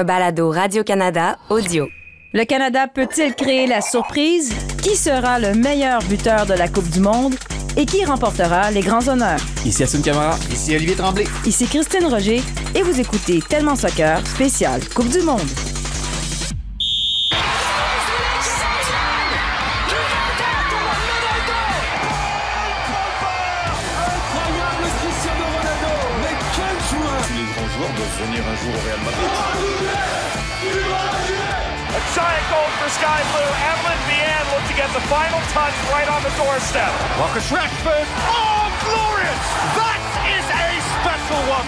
un 0.00 0.04
balado 0.04 0.50
Radio-Canada 0.50 1.38
audio. 1.50 1.86
Le 2.32 2.44
Canada 2.44 2.86
peut-il 2.88 3.34
créer 3.34 3.66
la 3.66 3.82
surprise? 3.82 4.54
Qui 4.82 4.96
sera 4.96 5.38
le 5.38 5.52
meilleur 5.54 6.02
buteur 6.04 6.46
de 6.46 6.54
la 6.54 6.68
Coupe 6.68 6.88
du 6.88 7.00
Monde? 7.00 7.34
Et 7.76 7.84
qui 7.84 8.02
remportera 8.04 8.70
les 8.70 8.80
grands 8.80 9.06
honneurs? 9.08 9.40
Ici 9.66 9.82
Assun 9.82 10.00
Camara. 10.00 10.38
Ici 10.50 10.74
Olivier 10.74 10.94
Tremblay. 10.96 11.26
Ici 11.44 11.66
Christine 11.66 12.06
Roger 12.06 12.40
et 12.74 12.82
vous 12.82 12.98
écoutez 12.98 13.40
Tellement 13.46 13.76
Soccer 13.76 14.26
spécial 14.26 14.80
Coupe 14.94 15.10
du 15.10 15.20
Monde. 15.20 15.40
Incroyable 23.60 24.86
Cristiano 25.00 25.44
Ronaldo 25.54 25.92
Mais 26.22 26.36
quel 26.56 26.76
joueur 26.88 27.20
Les 27.36 27.46
grands 27.52 27.70
joueurs 27.74 27.94
doivent 27.96 28.18
venir 28.24 28.42
un 28.48 28.56
jour 28.56 28.72
au 28.74 28.80
Real 28.86 29.00
Madrid. 29.04 29.79
A 30.60 32.00
giant 32.12 32.46
goal 32.52 32.68
for 32.76 32.88
Sky 32.92 33.24
Blue. 33.32 33.50
Evelyn 33.64 33.96
Vianne 34.04 34.44
looked 34.52 34.68
to 34.68 34.76
get 34.76 34.92
the 34.92 35.00
final 35.08 35.40
touch 35.56 35.72
right 35.88 36.04
on 36.06 36.22
the 36.22 36.28
doorstep. 36.36 36.92
Marcus 37.16 37.48
Rashford. 37.48 38.04
Oh, 38.28 38.68
glorious! 38.84 39.40
That 39.80 40.00
is 40.28 40.44
a 40.44 40.68
special 41.00 41.40
one. 41.48 41.64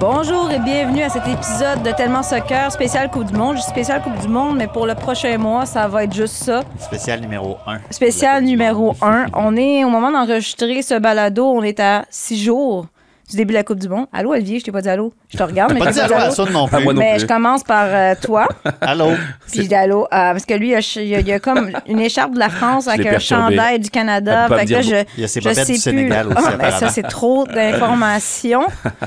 Bonjour 0.00 0.48
et 0.52 0.60
bienvenue 0.60 1.02
à 1.02 1.08
cet 1.08 1.26
épisode 1.26 1.82
de 1.82 1.90
Tellement 1.90 2.22
Soccer 2.22 2.70
spécial 2.70 3.10
Coupe 3.10 3.24
du 3.24 3.34
Monde. 3.34 3.56
Je 3.56 3.62
dis 3.62 3.68
spécial 3.68 4.00
Coupe 4.00 4.16
du 4.20 4.28
Monde, 4.28 4.56
mais 4.56 4.68
pour 4.68 4.86
le 4.86 4.94
prochain 4.94 5.36
mois, 5.38 5.66
ça 5.66 5.88
va 5.88 6.04
être 6.04 6.14
juste 6.14 6.34
ça. 6.34 6.62
Spécial 6.78 7.20
numéro 7.20 7.56
1. 7.66 7.80
Spécial 7.90 8.44
numéro 8.44 8.94
1. 9.02 9.26
On 9.34 9.56
est 9.56 9.82
au 9.82 9.88
moment 9.88 10.12
d'enregistrer 10.12 10.82
ce 10.82 10.96
balado, 10.96 11.44
on 11.46 11.64
est 11.64 11.80
à 11.80 12.04
six 12.10 12.40
jours 12.40 12.86
du 13.30 13.36
début 13.36 13.52
de 13.52 13.58
la 13.58 13.64
Coupe 13.64 13.78
du 13.78 13.88
Monde. 13.88 14.06
Allô 14.12 14.32
Olivier, 14.32 14.58
je 14.58 14.64
t'ai 14.64 14.72
pas 14.72 14.80
dit 14.80 14.88
allô. 14.88 15.12
Je 15.28 15.36
te 15.38 15.42
regarde, 15.42 15.72
mais 15.74 15.80
Pas 15.80 15.86
je 15.88 15.92
dit 15.92 16.00
allô 16.00 16.14
pas 16.14 16.22
à 16.24 16.30
Sun 16.30 16.50
non 16.50 16.66
plus. 16.66 16.82
moi 16.84 16.94
non 16.94 17.00
Mais 17.00 17.18
je 17.18 17.26
commence 17.26 17.62
par 17.62 17.84
euh, 17.86 18.14
toi, 18.22 18.48
Allô? 18.80 19.10
puis 19.50 19.62
je 19.62 19.68
dis 19.68 19.74
allô. 19.74 20.04
euh, 20.04 20.06
parce 20.10 20.46
que 20.46 20.54
lui, 20.54 20.68
il 20.68 21.02
y, 21.06 21.14
a, 21.14 21.20
il 21.20 21.28
y 21.28 21.40
comme 21.40 21.70
une 21.86 22.00
écharpe 22.00 22.32
de 22.34 22.38
la 22.38 22.48
France 22.48 22.88
avec 22.88 23.06
un 23.06 23.10
perturbé. 23.10 23.42
chandail 23.56 23.78
du 23.80 23.90
Canada. 23.90 24.46
Peut 24.48 24.56
Fait 24.58 24.66
que 24.66 24.72
là, 24.72 24.80
je, 24.82 24.94
Il 25.16 25.20
y 25.20 25.24
a 25.24 25.28
ses 25.28 25.40
je 25.40 25.52
sais 25.52 25.64
du 25.72 25.78
Sénégal 25.78 26.26
plus. 26.28 26.36
aussi, 26.38 26.48
Ah, 26.52 26.56
ben, 26.56 26.70
ça, 26.72 26.88
c'est 26.88 27.02
trop 27.02 27.46
d'informations. 27.46 28.66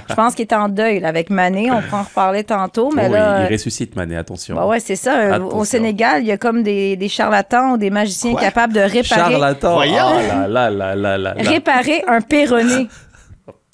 je 0.10 0.14
pense 0.14 0.36
qu'il 0.36 0.44
est 0.44 0.54
en 0.54 0.70
deuil 0.70 1.00
là, 1.00 1.08
avec 1.10 1.30
Mané. 1.30 1.72
On 1.72 1.82
pourra 1.82 2.02
en 2.02 2.04
reparler 2.04 2.44
tantôt. 2.44 2.92
Mais 2.96 3.08
Oh, 3.10 3.14
là, 3.14 3.42
il, 3.44 3.50
il 3.50 3.54
ressuscite, 3.54 3.96
Mané, 3.96 4.18
attention. 4.18 4.56
bah 4.56 4.66
ouais, 4.68 4.80
c'est 4.80 4.96
ça. 4.96 5.18
Euh, 5.18 5.34
Attention. 5.34 5.58
Au 5.58 5.66
Sénégal, 5.66 6.22
il 6.22 6.28
y 6.28 6.32
a 6.32 6.38
comme 6.38 6.64
des, 6.64 6.96
des 6.96 7.10
charlatans 7.10 7.72
ou 7.74 7.78
des 7.78 7.90
magiciens 7.90 8.32
Quoi? 8.32 8.42
capables 8.42 8.74
de 8.74 8.80
réparer, 8.82 9.04
Charlatan. 9.32 9.74
Voyons. 9.74 9.96
Oh 10.14 10.20
là 10.28 10.48
là 10.48 10.70
là 10.70 10.96
là 10.96 11.18
là 11.18 11.18
là. 11.18 11.34
réparer 11.50 12.04
un 12.08 12.22
péroné. 12.22 12.88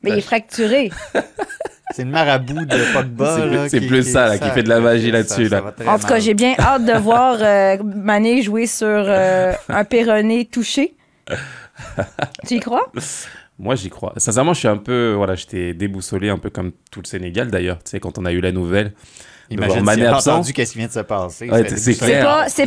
Mais 0.03 0.11
il 0.11 0.17
est 0.17 0.21
fracturé. 0.21 0.91
C'est 1.95 2.03
le 2.03 2.11
marabout 2.11 2.65
de 2.65 2.93
Pogba. 2.93 3.67
C'est 3.69 3.81
plus- 3.81 4.03
qui- 4.05 4.11
ça, 4.11 4.27
là, 4.27 4.37
qui 4.37 4.49
fait 4.49 4.61
de 4.61 4.69
la 4.69 4.79
magie 4.81 5.09
là-dessus, 5.09 5.47
là. 5.47 5.63
En 5.87 5.97
tout 5.97 6.05
cas, 6.05 6.19
j'ai 6.19 6.33
bien 6.33 6.53
hâte 6.59 6.85
de 6.85 6.93
voir 6.93 7.37
euh, 7.41 7.77
Mané 7.83 8.41
jouer 8.43 8.67
sur 8.67 8.85
euh, 8.87 9.53
un 9.69 9.83
péroné 9.85 10.45
touché. 10.45 10.95
tu 12.47 12.55
y 12.55 12.59
crois? 12.59 12.91
Moi, 13.57 13.75
j'y 13.75 13.89
crois. 13.89 14.13
Sincèrement, 14.17 14.53
je 14.53 14.59
suis 14.59 14.67
un 14.67 14.77
peu. 14.77 15.13
Voilà, 15.15 15.35
j'étais 15.35 15.73
déboussolé, 15.73 16.29
un 16.29 16.37
peu 16.37 16.49
comme 16.49 16.71
tout 16.91 16.99
le 17.01 17.07
Sénégal 17.07 17.49
d'ailleurs. 17.49 17.77
Tu 17.83 17.91
sais, 17.91 17.99
quand 17.99 18.17
on 18.19 18.25
a 18.25 18.31
eu 18.31 18.41
la 18.41 18.51
nouvelle. 18.51 18.91
de 19.49 19.55
voir 19.65 19.77
Imagine 19.77 20.05
absent. 20.05 20.33
entendu 20.33 20.53
qu'est-ce 20.53 20.73
qui 20.73 20.77
vient 20.79 20.87
de 20.87 20.91
se 20.93 20.99
passer. 20.99 21.49
Ouais, 21.49 21.67
c'est 21.75 21.97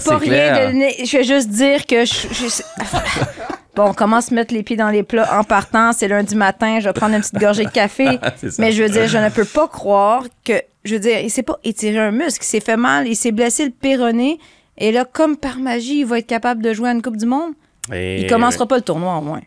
pas, 0.05 0.17
rien 0.19 0.73
de. 0.73 1.05
Je 1.05 1.17
vais 1.19 1.25
juste 1.25 1.51
dire 1.51 1.87
que 1.87 2.05
je. 2.05 2.13
je- 2.33 2.63
bon, 3.75 3.85
on 3.91 3.95
commence 3.95 4.31
à 4.33 4.35
mettre 4.35 4.53
les 4.55 4.63
pieds 4.63 4.77
dans 4.77 4.91
les 4.91 5.03
plats 5.03 5.39
en 5.39 5.45
partant. 5.45 5.93
C'est 5.93 6.09
lundi 6.09 6.35
matin. 6.37 6.81
Je 6.81 6.87
vais 6.89 6.93
prendre 6.93 7.15
une 7.15 7.21
petite 7.21 7.39
gorgée 7.39 7.65
de 7.65 7.71
café. 7.71 8.19
Mais 8.59 8.73
je 8.73 8.83
veux 8.83 8.89
dire, 8.89 9.07
je 9.09 9.19
ne 9.19 9.29
peux 9.31 9.45
pas 9.45 9.69
croire 9.69 10.25
que. 10.45 10.55
Je 10.85 10.95
veux 10.95 11.01
dire, 11.01 11.19
il 11.21 11.31
s'est 11.31 11.43
pas 11.43 11.59
étiré 11.65 11.99
un 11.99 12.11
muscle. 12.11 12.43
Il 12.43 12.47
s'est 12.47 12.61
fait 12.61 12.77
mal. 12.77 13.07
Il 13.07 13.17
s'est 13.17 13.33
blessé 13.33 13.65
le 13.67 13.71
péroné. 13.71 14.39
Et 14.79 14.93
là, 14.93 15.05
comme 15.05 15.37
par 15.37 15.59
magie, 15.59 16.01
il 16.01 16.07
va 16.07 16.19
être 16.19 16.27
capable 16.27 16.63
de 16.63 16.73
jouer 16.73 16.89
à 16.89 16.93
une 16.93 17.03
Coupe 17.03 17.17
du 17.19 17.27
Monde. 17.27 17.53
Et 17.93 18.23
Il 18.23 18.27
commencera 18.29 18.67
pas 18.67 18.77
le 18.77 18.83
tournoi, 18.83 19.17
au 19.17 19.21
moins. 19.21 19.41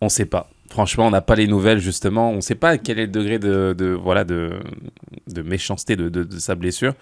On 0.00 0.08
sait 0.08 0.24
pas. 0.24 0.48
Franchement, 0.70 1.06
on 1.06 1.10
n'a 1.10 1.20
pas 1.20 1.34
les 1.34 1.46
nouvelles 1.46 1.78
justement. 1.80 2.30
On 2.30 2.40
sait 2.40 2.54
pas 2.54 2.78
quel 2.78 2.98
est 2.98 3.06
le 3.06 3.12
degré 3.12 3.38
de, 3.38 3.74
de- 3.76 3.98
voilà 4.00 4.24
de, 4.24 4.52
de 5.26 5.42
méchanceté 5.42 5.96
de 5.96 6.38
sa 6.38 6.54
blessure. 6.54 6.94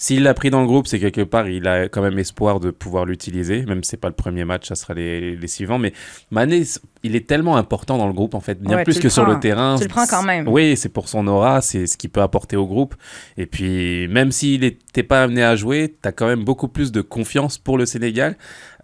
S'il 0.00 0.22
l'a 0.22 0.32
pris 0.32 0.48
dans 0.48 0.62
le 0.62 0.66
groupe, 0.66 0.86
c'est 0.86 0.98
quelque 0.98 1.20
part, 1.20 1.46
il 1.46 1.68
a 1.68 1.90
quand 1.90 2.00
même 2.00 2.18
espoir 2.18 2.58
de 2.58 2.70
pouvoir 2.70 3.04
l'utiliser. 3.04 3.66
Même 3.66 3.84
si 3.84 3.90
c'est 3.90 3.96
pas 3.98 4.08
le 4.08 4.14
premier 4.14 4.46
match, 4.46 4.66
ça 4.66 4.74
sera 4.74 4.94
les 4.94 5.46
suivants. 5.46 5.78
Mais 5.78 5.92
Mané, 6.30 6.62
il 7.02 7.16
est 7.16 7.26
tellement 7.26 7.56
important 7.56 7.96
dans 7.96 8.06
le 8.06 8.12
groupe 8.12 8.34
en 8.34 8.40
fait, 8.40 8.60
bien 8.60 8.76
Ouais, 8.76 8.84
plus 8.84 8.98
que 8.98 9.08
sur 9.08 9.24
le 9.24 9.38
terrain. 9.40 9.76
Tu 9.76 9.84
le 9.84 9.88
prends 9.88 10.06
quand 10.06 10.22
même. 10.22 10.48
Oui, 10.48 10.76
c'est 10.76 10.88
pour 10.88 11.08
son 11.08 11.26
aura, 11.26 11.60
c'est 11.60 11.86
ce 11.86 11.96
qu'il 11.96 12.10
peut 12.10 12.20
apporter 12.22 12.56
au 12.56 12.66
groupe. 12.66 12.94
Et 13.36 13.46
puis, 13.46 14.06
même 14.08 14.32
s'il 14.32 14.60
n'était 14.60 15.02
pas 15.02 15.22
amené 15.22 15.42
à 15.42 15.56
jouer, 15.56 15.96
tu 16.02 16.08
as 16.08 16.12
quand 16.12 16.26
même 16.26 16.44
beaucoup 16.44 16.68
plus 16.68 16.92
de 16.92 17.00
confiance 17.00 17.58
pour 17.58 17.78
le 17.78 17.86
Sénégal 17.86 18.36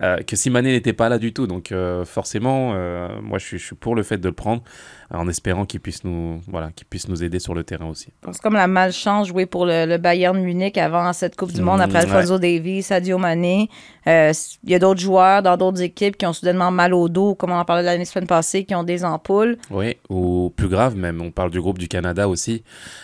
euh, 0.02 0.18
que 0.18 0.36
si 0.36 0.50
Mané 0.50 0.72
n'était 0.72 0.92
pas 0.92 1.08
là 1.08 1.18
du 1.18 1.32
tout. 1.32 1.46
Donc, 1.46 1.72
euh, 1.72 2.04
forcément, 2.04 2.72
euh, 2.74 3.08
moi, 3.22 3.38
je 3.38 3.46
suis, 3.46 3.58
je 3.58 3.64
suis 3.64 3.76
pour 3.76 3.94
le 3.94 4.02
fait 4.02 4.18
de 4.18 4.28
le 4.28 4.34
prendre, 4.34 4.62
en 5.10 5.28
espérant 5.28 5.64
qu'il 5.64 5.80
puisse 5.80 6.04
nous, 6.04 6.40
voilà, 6.48 6.70
qu'il 6.72 6.86
puisse 6.86 7.08
nous 7.08 7.22
aider 7.22 7.38
sur 7.38 7.54
le 7.54 7.64
terrain 7.64 7.86
aussi. 7.86 8.08
C'est 8.32 8.42
comme 8.42 8.54
la 8.54 8.66
malchance 8.66 9.28
jouer 9.28 9.46
pour 9.46 9.66
le, 9.66 9.86
le 9.86 9.98
Bayern 9.98 10.38
Munich 10.38 10.76
avant 10.78 11.12
cette 11.12 11.36
Coupe 11.36 11.52
du 11.52 11.62
Monde, 11.62 11.80
après 11.80 12.04
Mm, 12.06 12.10
Alfonso 12.10 12.38
Davies, 12.38 12.82
Sadio 12.82 13.18
Mané. 13.18 13.68
Il 14.06 14.32
y 14.70 14.74
a 14.74 14.78
d'autres 14.78 15.00
joueurs 15.00 15.42
dans 15.42 15.56
d'autres 15.56 15.82
équipes 15.82 16.16
qui 16.16 16.26
ont 16.26 16.32
soudainement 16.32 16.70
mal 16.70 16.94
au 16.94 17.08
dos, 17.08 17.34
comme 17.34 17.50
on 17.50 17.58
en 17.58 17.64
parlait 17.64 17.82
l'année 17.82 18.04
semaine 18.06 18.26
passée, 18.26 18.64
qui 18.64 18.74
ont 18.74 18.84
des 18.84 19.04
ampoules. 19.04 19.58
Oui, 19.70 19.96
ou 20.08 20.52
plus 20.56 20.68
grave 20.68 20.96
même, 20.96 21.20
on 21.20 21.30
parle 21.30 21.50
du 21.50 21.60
groupe 21.60 21.78
du 21.78 21.88
Canada 21.88 22.28
aussi, 22.28 22.62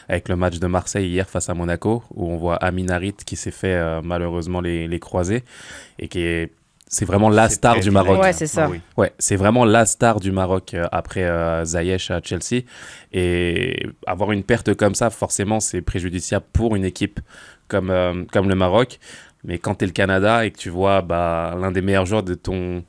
avec 0.08 0.28
le 0.28 0.36
match 0.36 0.58
de 0.58 0.66
Marseille 0.66 1.08
hier 1.08 1.28
face 1.28 1.50
à 1.50 1.54
Monaco, 1.54 2.02
où 2.14 2.30
on 2.30 2.36
voit 2.38 2.56
Amin 2.56 2.88
Harit 2.88 3.16
qui 3.26 3.36
s'est 3.36 3.50
fait 3.50 3.74
euh, 3.74 4.00
malheureusement 4.02 4.60
les, 4.60 4.88
les 4.88 4.98
croisés, 4.98 5.44
et 5.98 6.08
qui 6.08 6.20
est... 6.20 6.52
C'est 6.94 7.06
vraiment 7.06 7.30
la 7.30 7.48
star 7.48 7.80
du. 7.80 7.90
Maroc. 7.90 8.20
Ouais, 8.20 8.34
c'est 8.34 8.46
ça. 8.46 8.66
Ah 8.66 8.70
oui. 8.70 8.82
Ouais, 8.98 9.14
c'est 9.18 9.36
vraiment 9.36 9.64
la 9.64 9.86
star 9.86 10.20
du 10.20 10.30
Maroc 10.30 10.74
euh, 10.74 10.84
après 10.92 11.24
euh, 11.24 11.64
Ziyech 11.64 12.10
à 12.10 12.20
Chelsea. 12.22 12.64
Et 13.14 13.86
avoir 14.06 14.30
une 14.30 14.42
perte 14.42 14.74
comme 14.74 14.94
ça, 14.94 15.08
forcément, 15.08 15.58
c'est 15.58 15.80
préjudiciable 15.80 16.44
pour 16.52 16.76
une 16.76 16.84
équipe 16.84 17.18
comme, 17.66 17.88
euh, 17.88 18.24
comme 18.30 18.46
le 18.46 18.54
Maroc. 18.56 18.98
Mais 19.42 19.56
quand 19.56 19.76
tu 19.76 19.84
es 19.84 19.86
le 19.86 19.94
Canada 19.94 20.44
et 20.44 20.50
que 20.50 20.58
tu 20.58 20.68
vois 20.68 21.00
bah, 21.00 21.56
l'un 21.58 21.70
des 21.72 21.80
meilleurs 21.80 22.04
joueurs 22.04 22.24
de 22.24 22.34
ton, 22.34 22.84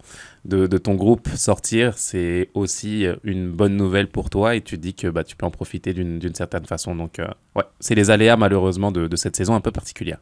de, 0.46 0.68
de 0.68 0.78
ton 0.78 0.96
groupe 0.96 1.30
sortir, 1.36 1.98
c'est 1.98 2.50
aussi 2.54 3.06
euh, 3.06 3.16
une 3.24 3.50
bonne 3.50 3.78
nouvelle 3.78 4.08
pour 4.08 4.30
toi 4.30 4.56
et 4.56 4.62
tu 4.62 4.78
dis 4.78 4.94
que 4.94 5.08
bah, 5.08 5.24
tu 5.24 5.36
peux 5.38 5.46
en 5.46 5.52
profiter 5.52 5.94
d'une 5.94 6.36
certaine 6.36 6.66
façon. 6.66 6.96
Donc, 6.96 7.20
euh, 7.20 7.28
ouais, 7.56 7.64
c'est 7.80 7.96
les 7.96 8.12
aléas 8.12 8.36
malheureusement 8.36 8.92
de, 8.92 9.08
de 9.08 9.16
cette 9.16 9.36
saison 9.38 9.56
un 9.56 9.62
peu 9.62 9.72
particulière. 9.72 10.18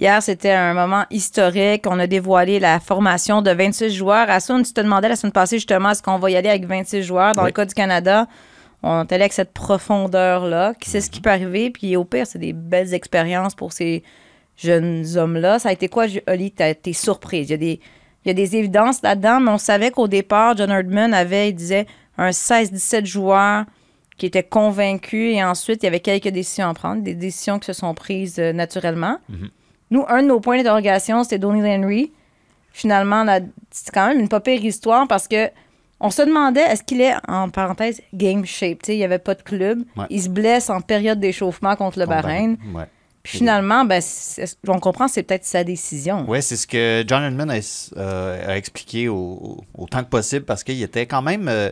Hier, 0.00 0.22
c'était 0.22 0.52
un 0.52 0.72
moment 0.72 1.04
historique. 1.10 1.84
On 1.86 1.98
a 1.98 2.06
dévoilé 2.06 2.58
la 2.58 2.80
formation 2.80 3.42
de 3.42 3.50
26 3.50 3.90
joueurs. 3.94 4.30
Assun, 4.30 4.62
tu 4.62 4.72
te 4.72 4.80
demandais 4.80 5.10
la 5.10 5.16
semaine 5.16 5.32
passée 5.32 5.58
justement, 5.58 5.90
est-ce 5.90 6.02
qu'on 6.02 6.18
va 6.18 6.30
y 6.30 6.36
aller 6.36 6.48
avec 6.48 6.64
26 6.64 7.02
joueurs? 7.02 7.34
Dans 7.34 7.42
Oui. 7.42 7.48
le 7.48 7.52
cas 7.52 7.66
du 7.66 7.74
Canada, 7.74 8.26
on 8.82 9.02
est 9.02 9.12
allé 9.12 9.22
avec 9.24 9.34
cette 9.34 9.52
profondeur-là. 9.52 10.72
Qui 10.80 10.88
sait 10.90 11.00
ce 11.02 11.10
qui 11.10 11.20
peut 11.20 11.30
arriver? 11.30 11.70
Puis 11.70 11.96
au 11.96 12.04
pire, 12.04 12.26
c'est 12.26 12.38
des 12.38 12.52
belles 12.54 12.94
expériences 12.94 13.54
pour 13.54 13.72
ces 13.72 14.02
jeunes 14.56 15.04
hommes-là. 15.16 15.58
Ça 15.58 15.68
a 15.68 15.72
été 15.72 15.88
quoi, 15.88 16.06
Oli? 16.28 16.50
T'as 16.52 16.70
été 16.70 16.92
surprise. 16.94 17.48
Il 17.48 17.52
y 17.52 17.54
a 17.54 17.58
des, 17.58 17.80
il 18.26 18.30
y 18.30 18.32
a 18.32 18.34
des 18.34 18.56
évidences 18.56 19.02
là-dedans, 19.02 19.38
mais 19.38 19.52
on 19.52 19.58
savait 19.58 19.92
qu'au 19.92 20.08
départ, 20.08 20.56
John 20.56 20.70
Herdman 20.70 21.14
avait, 21.14 21.50
il 21.50 21.54
disait, 21.54 21.86
un 22.18 22.30
16-17 22.30 23.06
joueurs 23.06 23.64
qui 24.18 24.26
étaient 24.26 24.42
convaincus 24.42 25.36
et 25.36 25.44
ensuite, 25.44 25.82
il 25.82 25.86
y 25.86 25.88
avait 25.88 26.00
quelques 26.00 26.28
décisions 26.28 26.68
à 26.68 26.74
prendre, 26.74 27.02
des 27.02 27.14
décisions 27.14 27.60
qui 27.60 27.66
se 27.66 27.72
sont 27.72 27.94
prises 27.94 28.38
euh, 28.40 28.52
naturellement. 28.52 29.18
Nous, 29.90 30.04
un 30.08 30.22
de 30.22 30.26
nos 30.28 30.40
points 30.40 30.56
d'interrogation, 30.56 31.22
c'était 31.22 31.38
Donny 31.38 31.60
Henry. 31.62 32.12
Finalement, 32.72 33.24
c'est 33.70 33.94
quand 33.94 34.08
même 34.08 34.18
une 34.18 34.28
pas 34.28 34.40
pire 34.40 34.64
histoire 34.64 35.06
parce 35.06 35.28
que 35.28 35.48
on 36.00 36.10
se 36.10 36.22
demandait 36.22 36.60
est-ce 36.60 36.82
qu'il 36.82 37.00
est, 37.00 37.14
en 37.28 37.48
parenthèse, 37.48 38.02
game 38.12 38.44
shape. 38.44 38.80
Il 38.88 38.96
n'y 38.96 39.04
avait 39.04 39.18
pas 39.18 39.34
de 39.34 39.42
club. 39.42 39.82
Ouais. 39.96 40.04
Il 40.10 40.20
se 40.20 40.28
blesse 40.28 40.68
en 40.68 40.80
période 40.80 41.20
d'échauffement 41.20 41.76
contre 41.76 41.98
le 42.00 42.06
Bahreïn. 42.06 42.56
Ouais. 42.74 42.84
Puis 43.28 43.38
finalement, 43.38 43.84
ben, 43.84 44.00
c'est- 44.00 44.56
on 44.68 44.78
comprend 44.78 45.06
que 45.06 45.12
c'est 45.12 45.22
peut-être 45.22 45.44
sa 45.44 45.64
décision. 45.64 46.28
Ouais, 46.28 46.40
c'est 46.42 46.56
ce 46.56 46.66
que 46.66 47.04
John 47.06 47.22
Edmund 47.22 47.50
a, 47.50 47.58
euh, 47.96 48.48
a 48.52 48.56
expliqué 48.56 49.08
au, 49.08 49.16
au- 49.16 49.64
autant 49.82 50.02
que 50.04 50.08
possible 50.08 50.44
parce 50.44 50.62
qu'il 50.64 50.82
était 50.82 51.06
quand 51.06 51.22
même. 51.22 51.48
euh, 51.48 51.70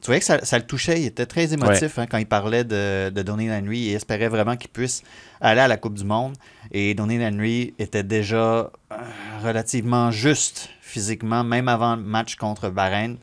tu 0.00 0.06
voyais 0.06 0.18
que 0.18 0.26
ça, 0.26 0.44
ça 0.44 0.58
le 0.58 0.66
touchait. 0.66 1.00
Il 1.00 1.06
était 1.06 1.26
très 1.26 1.52
émotif 1.54 1.96
hein, 1.98 2.06
quand 2.10 2.18
il 2.18 2.26
parlait 2.26 2.64
de, 2.64 3.10
de 3.10 3.22
Donny 3.22 3.48
Henry. 3.52 3.78
Il 3.78 3.94
espérait 3.94 4.28
vraiment 4.28 4.56
qu'il 4.56 4.70
puisse 4.70 5.02
aller 5.40 5.60
à 5.60 5.68
la 5.68 5.76
Coupe 5.76 5.94
du 5.94 6.04
Monde. 6.04 6.34
Et 6.72 6.94
Donny 6.94 7.24
Henry 7.24 7.72
était 7.78 8.02
déjà 8.02 8.36
euh, 8.36 8.96
relativement 9.44 10.10
juste 10.10 10.70
physiquement, 10.80 11.44
même 11.44 11.68
avant 11.68 11.94
le 11.96 12.02
match 12.02 12.34
contre 12.36 12.68
Bahreïn. 12.68 13.16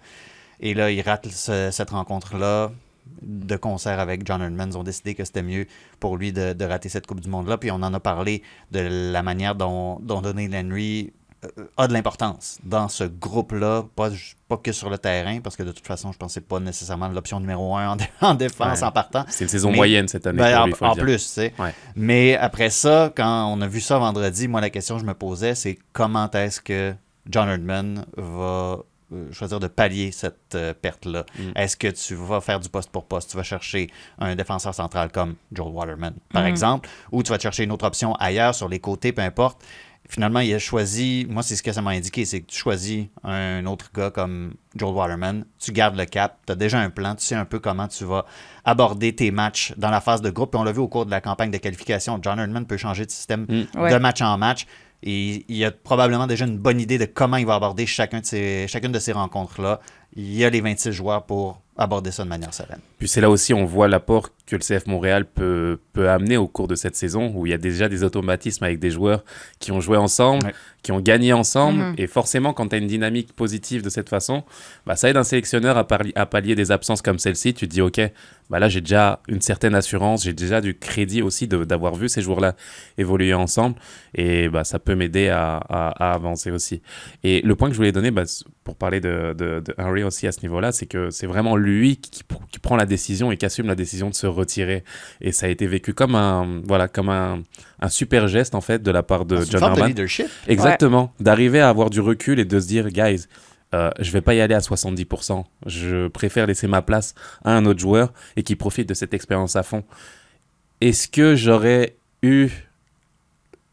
Et 0.62 0.74
là, 0.74 0.90
il 0.92 1.02
rate 1.02 1.28
ce- 1.30 1.70
cette 1.72 1.90
rencontre-là. 1.90 2.72
De 3.22 3.56
concert 3.56 4.00
avec 4.00 4.26
John 4.26 4.42
Herdman, 4.42 4.70
ils 4.72 4.78
ont 4.78 4.84
décidé 4.84 5.16
que 5.16 5.26
c'était 5.26 5.44
mieux 5.44 5.66
pour 6.00 6.18
lui 6.18 6.32
de, 6.34 6.54
de 6.54 6.66
rater 6.66 6.90
cette 6.90 7.08
Coupe 7.08 7.20
du 7.22 7.30
Monde-là. 7.30 7.58
Puis 7.58 7.72
on 7.72 7.76
en 7.76 7.94
a 7.94 8.00
parlé 8.00 8.44
de 8.72 9.12
la 9.12 9.24
manière 9.24 9.56
dont, 9.56 10.00
dont 10.02 10.22
Donald 10.22 10.54
Henry 10.54 11.12
euh, 11.46 11.66
a 11.78 11.88
de 11.88 11.94
l'importance 11.94 12.60
dans 12.64 12.90
ce 12.90 13.06
groupe-là, 13.06 13.84
pas, 13.96 14.10
pas 14.50 14.58
que 14.58 14.72
sur 14.74 14.90
le 14.90 14.98
terrain, 14.98 15.40
parce 15.40 15.56
que 15.56 15.64
de 15.64 15.72
toute 15.72 15.88
façon, 15.88 16.12
je 16.12 16.18
pense 16.18 16.36
que 16.36 16.40
pas 16.42 16.60
nécessairement 16.60 17.08
l'option 17.08 17.40
numéro 17.40 17.78
un 17.78 17.90
en, 17.92 17.96
dé- 17.96 18.06
en 18.22 18.34
défense 18.34 18.80
Ouais. 18.82 18.88
en 18.88 18.92
partant. 18.92 19.24
C'est 19.30 19.46
une 19.46 19.50
saison 19.50 19.72
Mais- 19.72 19.78
moyenne 19.78 20.08
cette 20.10 20.28
année. 20.28 20.38
Ben, 20.40 20.74
en, 20.82 20.96
plus, 20.96 21.16
tu 21.18 21.20
sais. 21.30 21.54
Ouais. 21.58 21.74
Mais 21.96 22.36
après 22.36 22.70
ça, 22.70 23.14
quand 23.16 23.48
on 23.54 23.62
a 23.62 23.68
vu 23.68 23.80
ça 23.80 23.98
vendredi, 23.98 24.48
moi, 24.50 24.60
la 24.60 24.70
question 24.70 24.96
que 24.96 25.02
je 25.02 25.08
me 25.08 25.14
posais, 25.14 25.56
c'est 25.56 25.80
comment 25.94 26.30
est-ce 26.32 26.60
que 26.60 26.94
John 27.30 27.48
Herdman 27.48 28.06
va 28.18 28.80
choisir 29.32 29.60
de 29.60 29.68
pallier 29.68 30.12
cette 30.12 30.56
euh, 30.56 30.74
perte-là? 30.74 31.26
Mm. 31.38 31.42
Est-ce 31.56 31.76
que 31.78 31.88
tu 31.88 32.16
vas 32.16 32.42
faire 32.42 32.60
du 32.60 32.70
poste 32.70 32.92
pour 32.92 33.06
poste? 33.06 33.30
Tu 33.32 33.38
vas 33.38 33.44
chercher 33.44 33.90
un 34.20 34.36
défenseur 34.36 34.74
central 34.74 35.12
comme 35.12 35.36
Joel 35.52 35.74
Waterman, 35.74 36.14
par 36.34 36.44
Mm. 36.44 36.48
exemple, 36.48 36.90
ou 37.12 37.24
tu 37.24 37.32
vas 37.32 37.38
te 37.38 37.44
chercher 37.44 37.64
une 37.64 37.72
autre 37.72 37.86
option 37.86 38.16
ailleurs, 38.16 38.56
sur 38.56 38.70
les 38.70 38.80
côtés, 38.80 39.12
peu 39.12 39.22
importe. 39.22 39.64
Finalement, 40.12 40.40
il 40.40 40.52
a 40.56 40.60
choisi, 40.60 41.28
moi, 41.30 41.44
c'est 41.44 41.56
ce 41.56 41.62
que 41.62 41.72
ça 41.72 41.84
m'a 41.84 41.92
indiqué, 41.92 42.26
c'est 42.26 42.42
que 42.42 42.48
tu 42.48 42.58
choisis 42.58 43.06
un 43.24 43.64
autre 43.68 43.92
gars 43.94 44.10
comme 44.10 44.56
Joel 44.76 44.96
Waterman, 44.96 45.46
tu 45.60 45.72
gardes 45.72 45.96
le 45.98 46.06
cap, 46.06 46.40
tu 46.48 46.52
as 46.54 46.56
déjà 46.56 46.80
un 46.80 46.90
plan, 46.90 47.14
tu 47.14 47.24
sais 47.24 47.36
un 47.36 47.46
peu 47.46 47.60
comment 47.60 47.88
tu 47.88 48.06
vas 48.06 48.26
aborder 48.66 49.14
tes 49.16 49.30
matchs 49.30 49.74
dans 49.78 49.92
la 49.92 50.02
phase 50.02 50.22
de 50.22 50.32
groupe. 50.32 50.52
Puis 50.52 50.60
on 50.60 50.64
l'a 50.64 50.72
vu 50.72 50.80
au 50.80 50.88
cours 50.88 51.06
de 51.06 51.12
la 51.12 51.22
campagne 51.22 51.52
de 51.52 51.58
qualification, 51.58 52.18
John 52.24 52.40
Herdman 52.40 52.66
peut 52.66 52.78
changer 52.78 53.06
de 53.06 53.12
système 53.12 53.46
de 53.46 53.68
Ouais. 53.78 54.00
match 54.00 54.22
en 54.22 54.36
match. 54.40 54.66
Et 55.04 55.46
il 55.48 55.64
a 55.64 55.72
probablement 55.72 56.28
déjà 56.28 56.46
une 56.46 56.58
bonne 56.58 56.80
idée 56.80 56.98
de 56.98 57.06
comment 57.06 57.38
il 57.38 57.46
va 57.46 57.56
aborder 57.56 57.86
chacun 57.86 58.20
de 58.20 58.26
ces, 58.26 58.68
chacune 58.68 58.92
de 58.92 59.00
ces 59.00 59.14
rencontres-là. 59.14 59.80
Il 60.16 60.34
y 60.34 60.44
a 60.44 60.50
les 60.50 60.62
26 60.62 60.92
joueurs 60.92 61.26
pour 61.26 61.62
aborder 61.80 62.12
ça 62.12 62.24
de 62.24 62.30
manière 62.30 62.54
sereine. 62.54 62.80
Puis 63.00 63.08
c'est 63.08 63.22
là 63.22 63.30
aussi 63.30 63.54
on 63.54 63.66
voit 63.66 63.88
l'apport 63.88 64.30
que 64.46 64.56
le 64.56 64.62
CF 64.62 64.88
Montréal 64.88 65.26
peut, 65.26 65.80
peut 65.94 66.10
amener 66.10 66.36
au 66.38 66.48
cours 66.48 66.68
de 66.68 66.76
cette 66.76 66.96
saison, 66.96 67.32
où 67.36 67.46
il 67.46 67.52
y 67.52 67.54
a 67.54 67.58
déjà 67.60 67.88
des 67.88 68.04
automatismes 68.04 68.64
avec 68.64 68.80
des 68.80 68.90
joueurs 68.90 69.24
qui 69.60 69.72
ont 69.72 69.80
joué 69.80 69.96
ensemble, 69.98 70.48
Ouais. 70.48 70.54
qui 70.82 70.92
ont 70.92 71.00
gagné 71.02 71.34
ensemble. 71.34 71.80
Mhm. 71.80 71.96
Et 72.00 72.08
forcément, 72.08 72.52
quand 72.54 72.70
tu 72.70 72.76
as 72.76 72.80
une 72.80 72.88
dynamique 72.88 73.34
positive 73.34 73.84
de 73.84 73.90
cette 73.90 74.10
façon, 74.10 74.44
bah, 74.88 74.96
ça 74.96 75.08
aide 75.10 75.18
un 75.18 75.24
sélectionneur 75.24 75.78
à, 75.78 75.86
à 76.16 76.26
pallier 76.26 76.56
des 76.56 76.72
absences 76.72 77.04
comme 77.04 77.20
celle-ci. 77.20 77.54
Tu 77.54 77.68
te 77.68 77.72
dis, 77.74 77.82
OK, 77.82 78.02
bah 78.50 78.58
là 78.58 78.68
j'ai 78.70 78.82
déjà 78.82 79.20
une 79.28 79.42
certaine 79.42 79.76
assurance, 79.76 80.24
j'ai 80.24 80.34
déjà 80.34 80.62
du 80.62 80.76
crédit 80.76 81.22
aussi 81.22 81.48
d'avoir 81.48 81.94
vu 81.94 82.10
ces 82.10 82.24
joueurs-là 82.24 82.56
évoluer 82.98 83.36
ensemble. 83.36 83.76
Et 84.16 84.50
bah, 84.50 84.64
ça 84.64 84.80
peut 84.80 84.96
m'aider 84.96 85.30
à, 85.30 85.58
à- 85.70 86.10
à 86.10 86.14
avancer 86.16 86.50
aussi. 86.50 86.82
Et 87.24 87.42
le 87.42 87.56
point 87.56 87.68
que 87.68 87.74
je 87.74 87.78
voulais 87.78 87.92
donner, 87.92 88.10
bah, 88.10 88.24
pour 88.64 88.76
parler 88.78 89.00
de, 89.00 89.36
de, 89.38 89.60
de 89.64 89.76
Henry 89.78 90.02
aussi 90.04 90.26
à 90.26 90.32
ce 90.32 90.42
niveau-là, 90.42 90.72
c'est 90.72 90.88
que 90.88 91.12
c'est 91.12 91.28
vraiment 91.28 91.56
lui 91.56 91.69
qui, 92.02 92.10
qui 92.12 92.24
pr- 92.24 92.40
qui 92.52 92.60
prend 92.60 92.76
la 92.76 92.86
décision 92.86 93.32
et 93.32 93.38
qui 93.38 93.46
assume 93.46 93.68
la 93.68 93.76
décision 93.76 94.10
de 94.10 94.16
se 94.16 94.28
retirer. 94.28 94.84
Et 95.22 95.32
ça 95.32 95.46
a 95.46 95.50
été 95.50 95.68
vécu 95.68 95.94
comme 95.94 96.16
un, 96.16 96.62
voilà, 96.66 96.88
comme 96.88 97.10
un, 97.10 97.44
un 97.80 97.90
super 97.90 98.28
geste 98.28 98.56
en 98.56 98.62
fait 98.62 98.82
de 98.82 98.92
la 98.92 99.04
part 99.04 99.26
de 99.26 99.38
une 99.38 99.46
John 99.46 99.88
leadership. 99.88 100.28
Exactement. 100.48 101.14
D'arriver 101.20 101.60
à 101.62 101.70
avoir 101.70 101.90
du 101.90 102.00
recul 102.02 102.40
et 102.40 102.46
de 102.46 102.60
se 102.60 102.68
dire, 102.68 102.90
guys, 102.90 103.26
euh, 103.76 103.92
je 104.00 104.12
vais 104.12 104.22
pas 104.22 104.34
y 104.34 104.42
aller 104.42 104.56
à 104.56 104.60
70%. 104.60 105.44
Je 105.68 106.08
préfère 106.08 106.48
laisser 106.48 106.68
ma 106.68 106.82
place 106.82 107.14
à 107.44 107.56
un 107.56 107.66
autre 107.66 107.80
joueur 107.80 108.14
et 108.36 108.44
qui 108.44 108.56
profite 108.56 108.90
de 108.90 108.94
cette 108.94 109.14
expérience 109.14 109.56
à 109.56 109.64
fond. 109.64 109.84
Est-ce 110.82 111.08
que 111.08 111.36
j'aurais 111.36 111.96
eu 112.24 112.50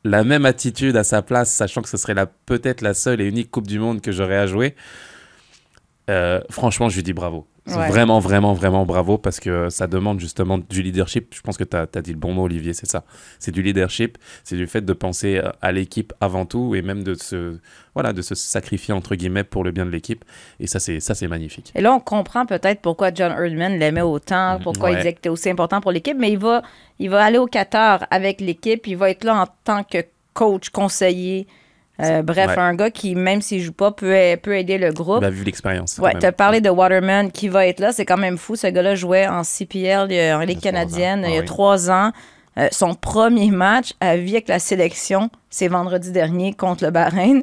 la 0.05 0.23
même 0.23 0.45
attitude 0.47 0.97
à 0.97 1.03
sa 1.05 1.23
place, 1.23 1.53
sachant 1.53 1.83
que 1.83 1.89
ce 1.89 1.97
serait 1.97 2.15
peut-être 2.47 2.81
la 2.81 2.95
seule 2.95 3.21
et 3.21 3.27
unique 3.27 3.51
Coupe 3.51 3.67
du 3.67 3.79
Monde 3.79 4.01
que 4.01 4.13
j'aurais 4.13 4.37
à 4.37 4.47
jouer? 4.47 4.75
Euh, 6.11 6.41
Franchement, 6.51 6.89
je 6.89 6.97
lui 6.97 7.03
dis 7.03 7.13
bravo. 7.13 7.47
Ouais. 7.67 7.89
Vraiment, 7.89 8.21
vraiment, 8.21 8.53
vraiment 8.53 8.87
bravo 8.87 9.19
parce 9.19 9.41
que 9.41 9.71
ça 9.71 9.89
demande 9.89 10.21
justement 10.21 10.59
du 10.59 10.83
leadership. 10.83 11.35
Je 11.35 11.41
pense 11.41 11.57
que 11.57 11.65
tu 11.65 11.77
as, 11.77 11.87
dit 12.03 12.13
le 12.13 12.19
bon 12.19 12.33
mot, 12.33 12.45
Olivier, 12.45 12.73
c'est 12.75 12.87
ça. 12.87 13.05
C'est 13.41 13.51
du 13.51 13.61
leadership, 13.61 14.19
c'est 14.45 14.57
du 14.57 14.69
fait 14.69 14.83
de 14.83 14.93
penser 14.93 15.39
euh, 15.39 15.51
à 15.63 15.73
l'équipe 15.73 16.13
avant 16.21 16.47
tout 16.47 16.77
et 16.77 16.83
même 16.83 17.03
de 17.03 17.15
se, 17.15 17.59
voilà, 17.95 18.13
de 18.13 18.23
se 18.23 18.37
sacrifier 18.37 18.95
entre 18.95 19.17
guillemets 19.17 19.43
pour 19.43 19.65
le 19.65 19.73
bien 19.73 19.85
de 19.85 19.91
l'équipe. 19.91 20.25
Et 20.61 20.69
ça, 20.69 20.79
c'est 20.79 21.29
magnifique. 21.29 21.73
Et 21.75 21.81
là, 21.81 21.93
on 21.93 21.99
comprend 21.99 22.47
peut-être 22.47 22.81
pourquoi 22.81 23.13
John 23.13 23.33
Herdman 23.33 23.79
l'aimait 23.79 24.03
autant, 24.03 24.61
pourquoi 24.63 24.93
il 24.93 24.99
disait 24.99 25.13
que 25.13 25.19
c'était 25.19 25.29
aussi 25.29 25.51
important 25.51 25.81
pour 25.81 25.91
l'équipe, 25.91 26.17
mais 26.17 26.31
il 26.31 26.39
va, 26.39 26.63
il 27.01 27.11
va 27.11 27.25
aller 27.25 27.39
au 27.39 27.47
Qatar 27.47 28.07
avec 28.11 28.41
l'équipe, 28.41 28.87
il 28.87 28.97
va 28.97 29.11
être 29.11 29.25
là 29.25 29.43
en 29.43 29.47
tant 29.65 29.83
que 29.83 29.99
coach, 30.35 30.71
conseiller. 30.71 31.49
Euh, 32.03 32.23
bref, 32.23 32.49
Ouais. 32.49 32.59
un 32.59 32.75
gars 32.75 32.91
qui, 32.91 33.15
même 33.15 33.41
s'il 33.41 33.63
joue 33.63 33.73
pas, 33.73 33.91
peut, 33.91 34.15
peut 34.43 34.57
aider 34.59 34.77
le 34.79 34.93
groupe. 34.93 35.23
A 35.25 35.31
vu 35.31 35.45
l'expérience. 35.45 35.99
Ouais, 35.99 36.13
tu 36.19 36.27
as 36.27 36.33
parlé 36.33 36.61
de 36.61 36.69
Waterman 36.69 37.31
qui 37.33 37.49
va 37.49 37.67
être 37.67 37.81
là. 37.81 37.93
C'est 37.93 38.05
quand 38.05 38.19
même 38.19 38.37
fou. 38.37 38.55
Ce 38.57 38.67
gars-là 38.67 38.95
jouait 38.95 39.27
en 39.27 39.43
CPL, 39.45 40.09
euh, 40.13 40.37
en 40.37 40.41
Ligue 40.41 40.59
Il 40.63 40.65
y 40.65 40.69
a 40.69 40.73
trois 40.73 40.73
canadienne, 40.73 41.25
ans. 41.25 41.29
il 41.29 41.33
y 41.33 41.37
a 41.37 41.39
Ah 41.39 41.41
oui. 41.41 41.47
trois 41.47 41.91
ans. 41.91 42.13
Euh, 42.59 42.69
son 42.73 42.95
premier 42.95 43.51
match 43.51 43.93
à 44.01 44.17
vie 44.17 44.33
avec 44.33 44.49
la 44.49 44.59
sélection, 44.59 45.29
c'est 45.51 45.69
vendredi 45.69 46.11
dernier 46.13 46.53
contre 46.55 46.85
le 46.85 46.91
Bahreïn. 46.91 47.43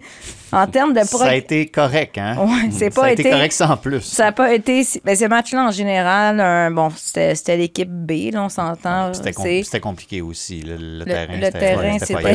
En 0.51 0.67
termes 0.67 0.93
de 0.93 0.99
pro- 0.99 1.17
Ça 1.17 1.29
a 1.29 1.35
été 1.35 1.65
correct, 1.65 2.15
hein? 2.19 2.35
Ouais, 2.37 2.69
c'est 2.71 2.93
Ça 2.93 3.01
pas 3.01 3.07
a 3.07 3.11
été 3.11 3.21
été- 3.23 3.31
correct 3.31 3.53
sans 3.53 3.75
plus. 3.75 4.01
Ça 4.01 4.25
n'a 4.25 4.31
pas 4.33 4.53
été. 4.53 4.85
Ben, 5.03 5.15
ces 5.15 5.27
matchs-là, 5.27 5.65
en 5.67 5.71
général, 5.71 6.39
un- 6.39 6.69
bon, 6.69 6.91
c'était 6.95 7.57
l'équipe 7.57 7.89
B, 7.89 8.31
là, 8.31 8.43
on 8.43 8.49
s'entend. 8.49 9.11
C'était 9.15 9.33
com- 9.33 9.81
compliqué 9.81 10.21
aussi. 10.21 10.61
Le, 10.61 10.75
le 10.77 10.99
Le- 10.99 11.05
terrain, 11.05 11.37
le 11.37 11.49
terrain, 11.51 11.93
c'était 11.93 12.05
c'était 12.05 12.29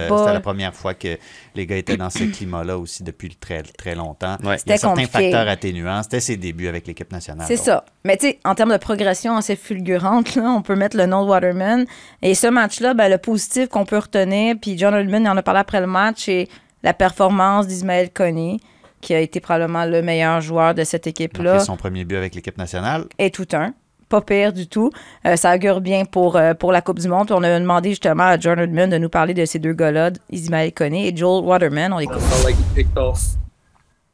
Euh, 0.00 0.08
pas- 0.08 0.18
C'était 0.18 0.32
la 0.32 0.40
première 0.40 0.74
fois 0.74 0.94
que 0.94 1.18
les 1.54 1.66
gars 1.66 1.76
étaient 1.76 1.98
dans 1.98 2.08
ce 2.08 2.24
climat-là 2.24 2.78
aussi 2.78 3.02
depuis 3.02 3.36
très, 3.36 3.62
très 3.62 3.94
longtemps. 3.94 4.36
Ouais. 4.42 4.44
Il 4.44 4.48
y 4.48 4.50
a 4.52 4.56
C'était 4.58 4.76
certains 4.78 5.02
compliqué. 5.02 5.30
facteurs 5.30 5.48
atténuants. 5.48 6.02
C'était 6.04 6.20
ses 6.20 6.36
débuts 6.38 6.68
avec 6.68 6.86
l'équipe 6.86 7.12
nationale. 7.12 7.44
C'est 7.46 7.56
ça. 7.58 7.84
Mais 8.04 8.16
tu 8.16 8.28
sais, 8.28 8.38
en 8.46 8.54
termes 8.54 8.72
de 8.72 8.76
progression 8.78 9.36
assez 9.36 9.56
fulgurante, 9.56 10.36
là, 10.36 10.44
on 10.56 10.62
peut 10.62 10.76
mettre 10.76 10.96
le 10.96 11.04
nom 11.04 11.24
de 11.24 11.28
Waterman. 11.28 11.84
Et 12.22 12.34
ce 12.34 12.46
match-là, 12.46 12.94
ben, 12.94 13.10
le 13.10 13.18
positif 13.18 13.68
qu'on 13.68 13.84
peut 13.84 13.98
retenir, 13.98 14.54
puis 14.60 14.78
John 14.78 14.94
Herdman 15.08 15.24
il 15.24 15.28
en 15.28 15.36
a 15.36 15.42
parlé 15.42 15.60
après 15.60 15.80
le 15.80 15.86
match, 15.86 16.24
c'est 16.26 16.48
la 16.82 16.92
performance 16.92 17.66
d'Ismaël 17.66 18.10
Koné, 18.12 18.58
qui 19.00 19.14
a 19.14 19.20
été 19.20 19.40
probablement 19.40 19.84
le 19.84 20.02
meilleur 20.02 20.40
joueur 20.40 20.74
de 20.74 20.84
cette 20.84 21.06
équipe-là. 21.06 21.60
Son 21.60 21.76
premier 21.76 22.04
but 22.04 22.16
avec 22.16 22.34
l'équipe 22.34 22.58
nationale. 22.58 23.06
Et 23.18 23.30
tout 23.30 23.46
un. 23.52 23.72
Pas 24.08 24.20
pire 24.22 24.52
du 24.52 24.66
tout. 24.68 24.90
Euh, 25.26 25.36
ça 25.36 25.54
augure 25.54 25.80
bien 25.80 26.04
pour, 26.04 26.36
euh, 26.36 26.54
pour 26.54 26.72
la 26.72 26.80
Coupe 26.80 26.98
du 26.98 27.08
Monde. 27.08 27.26
Puis 27.26 27.34
on 27.36 27.42
a 27.42 27.60
demandé 27.60 27.90
justement 27.90 28.24
à 28.24 28.38
John 28.38 28.58
Herdman 28.58 28.88
de 28.88 28.98
nous 28.98 29.10
parler 29.10 29.34
de 29.34 29.44
ces 29.44 29.58
deux 29.58 29.74
gars-là, 29.74 30.12
Ismaël 30.30 30.72
Koné 30.72 31.08
et 31.08 31.16
Joel 31.16 31.44
Waterman. 31.44 31.92
On 31.92 31.98
l'écoute. 31.98 32.20
felt 32.20 32.44
like 32.44 32.56
he 32.56 32.74
picked 32.74 32.96
off, 32.96 33.20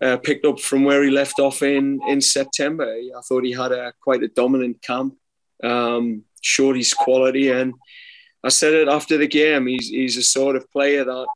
uh, 0.02 0.16
picked 0.22 0.44
up 0.44 0.58
from 0.58 0.84
where 0.84 1.04
he 1.04 1.10
left 1.10 1.38
off 1.38 1.62
in 1.62 1.98
in 2.08 2.20
September. 2.20 2.86
I 2.86 3.20
thought 3.22 3.44
he 3.44 3.52
had 3.52 3.72
a 3.72 3.92
quite 4.04 4.22
a 4.24 4.28
dominant 4.28 4.82
camp, 4.82 5.14
um, 5.62 6.22
showed 6.42 6.76
his 6.76 6.92
quality, 6.92 7.50
and 7.50 7.74
I 8.44 8.50
said 8.50 8.74
it 8.74 8.88
after 8.88 9.16
the 9.16 9.26
game. 9.26 9.66
He's 9.66 9.88
he's 9.88 10.16
a 10.16 10.22
sort 10.22 10.56
of 10.56 10.70
player 10.70 11.04
that, 11.04 11.26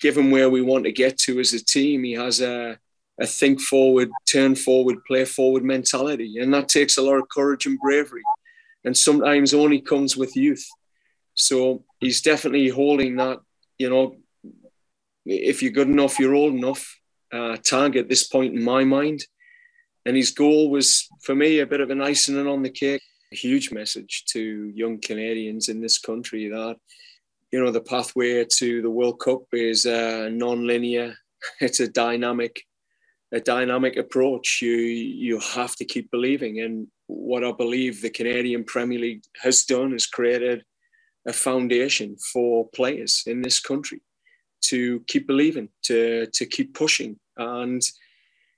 given 0.00 0.30
where 0.30 0.50
we 0.50 0.62
want 0.62 0.84
to 0.84 0.92
get 0.92 1.18
to 1.20 1.38
as 1.40 1.52
a 1.52 1.64
team, 1.64 2.04
he 2.04 2.12
has 2.12 2.40
a 2.40 2.78
a 3.18 3.26
think 3.26 3.60
forward, 3.60 4.10
turn 4.30 4.54
forward, 4.54 4.96
play 5.06 5.24
forward 5.24 5.64
mentality, 5.64 6.38
and 6.40 6.52
that 6.52 6.68
takes 6.68 6.98
a 6.98 7.02
lot 7.02 7.18
of 7.20 7.28
courage 7.28 7.64
and 7.66 7.78
bravery, 7.78 8.22
and 8.84 8.96
sometimes 8.96 9.54
only 9.54 9.80
comes 9.80 10.16
with 10.16 10.36
youth. 10.36 10.66
So 11.34 11.84
he's 12.00 12.20
definitely 12.20 12.68
holding 12.68 13.16
that, 13.16 13.38
you 13.78 13.90
know, 13.90 14.16
if 15.24 15.62
you're 15.62 15.72
good 15.72 15.88
enough, 15.88 16.18
you're 16.18 16.34
old 16.34 16.54
enough 16.54 16.98
uh, 17.32 17.56
tag 17.62 17.96
at 17.96 18.08
this 18.08 18.26
point 18.26 18.54
in 18.54 18.62
my 18.62 18.84
mind. 18.84 19.24
And 20.06 20.16
his 20.16 20.30
goal 20.30 20.70
was, 20.70 21.08
for 21.22 21.34
me, 21.34 21.58
a 21.58 21.66
bit 21.66 21.80
of 21.80 21.90
an 21.90 22.00
icing 22.00 22.46
on 22.46 22.62
the 22.62 22.70
cake. 22.70 23.02
A 23.32 23.36
huge 23.36 23.72
message 23.72 24.24
to 24.26 24.72
young 24.74 25.00
Canadians 25.00 25.68
in 25.68 25.80
this 25.80 25.98
country 25.98 26.48
that, 26.48 26.76
you 27.52 27.62
know, 27.62 27.70
the 27.70 27.80
pathway 27.80 28.44
to 28.44 28.82
the 28.82 28.90
World 28.90 29.20
Cup 29.20 29.42
is 29.52 29.86
uh, 29.86 30.28
non-linear. 30.32 31.14
It's 31.60 31.80
a 31.80 31.88
dynamic, 31.88 32.62
a 33.32 33.40
dynamic 33.40 33.96
approach. 33.96 34.60
You 34.62 34.72
you 34.72 35.38
have 35.40 35.76
to 35.76 35.84
keep 35.84 36.10
believing. 36.10 36.60
And 36.60 36.88
what 37.06 37.44
I 37.44 37.52
believe 37.52 38.00
the 38.00 38.10
Canadian 38.10 38.64
Premier 38.64 38.98
League 38.98 39.24
has 39.42 39.64
done 39.64 39.94
is 39.94 40.06
created 40.06 40.64
a 41.26 41.32
foundation 41.32 42.16
for 42.32 42.68
players 42.70 43.22
in 43.26 43.42
this 43.42 43.60
country 43.60 44.00
to 44.62 45.00
keep 45.06 45.26
believing, 45.26 45.68
to 45.84 46.26
to 46.32 46.46
keep 46.46 46.74
pushing. 46.74 47.18
And 47.36 47.82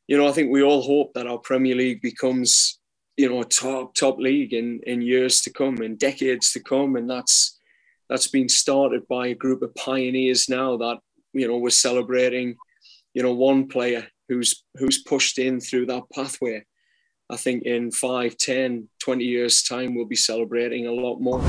you 0.08 0.16
know, 0.16 0.26
I 0.26 0.32
think 0.32 0.50
we 0.50 0.62
all 0.62 0.82
hope 0.82 1.12
that 1.14 1.26
our 1.26 1.38
Premier 1.38 1.74
League 1.74 2.00
becomes, 2.00 2.77
you 3.18 3.28
know, 3.28 3.42
top 3.42 3.94
top 3.94 4.18
league 4.18 4.54
in 4.54 4.80
in 4.86 5.02
years 5.02 5.40
to 5.42 5.52
come, 5.52 5.82
in 5.82 5.96
decades 5.96 6.52
to 6.52 6.60
come, 6.60 6.94
and 6.94 7.10
that's 7.10 7.58
that's 8.08 8.28
been 8.28 8.48
started 8.48 9.06
by 9.08 9.26
a 9.26 9.34
group 9.34 9.60
of 9.60 9.74
pioneers 9.74 10.48
now 10.48 10.76
that 10.76 10.98
you 11.32 11.48
know 11.48 11.58
we're 11.58 11.70
celebrating, 11.70 12.56
you 13.14 13.22
know, 13.24 13.34
one 13.34 13.66
player 13.66 14.06
who's 14.28 14.64
who's 14.76 15.02
pushed 15.02 15.38
in 15.38 15.60
through 15.60 15.86
that 15.86 16.04
pathway. 16.14 16.64
I 17.30 17.36
think 17.36 17.64
in 17.64 17.90
5, 17.90 18.38
10, 18.38 18.88
20 19.02 19.24
years 19.24 19.62
time 19.62 19.94
we'll 19.94 20.06
be 20.06 20.16
celebrating 20.16 20.86
a 20.86 20.92
lot 20.92 21.18
more. 21.20 21.42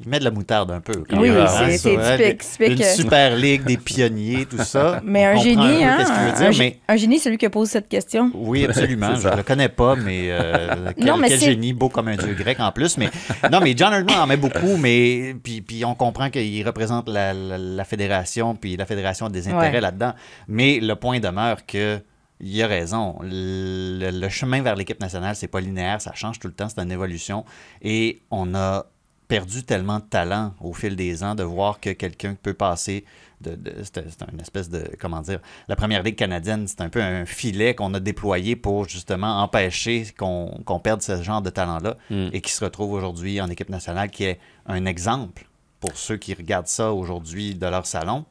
Il 0.00 0.08
met 0.08 0.18
de 0.20 0.24
la 0.24 0.30
moutarde 0.30 0.70
un 0.70 0.80
peu. 0.80 1.02
quand 1.08 1.18
Oui, 1.20 1.28
c'est- 1.28 1.40
hein, 1.40 1.68
c'est 1.70 1.78
ça, 1.96 2.12
hein, 2.12 2.16
typique, 2.16 2.42
typique, 2.42 2.78
Une 2.78 2.84
super 2.84 3.34
ligue, 3.36 3.64
des 3.64 3.76
pionniers, 3.76 4.46
tout 4.46 4.58
ça. 4.62 5.00
Mais 5.04 5.26
On 5.26 5.30
un 5.30 5.42
génie, 5.42 5.56
peu 5.56 5.82
hein? 5.84 6.32
Veut 6.38 6.50
dire, 6.50 6.58
mais 6.58 6.78
un 6.88 6.96
génie, 6.96 7.18
c'est 7.18 7.30
lui 7.30 7.38
qui 7.38 7.48
pose 7.48 7.68
cette 7.68 7.88
question. 7.88 8.30
oui, 8.34 8.64
absolument. 8.64 9.14
Je 9.16 9.22
ça. 9.22 9.34
le 9.34 9.42
connais 9.42 9.68
pas, 9.68 9.96
mais, 9.96 10.28
euh, 10.30 10.92
quel, 10.96 11.04
Non, 11.06 11.16
mais 11.16 11.28
quel 11.28 11.40
c'est- 11.40 11.46
génie, 11.46 11.72
beau 11.72 11.88
comme 11.88 12.08
un 12.08 12.16
dieu 12.16 12.34
grec 12.34 12.60
en 12.60 12.70
plus. 12.70 12.96
Mais 12.96 13.08
non, 13.50 13.60
mais 13.60 13.74
John 13.76 13.92
Herdman 13.92 14.18
en 14.20 14.26
met 14.26 14.36
beaucoup, 14.36 14.76
mais 14.76 15.34
puis, 15.42 15.62
puis 15.62 15.84
on 15.84 15.94
comprend 15.94 16.30
qu'il 16.30 16.64
représente 16.66 17.08
la, 17.08 17.32
la- 17.34 17.58
la 17.58 17.84
fédération, 17.84 18.54
puis 18.54 18.76
la 18.76 18.86
fédération 18.86 19.26
a 19.26 19.30
des 19.30 19.48
intérêts 19.48 19.72
Ouais. 19.72 19.80
là-dedans. 19.80 20.12
Mais 20.46 20.78
le 20.80 20.94
point 20.94 21.18
demeure 21.18 21.66
que 21.66 22.00
il 22.40 22.62
a 22.62 22.68
raison. 22.68 23.16
Le, 23.20 24.10
le 24.12 24.28
chemin 24.28 24.62
vers 24.62 24.76
l'équipe 24.76 25.00
nationale, 25.00 25.34
c'est 25.34 25.48
pas 25.48 25.60
linéaire, 25.60 26.00
ça 26.00 26.12
change 26.14 26.38
tout 26.38 26.46
le 26.46 26.54
temps, 26.54 26.68
c'est 26.68 26.80
une 26.80 26.92
évolution. 26.92 27.44
Et 27.82 28.20
on 28.30 28.54
a 28.54 28.86
perdu 29.28 29.62
tellement 29.62 29.98
de 29.98 30.04
talent 30.04 30.54
au 30.60 30.72
fil 30.72 30.96
des 30.96 31.22
ans 31.22 31.34
de 31.34 31.42
voir 31.42 31.80
que 31.80 31.90
quelqu'un 31.90 32.34
peut 32.34 32.54
passer 32.54 33.04
de, 33.40 33.54
de- 33.54 33.74
c'est 33.84 33.98
une 34.32 34.40
espèce 34.40 34.68
de 34.68 34.90
comment 34.98 35.20
dire 35.20 35.38
la 35.68 35.76
première 35.76 36.02
ligue 36.02 36.16
canadienne 36.16 36.66
c'est 36.66 36.80
un 36.80 36.88
peu 36.88 37.00
un 37.00 37.24
filet 37.26 37.74
qu'on 37.74 37.92
a 37.94 38.00
déployé 38.00 38.56
pour 38.56 38.88
justement 38.88 39.40
empêcher 39.42 40.06
qu'on 40.18 40.80
perde 40.82 41.02
ce 41.02 41.22
genre 41.22 41.42
de 41.42 41.50
talent 41.50 41.78
là 41.78 41.96
Mm. 42.10 42.28
et 42.32 42.40
qui 42.40 42.50
se 42.50 42.64
retrouve 42.64 42.92
aujourd'hui 42.94 43.40
en 43.40 43.48
équipe 43.48 43.68
nationale 43.68 44.10
qui 44.10 44.24
est 44.24 44.40
un 44.66 44.84
exemple 44.86 45.46
pour 45.78 45.96
ceux 45.96 46.16
qui 46.16 46.34
regardent 46.34 46.66
ça 46.66 46.92
aujourd'hui 46.92 47.54
de 47.54 47.66
leur 47.66 47.86
salon 47.86 48.24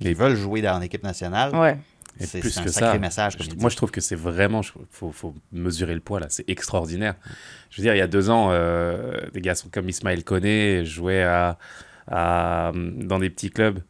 qui 0.00 0.12
veulent 0.14 0.36
jouer 0.36 0.62
dans 0.62 0.78
l'équipe 0.78 1.02
nationale 1.02 1.54
Ouais. 1.56 1.78
C'est 2.20 2.40
plus 2.40 2.56
un 2.58 2.64
que 2.64 2.70
sacré 2.70 2.92
ça, 2.92 2.98
message 2.98 3.36
je- 3.40 3.54
moi 3.56 3.70
je 3.70 3.76
trouve 3.76 3.90
que 3.90 4.00
c'est 4.00 4.14
vraiment, 4.16 4.60
il 4.60 4.70
faut, 4.90 5.10
faut 5.12 5.34
mesurer 5.50 5.94
le 5.94 6.00
poids 6.00 6.20
là, 6.20 6.26
c'est 6.28 6.48
extraordinaire. 6.48 7.14
Je 7.70 7.78
veux 7.80 7.82
dire, 7.84 7.94
il 7.94 7.98
y 7.98 8.02
a 8.02 8.06
deux 8.06 8.30
ans, 8.30 8.48
euh, 8.50 9.18
des 9.32 9.40
garçons 9.40 9.68
comme 9.72 9.88
Ismaël 9.88 10.22
Koné 10.22 10.84
jouaient 10.84 11.22
à, 11.22 11.58
à- 12.08 12.72
dans 12.74 13.18
des 13.18 13.30
petits 13.30 13.50
clubs 13.50 13.80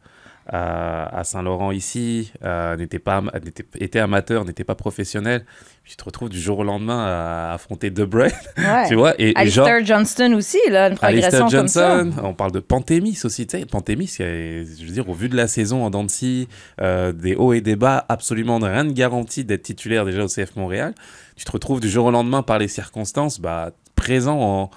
à, 0.47 1.17
à 1.19 1.23
Saint-Laurent 1.23 1.71
ici, 1.71 2.31
euh, 2.43 2.75
n'étaient 2.75 2.99
pas, 2.99 3.17
am- 3.17 3.31
n'étaient- 3.43 3.65
étaient 3.79 3.99
amateurs, 3.99 4.45
n'étaient 4.45 4.63
pas 4.63 4.75
professionnels. 4.75 5.45
Tu 5.85 5.95
te 5.97 6.03
retrouves 6.05 6.29
du 6.29 6.39
jour 6.39 6.59
au 6.59 6.63
lendemain 6.63 7.05
à 7.05 7.53
affronter 7.53 7.89
De 7.89 8.05
Bruyne, 8.05 8.31
Ouais. 8.57 8.87
tu 8.87 8.95
vois, 8.95 9.13
et, 9.19 9.29
et 9.39 9.47
genre... 9.49 9.67
Alistair 9.67 9.85
Johnston 9.97 10.33
aussi, 10.33 10.59
là, 10.69 10.87
une 10.89 10.97
Alistair 11.01 11.29
progression 11.41 11.57
comme 11.59 11.67
ça. 11.67 11.97
Johnson, 12.03 12.21
on 12.23 12.33
parle 12.33 12.51
de 12.53 12.59
Pantémis 12.59 13.19
aussi, 13.23 13.47
tu 13.47 13.57
sais, 13.59 13.65
Pantémis, 13.65 14.13
je 14.17 14.85
veux 14.85 14.91
dire, 14.93 15.07
au 15.09 15.13
vu 15.13 15.27
de 15.29 15.35
la 15.35 15.47
saison 15.47 15.83
en 15.85 15.89
Dancy, 15.89 16.47
des 16.81 17.35
hauts 17.35 17.53
et 17.53 17.61
des 17.61 17.75
bas, 17.75 18.05
absolument 18.09 18.59
rien 18.59 18.85
de 18.85 18.91
garanti 18.93 19.43
d'être 19.45 19.63
titulaire 19.63 20.05
déjà 20.05 20.23
au 20.23 20.27
CF 20.27 20.55
Montréal. 20.55 20.93
Tu 21.35 21.45
te 21.45 21.51
retrouves 21.51 21.79
du 21.79 21.89
jour 21.89 22.05
au 22.05 22.11
lendemain 22.11 22.43
par 22.43 22.59
les 22.59 22.67
circonstances, 22.67 23.39
bah, 23.41 23.71
présent 23.95 24.39
en, 24.39 24.71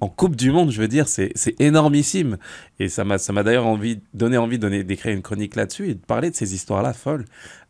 en 0.00 0.08
Coupe 0.08 0.36
du 0.36 0.50
Monde, 0.50 0.70
je 0.70 0.80
veux 0.80 0.88
dire, 0.88 1.08
c'est 1.08 1.32
énormissime. 1.58 2.38
Et 2.78 2.88
ça 2.88 3.04
m'a 3.04 3.42
d'ailleurs 3.42 3.66
envie, 3.66 4.00
donné 4.14 4.36
envie 4.38 4.58
d'écrire 4.58 5.14
une 5.14 5.22
chronique 5.22 5.56
là-dessus 5.56 5.90
et 5.90 5.94
de 5.94 6.00
parler 6.04 6.30
de 6.30 6.34
ces 6.36 6.54
histoires-là 6.54 6.92
folles, 6.92 7.24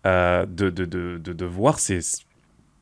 euh, 0.06 0.46
de, 0.46 0.70
de, 0.70 0.84
de, 0.84 1.18
de, 1.18 1.44
voir 1.44 1.78
ces 1.78 2.00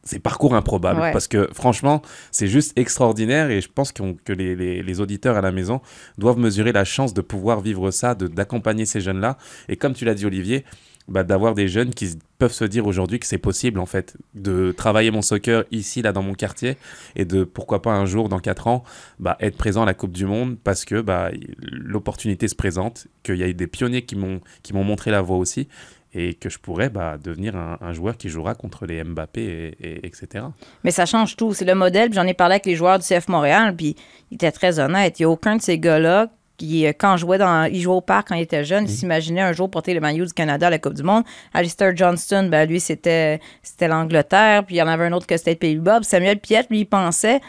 ces 0.05 0.21
parcours 0.21 0.55
improbables. 0.55 1.00
Ouais. 1.00 1.12
Parce 1.12 1.28
que 1.28 1.49
franchement, 1.52 2.00
c'est 2.31 2.47
juste 2.47 2.73
extraordinaire 2.78 3.50
et 3.50 3.61
je 3.61 3.69
pense 3.69 3.93
que 3.93 4.33
les, 4.33 4.57
les- 4.57 4.83
les 4.83 5.00
auditeurs 5.00 5.37
à 5.37 5.43
la 5.43 5.52
maison 5.52 5.83
doivent 6.17 6.38
mesurer 6.38 6.73
la 6.73 6.85
chance 6.85 7.12
de 7.12 7.21
pouvoir 7.21 7.61
vivre 7.61 7.90
ça, 7.90 8.14
d'accompagner 8.14 8.87
ces 8.87 9.00
jeunes-là. 9.02 9.37
Et 9.69 9.76
comme 9.76 9.93
tu 9.93 10.07
l'as 10.07 10.14
dit, 10.14 10.25
Olivier, 10.25 10.64
bah, 11.09 11.25
d'avoir 11.25 11.55
des 11.55 11.69
jeunes 11.69 11.91
qui 11.91 12.19
peuvent 12.38 12.53
se 12.53 12.65
dire 12.65 12.87
aujourd'hui 12.87 13.19
que 13.19 13.27
c'est 13.27 13.38
possible, 13.38 13.81
en 13.81 13.87
fait, 13.87 14.17
de 14.35 14.73
travailler 14.73 15.11
mon 15.11 15.23
soccer 15.23 15.65
ici, 15.71 16.03
là, 16.03 16.12
dans 16.12 16.23
mon 16.23 16.35
quartier, 16.35 16.77
et 17.17 17.25
de, 17.25 17.45
pourquoi 17.45 17.83
pas 17.83 17.93
un 17.93 18.07
jour, 18.07 18.29
dans 18.29 18.38
quatre 18.38 18.67
ans, 18.67 18.85
bah, 19.19 19.37
être 19.41 19.57
présent 19.57 19.83
à 19.83 19.87
la 19.87 19.95
Coupe 19.95 20.12
du 20.12 20.27
Monde 20.27 20.57
parce 20.62 20.85
que 20.85 21.00
bah, 21.00 21.31
l'opportunité 21.61 22.47
se 22.49 22.55
présente, 22.55 23.07
qu'il 23.23 23.37
y 23.37 23.43
a 23.43 23.53
des 23.53 23.67
pionniers 23.67 24.03
qui 24.03 24.17
m'ont 24.17 24.41
qui 24.62 24.73
m'ont 24.73 24.85
montré 24.85 25.11
la 25.11 25.23
voie 25.23 25.37
aussi, 25.38 25.69
et 26.15 26.35
que 26.35 26.49
je 26.49 26.59
pourrais 26.59 26.91
devenir 27.23 27.55
un, 27.57 27.93
joueur 27.93 28.17
qui 28.17 28.29
jouera 28.29 28.55
contre 28.55 28.87
les 28.87 29.05
Mbappé, 29.05 29.43
et, 29.43 29.87
et- 29.87 30.07
etc. 30.07 30.45
Mais 30.85 30.91
ça 30.91 31.07
change 31.07 31.37
tout. 31.37 31.53
C'est 31.53 31.65
le 31.65 31.75
modèle. 31.75 32.12
J'en 32.12 32.27
ai 32.27 32.35
parlé 32.35 32.55
avec 32.55 32.67
les 32.67 32.77
joueurs 32.77 32.99
du 32.99 33.05
CF 33.05 33.29
Montréal, 33.29 33.75
puis 33.77 33.95
ils 34.31 34.37
étaient 34.37 34.53
très 34.53 34.79
honnêtes. 34.79 35.19
Il 35.19 35.23
n'y 35.23 35.27
a 35.27 35.31
aucun 35.31 35.57
de 35.57 35.62
ces 35.62 35.79
gars-là 35.79 36.31
euh, 36.62 36.93
quand 36.99 37.17
jouait 37.17 37.38
dans, 37.38 37.65
il 37.65 37.81
jouait 37.81 37.95
au 37.95 38.00
parc 38.00 38.29
quand 38.29 38.35
il 38.35 38.43
était 38.43 38.65
jeune, 38.65 38.85
il 38.85 38.91
s'imaginait 38.91 39.41
un 39.41 39.53
jour 39.53 39.71
porter 39.71 39.95
le 39.95 40.00
maillot 40.00 40.25
du 40.25 40.33
Canada 40.33 40.67
à 40.67 40.71
la 40.71 40.79
Coupe 40.79 40.95
du 40.95 41.03
Monde. 41.03 41.25
Alistair 41.55 41.97
Johnston, 41.97 42.49
ben, 42.50 42.69
lui, 42.69 42.81
c'était, 42.81 43.41
c'était 43.62 43.88
l'Angleterre, 43.88 44.65
puis 44.65 44.77
il 44.77 44.79
y 44.79 44.83
en 44.83 44.88
avait 44.88 45.05
un 45.07 45.12
autre 45.12 45.27
que 45.27 45.37
c'était 45.37 45.53
le 45.53 45.59
Pays-Bas. 45.59 46.00
Samuel 46.03 46.38
Piette, 46.38 46.69
lui, 46.71 46.81
il 46.81 46.87
pensait 46.87 47.41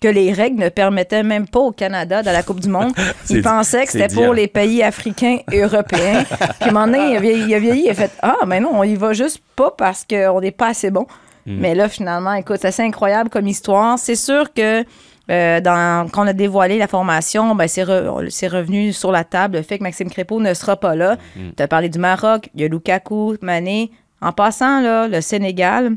que 0.00 0.08
les 0.08 0.32
règles 0.32 0.62
ne 0.62 0.68
permettaient 0.68 1.22
même 1.22 1.48
pas 1.48 1.60
au 1.60 1.72
Canada 1.72 2.22
de 2.22 2.30
la 2.30 2.42
Coupe 2.42 2.60
du 2.60 2.68
Monde. 2.68 2.92
Il 3.30 3.42
pensait 3.42 3.84
que 3.84 3.90
c'était 3.90 4.06
pour 4.06 4.26
dire. 4.26 4.32
les 4.32 4.46
pays 4.46 4.80
africains 4.80 5.38
et 5.50 5.60
européens. 5.60 6.24
Puis 6.28 6.38
à 6.38 6.68
un 6.68 6.70
moment 6.70 6.86
donné, 6.86 7.10
il 7.10 7.16
a 7.16 7.20
vieilli, 7.20 7.44
il 7.48 7.54
a, 7.54 7.58
vieilli, 7.58 7.82
il 7.86 7.90
a 7.90 7.94
fait 7.94 8.12
Ah, 8.22 8.36
mais 8.46 8.60
non, 8.60 8.70
on 8.74 8.84
y 8.84 8.94
va 8.94 9.12
juste 9.12 9.42
pas 9.56 9.74
parce 9.76 10.06
qu'on 10.08 10.40
n'est 10.40 10.52
pas 10.52 10.68
assez 10.68 10.90
bon. 10.90 11.06
Mais 11.46 11.74
là, 11.74 11.88
finalement, 11.88 12.34
écoute, 12.34 12.58
c'est 12.60 12.68
assez 12.68 12.82
incroyable 12.82 13.30
comme 13.30 13.48
histoire. 13.48 13.98
C'est 13.98 14.16
sûr 14.16 14.52
que 14.52 14.84
euh, 15.30 15.60
dans, 15.60 16.08
quand 16.10 16.24
on 16.24 16.26
a 16.26 16.32
dévoilé 16.32 16.78
la 16.78 16.88
formation, 16.88 17.54
ben, 17.54 17.68
c'est, 17.68 17.84
re- 17.84 18.30
c'est 18.30 18.48
revenu 18.48 18.92
sur 18.92 19.12
la 19.12 19.24
table 19.24 19.56
le 19.58 19.62
fait 19.62 19.78
que 19.78 19.82
Maxime 19.82 20.10
Crépeau 20.10 20.40
ne 20.40 20.54
sera 20.54 20.76
pas 20.76 20.94
là. 20.96 21.16
Tu 21.56 21.62
as 21.62 21.68
parlé 21.68 21.88
du 21.88 21.98
Maroc, 21.98 22.48
il 22.54 22.60
y 22.62 22.64
a 22.64 22.68
Lukaku, 22.68 23.36
Mané. 23.42 23.90
En 24.20 24.32
passant, 24.32 24.80
là, 24.80 25.06
le 25.08 25.20
Sénégal, 25.20 25.92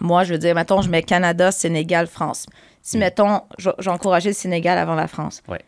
moi, 0.00 0.24
je 0.24 0.32
veux 0.34 0.38
dire, 0.38 0.54
mettons, 0.54 0.82
je 0.82 0.90
mets 0.90 1.02
Canada, 1.02 1.50
Sénégal, 1.52 2.06
France. 2.06 2.46
Si, 2.82 2.98
mettons, 2.98 3.40
je- 3.58 3.70
j'ai 3.78 3.90
encouragé 3.90 4.30
le 4.30 4.34
Sénégal 4.34 4.76
avant 4.78 4.94
la 4.94 5.06
France. 5.08 5.42
Ouais. 5.48 5.60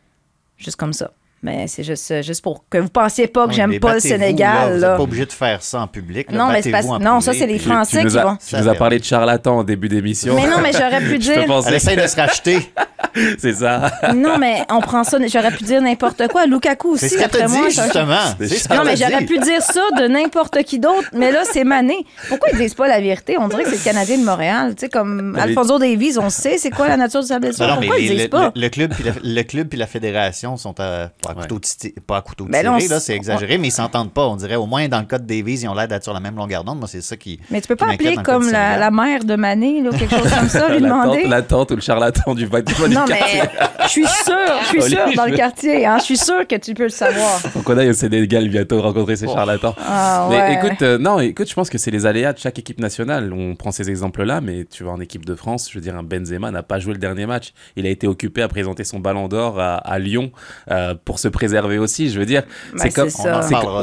Juste 0.56 0.76
comme 0.76 0.92
ça. 0.92 1.10
Mais 1.42 1.68
c'est 1.68 1.84
juste, 1.84 2.10
euh, 2.10 2.20
juste 2.22 2.42
pour 2.42 2.64
que 2.68 2.78
vous 2.78 2.88
pensiez 2.88 3.28
pas 3.28 3.44
que 3.44 3.50
Oui, 3.50 3.54
j'aime 3.54 3.78
pas 3.78 3.90
le 3.90 3.94
battez-vous, 3.96 4.14
là, 4.14 4.18
Sénégal. 4.26 4.74
Vous 4.74 4.80
là. 4.80 4.88
n'êtes 4.88 4.96
pas 4.96 5.02
obligé 5.04 5.26
de 5.26 5.32
faire 5.32 5.62
ça 5.62 5.80
en 5.82 5.86
public. 5.86 6.32
là. 6.32 6.38
Non, 6.38 6.48
mais 6.48 6.74
en 6.84 6.98
non, 6.98 7.20
ça, 7.20 7.32
c'est 7.32 7.46
les 7.46 7.60
Français 7.60 8.02
tu 8.02 8.08
qui 8.08 8.16
vont. 8.16 8.36
tu 8.36 8.56
nous 8.56 8.68
as 8.68 8.74
parlé 8.74 8.98
de 8.98 9.04
charlatan 9.04 9.58
en 9.58 9.64
début 9.64 9.88
d'émission. 9.88 10.34
Mais 10.34 10.48
non, 10.48 10.56
mais 10.60 10.72
j'aurais 10.78 11.00
pu 11.00 11.18
dire. 11.18 11.44
Elle 11.68 11.74
essaie 11.74 11.94
de 11.96 12.06
se 12.06 12.16
racheter. 12.16 12.58
C'est 13.38 13.54
ça. 13.54 13.90
Non, 14.14 14.38
mais 14.38 14.62
on 14.70 14.80
prend 14.80 15.02
ça. 15.04 15.18
J'aurais 15.26 15.50
pu 15.52 15.64
dire 15.64 15.80
n'importe 15.80 16.28
quoi. 16.28 16.46
Lukaku 16.46 16.90
aussi, 16.92 17.08
C'est 17.08 17.18
ce 17.18 17.24
après 17.24 17.48
moi. 17.48 17.66
dit, 17.68 17.74
ça- 17.74 17.84
justement. 17.84 18.16
Ça. 18.48 18.76
Non, 18.76 18.82
mais 18.84 18.96
j'aurais 18.96 19.24
pu 19.24 19.38
dire 19.38 19.62
ça 19.62 19.80
de 19.98 20.06
n'importe 20.08 20.62
qui 20.64 20.78
d'autre. 20.78 21.08
Mais 21.12 21.32
là, 21.32 21.42
c'est 21.50 21.64
Mané. 21.64 22.04
Pourquoi 22.28 22.48
ils 22.52 22.58
disent 22.58 22.74
pas 22.74 22.86
la 22.88 23.00
vérité? 23.00 23.36
On 23.38 23.48
dirait 23.48 23.64
que 23.64 23.70
c'est 23.70 23.76
le 23.78 23.84
Canadien 23.84 24.18
de 24.18 24.24
Montréal. 24.24 24.74
Tu 24.74 24.82
sais, 24.82 24.88
comme 24.88 25.36
Alfonso 25.40 25.78
Davies, 25.78 26.18
on 26.18 26.30
sait 26.30 26.58
c'est 26.58 26.70
quoi 26.70 26.88
la 26.88 26.96
nature 26.96 27.20
de 27.20 27.26
sa 27.26 27.38
blessure. 27.38 27.66
Non, 27.66 27.74
non, 27.74 27.80
mais 27.80 27.86
Pourquoi 27.86 28.02
ils 28.02 28.10
disent 28.10 28.22
le, 28.24 28.28
pas? 28.28 28.52
le 28.54 29.42
club 29.42 29.68
puis 29.68 29.78
la 29.78 29.86
fédération 29.86 30.56
sont 30.56 30.74
à, 30.80 31.10
pas 31.34 31.40
à 31.40 31.42
Ouais. 31.42 31.48
couteau, 31.48 31.60
pas 32.06 32.16
à 32.18 32.22
couteau 32.22 32.46
Ben 32.48 32.62
là, 32.64 32.72
on 32.72 32.78
tiré, 32.78 32.94
là, 32.94 33.00
c'est 33.00 33.14
exagéré, 33.14 33.58
mais 33.58 33.68
ils 33.68 33.72
s'entendent 33.72 34.12
pas. 34.12 34.26
On 34.26 34.36
dirait 34.36 34.56
au 34.56 34.66
moins 34.66 34.88
dans 34.88 35.00
le 35.00 35.06
cas 35.06 35.18
de 35.18 35.26
Davies, 35.26 35.60
ils 35.62 35.68
ont 35.68 35.74
l'air 35.74 35.88
d'être 35.88 36.04
sur 36.04 36.12
la 36.12 36.20
même 36.20 36.36
longueur 36.36 36.64
d'onde. 36.64 36.78
Moi, 36.78 36.88
c'est 36.88 37.00
ça 37.00 37.16
qui. 37.16 37.38
Mais 37.50 37.60
tu 37.60 37.68
peux 37.68 37.76
pas 37.76 37.90
appeler 37.92 38.16
comme 38.16 38.50
la, 38.50 38.90
mère 38.90 39.24
de 39.24 39.36
Mané, 39.36 39.80
là, 39.82 39.90
quelque 39.90 40.16
chose 40.16 40.30
comme 40.32 40.48
ça, 40.48 40.68
lui 40.72 40.80
la, 40.80 40.88
demander. 40.88 41.22
tante, 41.22 41.30
la 41.30 41.42
tante 41.42 41.70
ou 41.72 41.74
le 41.76 41.80
charlatan 41.80 42.34
du 42.34 42.46
bâtiment 42.46 42.88
Non, 42.88 43.04
du 43.04 43.12
quartier. 43.12 43.40
mais 43.42 43.50
je 43.84 43.88
suis 43.88 44.06
sûre, 44.06 44.34
je 44.62 44.66
suis 44.68 44.82
sûre 44.90 45.06
dans 45.16 45.26
le 45.26 45.36
quartier. 45.36 45.86
Hein, 45.86 45.96
je 45.98 46.04
suis 46.04 46.16
sûre 46.16 46.46
que 46.46 46.56
tu 46.56 46.74
peux 46.74 46.84
le 46.84 46.88
savoir. 46.88 47.40
Qu'on 47.64 47.76
aille 47.78 47.90
au 47.90 47.94
Sénégal 47.94 48.48
bientôt 48.48 48.80
rencontrer 48.80 49.16
ces 49.16 49.26
charlatans. 49.26 49.74
Ah, 49.86 50.26
Mais 50.30 50.36
ouais. 50.40 50.54
écoute, 50.54 50.82
euh, 50.82 50.98
non, 50.98 51.20
écoute, 51.20 51.48
je 51.48 51.54
pense 51.54 51.68
que 51.70 51.78
c'est 51.78 51.90
les 51.90 52.06
aléas 52.06 52.32
de 52.32 52.38
chaque 52.38 52.58
équipe 52.58 52.80
nationale. 52.80 53.32
On 53.32 53.54
prend 53.54 53.70
ces 53.70 53.88
exemples-là, 53.90 54.40
mais 54.40 54.64
tu 54.64 54.84
vois, 54.84 54.92
en 54.92 55.00
équipe 55.00 55.24
de 55.24 55.34
France, 55.34 55.68
je 55.70 55.74
veux 55.78 55.82
dire, 55.82 55.96
un 55.96 56.02
Benzema 56.02 56.50
n'a 56.50 56.62
pas 56.62 56.78
joué 56.78 56.92
le 56.92 56.98
dernier 56.98 57.26
match. 57.26 57.52
Il 57.76 57.86
a 57.86 57.90
été 57.90 58.06
occupé 58.06 58.42
à 58.42 58.48
présenter 58.48 58.84
son 58.84 58.98
ballon 59.00 59.28
d'or 59.28 59.60
à, 59.60 59.76
à 59.76 59.98
Lyon 59.98 60.30
euh, 60.70 60.94
pour 61.04 61.17
se 61.18 61.28
préserver 61.28 61.78
aussi. 61.78 62.10
Je 62.10 62.18
veux 62.18 62.26
dire, 62.26 62.44
Ben, 62.72 62.78
c'est 62.78 62.90
comme. 62.90 63.10
ça. 63.10 63.40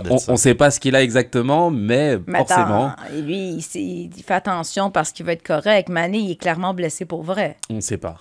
On 0.10 0.18
on 0.27 0.36
sait 0.38 0.56
pas 0.56 0.72
ce 0.72 0.80
qu'il 0.80 0.96
a 0.96 1.04
exactement, 1.04 1.72
mais, 1.72 2.18
Mais 2.27 2.39
forcément, 2.39 2.88
attends, 2.88 3.15
et 3.15 3.22
lui, 3.22 3.65
il, 3.75 4.24
fait 4.24 4.34
attention 4.34 4.92
parce 4.92 5.12
qu'il 5.12 5.25
veut 5.25 5.34
être 5.34 5.46
correct. 5.46 5.89
Mané, 5.89 6.20
il 6.20 6.32
est 6.32 6.36
clairement 6.42 6.74
blessé 6.74 7.06
pour 7.06 7.24
vrai. 7.24 7.58
on 7.70 7.75
ne 7.75 7.82
sait 7.82 7.98
pas. 7.98 8.18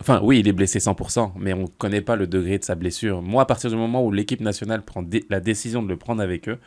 Enfin, 0.00 0.20
oui, 0.22 0.40
il 0.40 0.48
est 0.48 0.52
blessé 0.52 0.78
100%, 0.78 1.32
mais 1.38 1.54
on 1.54 1.62
ne 1.62 1.66
connaît 1.66 2.02
pas 2.02 2.16
le 2.16 2.26
degré 2.26 2.58
de 2.58 2.64
sa 2.64 2.74
blessure. 2.74 3.22
Moi, 3.22 3.42
à 3.42 3.46
partir 3.46 3.70
du 3.70 3.76
moment 3.76 4.04
où 4.04 4.12
l'équipe 4.12 4.40
nationale 4.40 4.82
prend 4.82 5.02
la 5.30 5.40
décision 5.40 5.82
de 5.82 5.88
le 5.88 5.96
prendre 5.96 6.20
avec 6.22 6.48
eux, 6.48 6.58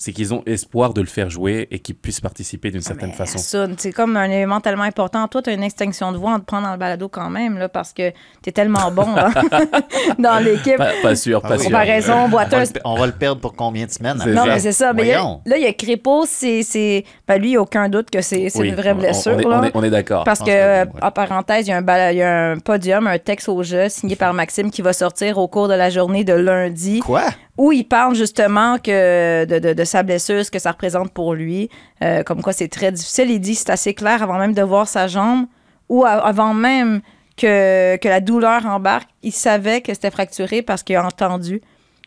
c'est 0.00 0.12
qu'ils 0.12 0.32
ont 0.32 0.42
espoir 0.46 0.94
de 0.94 1.00
le 1.00 1.06
faire 1.08 1.28
jouer 1.28 1.66
et 1.72 1.80
qu'il 1.80 1.96
puisse 1.96 2.20
participer 2.20 2.70
d'une 2.70 2.80
certaine 2.80 3.10
Mais 3.10 3.14
façon. 3.16 3.38
ça, 3.38 3.66
c'est 3.76 3.92
comme 3.92 4.16
un 4.16 4.30
élément 4.30 4.60
tellement 4.60 4.84
important. 4.84 5.26
Toi, 5.28 5.42
tu 5.42 5.50
as 5.50 5.54
une 5.54 5.64
extinction 5.64 6.12
de 6.12 6.16
voix 6.16 6.30
en 6.34 6.38
te 6.40 6.44
prenant 6.44 6.68
dans 6.68 6.72
le 6.72 6.78
balado 6.78 7.08
quand 7.08 7.28
même, 7.30 7.58
là, 7.58 7.68
parce 7.68 7.92
que 7.92 8.10
tu 8.42 8.48
es 8.48 8.52
tellement 8.52 8.90
bon 8.92 9.12
là, 9.14 9.30
dans 10.18 10.38
l'équipe. 10.42 10.76
Pas, 10.76 10.92
pas 11.02 11.16
sûr, 11.16 11.40
Ah 11.44 11.48
pas 11.48 11.54
oui. 11.56 11.60
sûr. 11.62 11.70
Comparaison, 11.70 12.12
On 12.14 12.28
va, 12.28 12.44
boiteuse. 12.46 12.74
le, 12.74 12.80
on 12.84 12.94
va 12.96 13.06
le 13.06 13.12
perdre 13.12 13.40
pour 13.40 13.54
combien 13.54 13.86
de 13.86 13.90
semaines? 13.90 14.18
Non, 14.26 14.44
ça. 14.44 14.46
mais 14.46 14.58
c'est 14.60 14.72
ça. 14.72 14.92
Mais 14.92 15.12
a- 15.12 15.38
là, 15.44 15.56
il 15.56 15.62
y 15.62 15.66
a 15.66 15.72
Crépeau, 15.72 16.24
c'est. 16.26 16.62
c'est- 16.62 17.04
Ben, 17.26 17.38
lui, 17.38 17.48
il 17.48 17.50
n'y 17.50 17.56
a 17.56 17.60
aucun 17.62 17.88
doute 17.88 18.10
que 18.10 18.22
c'est 18.22 18.48
c'est 18.50 18.60
Oui, 18.60 18.68
une 18.68 18.74
vraie 18.76 18.92
on- 18.92 18.96
blessure. 18.98 19.32
On, 19.34 19.38
est, 19.38 19.42
là. 19.44 19.60
on 19.60 19.64
est- 19.64 19.70
on 19.74 19.82
est 19.82 19.90
d'accord. 19.90 20.24
Parce 20.24 20.40
que, 20.40 20.50
euh, 20.50 20.84
oui, 20.84 20.90
ouais. 20.94 21.04
en 21.04 21.10
parenthèse, 21.10 21.66
il 21.66 21.70
y, 21.70 21.72
a 21.72 21.78
un 21.78 22.10
il 22.12 22.16
y 22.18 22.22
a 22.22 22.50
un 22.52 22.58
podium, 22.58 23.06
un 23.06 23.18
texte 23.18 23.48
au 23.48 23.62
jeu 23.62 23.88
signé 23.88 24.14
par 24.16 24.32
Maxime 24.32 24.70
qui 24.70 24.80
va 24.82 24.92
sortir 24.92 25.38
au 25.38 25.48
cours 25.48 25.68
de 25.68 25.74
la 25.74 25.90
journée 25.90 26.24
de 26.24 26.34
lundi, 26.34 27.00
Quoi? 27.00 27.24
Où 27.58 27.72
il 27.72 27.84
parle 27.84 28.14
justement 28.14 28.78
que 28.78 29.44
de, 29.44 29.58
de- 29.58 29.72
de 29.74 29.84
sa 29.84 30.02
blessure, 30.02 30.44
ce 30.44 30.50
que 30.50 30.58
ça 30.58 30.70
représente 30.72 31.10
pour 31.12 31.34
lui, 31.34 31.68
euh, 32.02 32.22
comme 32.22 32.40
quoi 32.40 32.52
c'est 32.54 32.68
très 32.68 32.92
difficile. 32.92 33.30
Il 33.30 33.40
dit 33.40 33.54
c'est 33.56 33.70
assez 33.70 33.92
clair 33.94 34.22
avant 34.22 34.38
même 34.38 34.54
de 34.54 34.62
voir 34.62 34.88
sa 34.88 35.08
jambe 35.08 35.44
ou 35.90 36.04
a- 36.04 36.10
avant 36.24 36.54
même 36.54 37.00
que, 37.36 37.96
que 37.96 38.08
la 38.08 38.20
douleur 38.20 38.64
embarque. 38.66 39.08
Il 39.22 39.32
savait 39.32 39.80
que 39.80 39.92
c'était 39.92 40.10
fracturé 40.10 40.62
parce 40.62 40.82
qu'il 40.82 40.96
a 40.96 41.04
entendu 41.04 41.60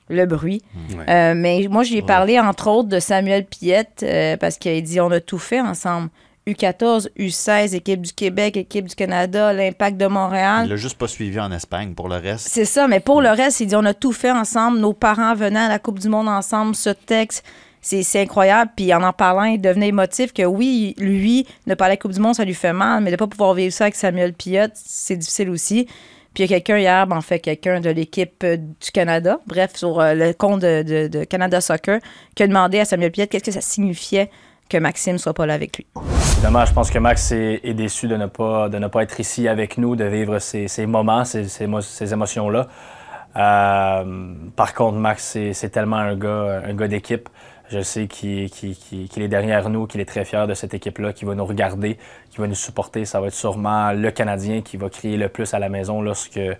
le 0.09 0.25
bruit. 0.25 0.61
Ouais. 0.97 1.05
Euh, 1.09 1.33
mais 1.35 1.67
moi, 1.69 1.83
je 1.83 1.91
lui 1.91 1.99
ai 1.99 2.01
parlé, 2.01 2.37
entre 2.39 2.67
autres, 2.69 2.89
de 2.89 2.99
Samuel 2.99 3.45
Piette, 3.45 4.03
euh, 4.03 4.35
parce 4.37 4.57
qu'il 4.57 4.71
a 4.75 4.81
dit 4.81 4.99
on 4.99 5.11
a 5.11 5.19
tout 5.21 5.37
fait 5.39 5.61
ensemble. 5.61 6.09
U14, 6.47 7.07
U16, 7.17 7.75
équipe 7.75 8.01
du 8.01 8.13
Québec, 8.13 8.57
équipe 8.57 8.87
du 8.87 8.95
Canada, 8.95 9.53
l'Impact 9.53 9.97
de 9.97 10.05
Il 10.05 10.09
Montréal. 10.11 10.67
l'a 10.67 10.75
juste 10.75 10.97
pas 10.97 11.07
suivi 11.07 11.39
en 11.39 11.51
Espagne 11.51 11.93
pour 11.93 12.09
le 12.09 12.15
reste. 12.15 12.47
C'est 12.49 12.65
ça, 12.65 12.87
mais 12.87 12.99
pour 12.99 13.21
le 13.21 13.29
reste, 13.29 13.59
il 13.59 13.67
dit 13.67 13.75
on 13.75 13.85
a 13.85 13.93
tout 13.93 14.11
fait 14.11 14.31
ensemble. 14.31 14.79
Nos 14.79 14.93
parents 14.93 15.35
venaient 15.35 15.59
à 15.59 15.69
la 15.69 15.79
Coupe 15.79 15.99
du 15.99 16.09
Monde 16.09 16.27
ensemble. 16.27 16.73
Ce 16.75 16.89
texte, 16.89 17.45
c'est 17.81 18.03
incroyable. 18.21 18.71
Puis 18.75 18.93
en 18.93 19.03
en 19.03 19.13
parlant, 19.13 19.43
il 19.43 19.61
devenait 19.61 19.89
émotif 19.89 20.33
que 20.33 20.43
oui, 20.43 20.95
lui, 20.97 21.45
ne 21.67 21.75
pas 21.75 21.85
aller 21.85 21.91
à 21.91 21.93
la 21.93 21.97
Coupe 21.97 22.11
du 22.13 22.19
Monde, 22.19 22.35
ça 22.35 22.43
lui 22.45 22.53
fait 22.55 22.73
mal, 22.73 23.03
mais 23.03 23.11
de 23.11 23.15
pas 23.17 23.27
pouvoir 23.27 23.53
vivre 23.53 23.71
ça 23.73 23.85
avec 23.85 23.95
Samuel 23.95 24.33
Piot, 24.33 24.67
c'est 24.73 25.17
difficile 25.17 25.49
aussi. 25.49 25.85
Puis 26.33 26.43
il 26.45 26.49
y 26.49 26.53
a 26.53 26.59
quelqu'un 26.59 26.77
hier, 26.79 27.05
ben, 27.07 27.17
en 27.17 27.21
fait, 27.21 27.39
quelqu'un 27.39 27.81
de 27.81 27.89
l'équipe 27.89 28.41
euh, 28.45 28.55
du 28.55 28.91
Canada, 28.93 29.39
bref, 29.47 29.71
sur 29.75 29.99
euh, 29.99 30.13
le 30.13 30.31
compte 30.33 30.61
de, 30.61 30.81
de- 30.81 31.07
de 31.09 31.23
Canada 31.25 31.59
Soccer, 31.59 31.99
qui 32.35 32.43
a 32.43 32.47
demandé 32.47 32.79
à 32.79 32.85
Samuel 32.85 33.11
Piot 33.11 33.27
qu'est-ce 33.27 33.43
que 33.43 33.51
ça 33.51 33.59
signifiait 33.59 34.29
que 34.71 34.77
Maxime 34.77 35.17
soit 35.17 35.33
pas 35.33 35.45
là 35.45 35.53
avec 35.53 35.77
lui. 35.77 35.85
Évidemment, 36.33 36.65
je 36.65 36.73
pense 36.73 36.89
que 36.89 36.97
Max 36.97 37.31
est, 37.33 37.73
déçu 37.73 38.07
de 38.07 38.15
ne, 38.15 38.25
pas, 38.27 39.03
être 39.03 39.19
ici 39.19 39.47
avec 39.47 39.77
nous, 39.77 39.95
de 39.95 40.05
vivre 40.05 40.39
ces, 40.39 40.85
moments, 40.85 41.25
ces, 41.25 41.47
ces, 41.47 41.67
émo- 41.67 41.81
ces 41.81 42.13
émotions-là. 42.13 42.67
Euh, 43.35 44.33
par 44.55 44.73
contre, 44.73 44.97
Max, 44.97 45.23
c'est 45.23 45.53
c'est 45.53 45.69
tellement 45.69 45.97
un 45.97 46.15
gars, 46.15 46.61
un 46.65 46.73
gars 46.73 46.87
d'équipe. 46.87 47.29
Je 47.71 47.81
sais 47.81 48.07
qu'il 48.07 48.49
est 49.15 49.27
derrière 49.29 49.69
nous, 49.69 49.87
qu'il 49.87 50.01
est 50.01 50.05
très 50.05 50.25
fier 50.25 50.45
de 50.45 50.53
cette 50.53 50.73
équipe-là, 50.73 51.13
qu'il 51.13 51.25
va 51.25 51.35
nous 51.35 51.45
regarder, 51.45 51.97
qu'il 52.29 52.41
va 52.41 52.47
nous 52.47 52.53
supporter. 52.53 53.05
Ça 53.05 53.21
va 53.21 53.27
être 53.27 53.33
sûrement 53.33 53.93
le 53.93 54.11
Canadien 54.11 54.61
qui 54.61 54.75
va 54.75 54.89
crier 54.89 55.15
le 55.15 55.29
plus 55.29 55.53
à 55.53 55.59
la 55.59 55.69
maison 55.69 56.01
lorsqu'il 56.01 56.57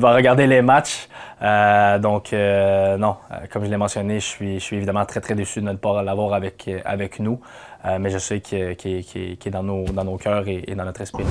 va 0.00 0.14
regarder 0.14 0.46
les 0.46 0.62
matchs. 0.62 1.10
Euh, 1.42 1.98
donc, 1.98 2.32
euh, 2.32 2.96
non, 2.96 3.16
euh, 3.30 3.34
comme 3.50 3.66
je 3.66 3.70
l'ai 3.70 3.76
mentionné, 3.76 4.18
je 4.18 4.24
suis, 4.24 4.76
évidemment 4.76 5.04
très, 5.04 5.20
très 5.20 5.34
déçu 5.34 5.60
de 5.60 5.66
ne 5.66 5.74
pas 5.74 6.02
l'avoir 6.02 6.32
avec, 6.32 6.70
avec 6.86 7.20
nous. 7.20 7.38
Mais 7.84 8.08
je 8.08 8.18
sais 8.18 8.40
qu'il 8.40 8.58
est, 8.58 9.48
dans 9.50 9.62
nos, 9.62 9.84
dans 9.84 10.04
nos 10.04 10.16
cœurs 10.16 10.48
et 10.48 10.74
dans 10.74 10.84
notre 10.86 11.02
esprit. 11.02 11.24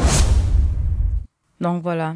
Donc 1.59 1.81
voilà. 1.81 2.13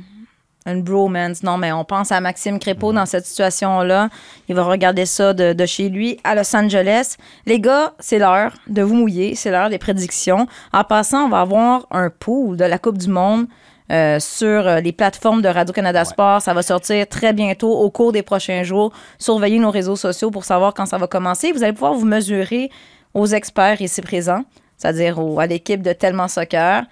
Une 0.65 0.82
bromance. 0.82 1.43
Non, 1.43 1.58
mais 1.58 1.72
on 1.74 1.84
pense 1.84 2.12
à 2.13 2.22
Maxime 2.22 2.58
Crépeau 2.58 2.93
dans 2.93 3.05
cette 3.05 3.25
situation-là. 3.25 4.10
Il 4.48 4.55
va 4.55 4.63
regarder 4.63 5.05
ça 5.05 5.34
de, 5.34 5.51
de 5.51 5.65
chez 5.65 5.89
lui 5.89 6.20
à 6.24 6.36
Los 6.36 6.55
Angeles. 6.55 7.15
Les 7.46 7.60
gars, 7.60 7.93
c'est 8.00 8.17
l'heure 8.17 8.53
de 8.67 8.82
vous 8.82 8.96
mouiller. 8.96 9.36
C'est 9.36 9.51
l'heure 9.51 9.70
des 9.70 9.77
prédictions. 9.77 10.48
En 10.72 10.84
passant, 10.86 11.25
on 11.25 11.29
va 11.29 11.41
avoir 11.41 11.86
un 11.91 12.10
pool 12.10 12.55
de 12.55 12.63
la 12.63 12.77
Coupe 12.79 12.98
du 12.98 13.10
Monde 13.10 13.48
euh, 13.91 14.22
sur 14.22 14.48
euh, 14.65 14.79
les 14.79 14.93
plateformes 14.93 15.41
de 15.41 15.50
Radio-Canada 15.50 16.05
Sport. 16.05 16.41
Ça 16.41 16.53
va 16.53 16.63
sortir 16.63 17.05
très 17.10 17.34
bientôt 17.34 17.72
au 17.72 17.89
cours 17.89 18.13
des 18.13 18.24
prochains 18.24 18.63
jours. 18.63 18.93
Surveillez 19.20 19.60
nos 19.60 19.70
réseaux 19.72 19.98
sociaux 19.98 20.32
pour 20.32 20.46
savoir 20.46 20.74
quand 20.74 20.86
ça 20.86 20.98
va 20.98 21.08
commencer. 21.08 21.51
Vous 21.51 21.63
allez 21.63 21.74
pouvoir 21.74 21.93
vous 21.93 22.05
mesurer 22.05 22.70
aux 23.13 23.27
experts 23.27 23.82
ici 23.82 24.01
présents, 24.01 24.46
c'est-à-dire 24.77 25.20
au- 25.20 25.41
à 25.41 25.46
l'équipe 25.46 25.82
de 25.82 25.91
Tellement 25.91 26.29
Soccer. 26.29 26.84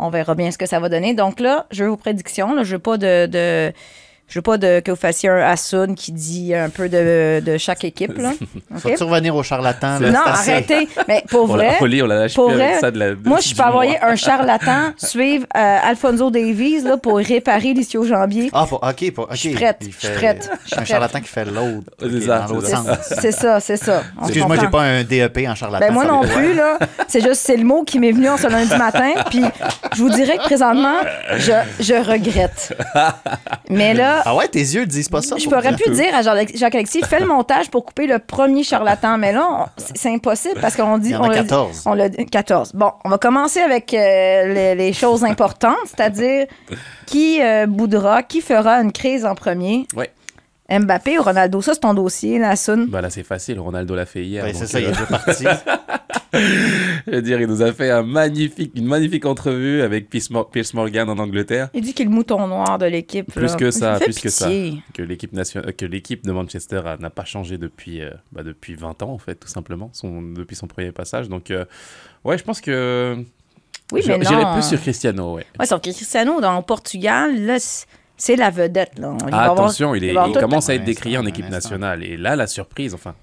On 0.00 0.10
verra 0.10 0.34
bien 0.34 0.50
ce 0.50 0.58
que 0.58 0.66
ça 0.66 0.80
va 0.80 0.88
donner. 0.88 1.14
Donc 1.14 1.40
là, 1.40 1.66
je 1.70 1.84
veux 1.84 1.90
vos 1.90 1.96
prédictions. 1.96 2.54
Là. 2.54 2.62
Je 2.64 2.72
veux 2.76 2.78
pas 2.80 2.96
de, 2.96 3.26
de- 3.26 3.72
je 4.30 4.38
veux 4.38 4.42
pas 4.42 4.56
de, 4.56 4.80
que 4.80 4.90
vous 4.92 4.96
fassiez 4.96 5.28
un 5.28 5.38
Hassoun 5.42 5.94
qui 5.94 6.12
dit 6.12 6.54
un 6.54 6.70
peu 6.70 6.88
de, 6.88 7.40
de 7.44 7.58
chaque 7.58 7.84
équipe. 7.84 8.16
Là. 8.16 8.30
Faut-tu 8.78 9.02
revenir 9.02 9.34
au 9.36 9.42
charlatan? 9.42 9.98
là? 9.98 10.10
Non, 10.10 10.20
arrêtez. 10.24 10.88
Mais 11.08 11.24
pour 11.28 11.50
On 11.50 11.56
l'a- 11.56 11.72
vrai, 11.80 12.02
on 12.02 12.06
l'a 12.06 12.28
pour 12.34 12.50
vrai, 12.52 12.78
ça 12.80 12.90
de 12.90 12.98
la- 12.98 13.14
moi, 13.24 13.40
je 13.40 13.54
peux 13.54 13.62
envoyer 13.62 13.98
un 14.02 14.14
charlatan 14.16 14.92
suivre 14.96 15.46
euh, 15.56 15.76
Alfonso 15.84 16.30
Davies 16.30 16.82
là, 16.82 16.96
pour 16.96 17.18
réparer 17.18 17.74
l'ischio-jambier. 17.74 18.50
Ah, 18.52 18.64
pour- 18.68 18.82
ok, 18.82 19.10
pour- 19.12 19.24
ok. 19.24 19.30
Je 19.32 19.36
suis 19.36 19.50
prête, 19.54 19.78
je 19.82 20.06
suis 20.06 20.14
prête, 20.16 20.50
un 20.76 20.84
charlatan 20.84 21.20
qui 21.20 21.28
fait 21.28 21.44
l'autre. 21.44 21.90
C'est 21.98 22.06
ok, 22.06 22.22
ça, 22.22 22.38
dans 22.46 22.54
l'autre 22.54 22.66
c'est 22.68 22.74
sens. 22.76 22.86
C'est 23.20 23.32
ça, 23.32 23.60
c'est 23.60 23.76
ça. 23.76 24.02
On 24.16 24.22
Excuse-moi, 24.24 24.56
j'ai 24.60 24.68
pas 24.68 24.82
un 24.82 25.02
DEP 25.04 25.38
en 25.48 25.54
charlatan. 25.56 25.84
Ben 25.86 25.92
moi 25.92 26.04
non 26.04 26.20
plus, 26.22 26.54
là. 26.54 26.78
C'est 27.08 27.20
juste, 27.20 27.42
c'est 27.44 27.56
le 27.56 27.64
mot 27.64 27.82
qui 27.82 27.98
m'est 27.98 28.12
venu 28.12 28.28
en 28.28 28.36
ce 28.36 28.46
lundi 28.46 28.76
matin. 28.76 29.10
Puis 29.28 29.42
je 29.96 30.00
vous 30.02 30.10
dirais 30.10 30.36
que 30.38 30.44
présentement, 30.44 30.96
je, 31.36 31.52
je 31.80 31.94
regrette. 31.94 32.76
Mais 33.68 33.94
là, 33.94 34.19
Ah 34.24 34.34
ouais, 34.34 34.48
tes 34.48 34.58
yeux 34.60 34.86
disent 34.86 35.08
pas 35.08 35.22
ça. 35.22 35.36
je 35.38 35.44
pour 35.44 35.54
pourrais 35.54 35.74
plus 35.76 35.90
dire 35.92 36.14
à 36.14 36.22
Jacques- 36.22 36.56
Jacques-Alexis, 36.56 37.02
fais 37.08 37.20
le 37.20 37.26
montage 37.26 37.70
pour 37.70 37.84
couper 37.84 38.06
le 38.06 38.18
premier 38.18 38.62
charlatan. 38.62 39.18
Mais 39.18 39.32
là, 39.32 39.68
c'est 39.94 40.10
impossible 40.12 40.60
parce 40.60 40.76
qu'on 40.76 40.98
dit... 40.98 41.10
Il 41.10 41.12
y 41.12 41.16
en 41.16 41.20
on 41.22 41.24
a 41.24 41.28
dit- 41.30 41.34
14. 41.48 41.82
On 41.86 41.94
l'a 41.94 42.08
dit- 42.08 42.26
14. 42.26 42.72
Bon, 42.74 42.92
on 43.04 43.08
va 43.08 43.18
commencer 43.18 43.60
avec 43.60 43.92
euh, 43.94 44.52
les, 44.52 44.74
les 44.74 44.92
choses 44.92 45.24
importantes, 45.24 45.76
c'est-à-dire 45.86 46.46
qui 47.06 47.40
euh, 47.42 47.66
boudera, 47.66 48.22
qui 48.22 48.40
fera 48.40 48.76
une 48.80 48.92
crise 48.92 49.24
en 49.24 49.34
premier? 49.34 49.86
Ouais. 49.96 50.10
Mbappé 50.78 51.18
ou 51.18 51.22
Ronaldo? 51.22 51.60
Ça, 51.62 51.74
c'est 51.74 51.80
ton 51.80 51.94
dossier, 51.94 52.38
là, 52.38 52.54
Sun. 52.56 52.86
Bah 52.86 53.00
là, 53.00 53.10
c'est 53.10 53.22
facile. 53.24 53.58
Ronaldo 53.58 53.94
l'a 53.94 54.06
fait 54.06 54.24
hier. 54.24 54.44
Ben, 54.44 54.54
c'est 54.54 54.66
ça, 54.66 54.80
il 54.80 54.86
euh, 54.86 54.88
est 54.88 54.92
déjà 54.92 55.06
parti. 55.06 55.44
je 56.32 57.10
veux 57.10 57.22
dire, 57.22 57.40
il 57.40 57.46
nous 57.48 57.62
a 57.62 57.72
fait 57.72 57.90
un 57.90 58.02
magnifique, 58.02 58.72
une 58.76 58.86
magnifique 58.86 59.26
entrevue 59.26 59.82
avec 59.82 60.08
Pierce, 60.08 60.30
Mor- 60.30 60.50
Pierce 60.50 60.74
Morgan 60.74 61.08
en 61.10 61.18
Angleterre. 61.18 61.68
Il 61.74 61.82
dit 61.82 61.92
qu'il 61.92 62.06
est 62.06 62.08
le 62.08 62.14
mouton 62.14 62.46
noir 62.46 62.78
de 62.78 62.86
l'équipe. 62.86 63.32
Plus 63.32 63.46
là. 63.48 63.54
que 63.56 63.70
ça, 63.70 63.98
plus 64.00 64.18
que 64.18 64.28
ça. 64.28 64.48
Que 64.94 65.02
l'équipe 65.02 65.32
nation- 65.32 65.62
euh, 65.66 65.72
que 65.72 65.84
l'équipe 65.86 66.24
de 66.24 66.32
Manchester 66.32 66.82
n'a 67.00 67.10
pas 67.10 67.24
changé 67.24 67.58
depuis, 67.58 68.00
euh, 68.02 68.10
bah, 68.32 68.42
depuis 68.42 68.74
20 68.74 69.02
ans, 69.02 69.10
en 69.12 69.18
fait, 69.18 69.34
tout 69.34 69.48
simplement, 69.48 69.90
son, 69.92 70.22
depuis 70.22 70.56
son 70.56 70.66
premier 70.66 70.92
passage. 70.92 71.28
Donc, 71.28 71.50
euh, 71.50 71.64
ouais, 72.24 72.38
je 72.38 72.44
pense 72.44 72.60
que. 72.60 73.16
Oui, 73.92 74.02
mais 74.06 74.18
J'irais 74.24 74.52
plus 74.52 74.62
sur 74.62 74.80
Cristiano, 74.80 75.34
ouais. 75.34 75.46
Ouais, 75.58 75.66
sauf 75.66 75.80
que 75.80 75.90
Cristiano, 75.90 76.40
dans 76.40 76.62
Portugal, 76.62 77.34
là, 77.44 77.56
c'est 78.20 78.36
la 78.36 78.50
vedette. 78.50 78.98
Là. 78.98 79.16
Il 79.26 79.30
va 79.30 79.36
Ah, 79.38 79.42
avoir- 79.50 79.64
attention, 79.66 79.94
il, 79.94 80.04
est- 80.04 80.14
il 80.14 80.32
commence 80.38 80.68
à 80.68 80.74
être 80.74 80.84
décrié 80.84 81.16
en 81.18 81.26
équipe 81.26 81.48
nationale. 81.48 82.04
Et 82.04 82.16
là, 82.16 82.36
la 82.36 82.46
surprise, 82.46 82.92
enfin, 82.94 83.14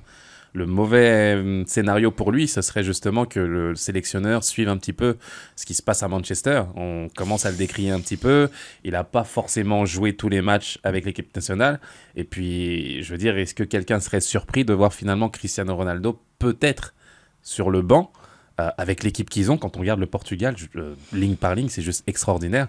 le 0.53 0.65
mauvais 0.65 1.35
euh, 1.35 1.63
scénario 1.67 2.09
pour 2.09 2.31
lui, 2.31 2.47
ce 2.47 2.61
serait 2.63 2.83
justement 2.83 3.25
que 3.25 3.39
le 3.39 3.75
sélectionneur 3.75 4.43
suive 4.43 4.69
un 4.69 4.77
petit 4.77 4.93
peu 4.93 5.17
ce 5.55 5.65
qui 5.67 5.75
se 5.75 5.83
passe 5.83 6.01
à 6.01 6.07
Manchester. 6.07 6.63
On 6.75 7.09
commence 7.15 7.45
à 7.45 7.51
le 7.51 7.57
décrier 7.57 7.91
un 7.91 7.99
petit 7.99 8.17
peu. 8.17 8.49
Il 8.83 8.91
n'a 8.93 9.03
pas 9.03 9.23
forcément 9.23 9.85
joué 9.85 10.15
tous 10.15 10.29
les 10.29 10.41
matchs 10.41 10.79
avec 10.83 11.05
l'équipe 11.05 11.35
nationale. 11.35 11.79
Et 12.15 12.23
puis, 12.23 13.03
je 13.03 13.11
veux 13.11 13.17
dire, 13.19 13.37
est-ce 13.37 13.53
que 13.53 13.63
quelqu'un 13.63 13.99
serait 13.99 14.21
surpris 14.21 14.65
de 14.65 14.73
voir 14.73 14.93
finalement 14.93 15.29
Cristiano 15.29 15.75
Ronaldo 15.75 16.19
peut-être 16.39 16.95
sur 17.43 17.69
le 17.69 17.81
banc 17.81 18.11
euh, 18.59 18.69
avec 18.77 19.03
l'équipe 19.03 19.29
qu'ils 19.29 19.51
ont, 19.51 19.57
quand 19.57 19.77
on 19.77 19.79
regarde 19.81 19.99
le 19.99 20.07
Portugal, 20.07 20.55
je- 20.57 20.65
euh, 20.79 20.95
ligne 21.13 21.35
par 21.35 21.53
ligne, 21.53 21.69
c'est 21.69 21.81
juste 21.83 22.03
extraordinaire. 22.07 22.67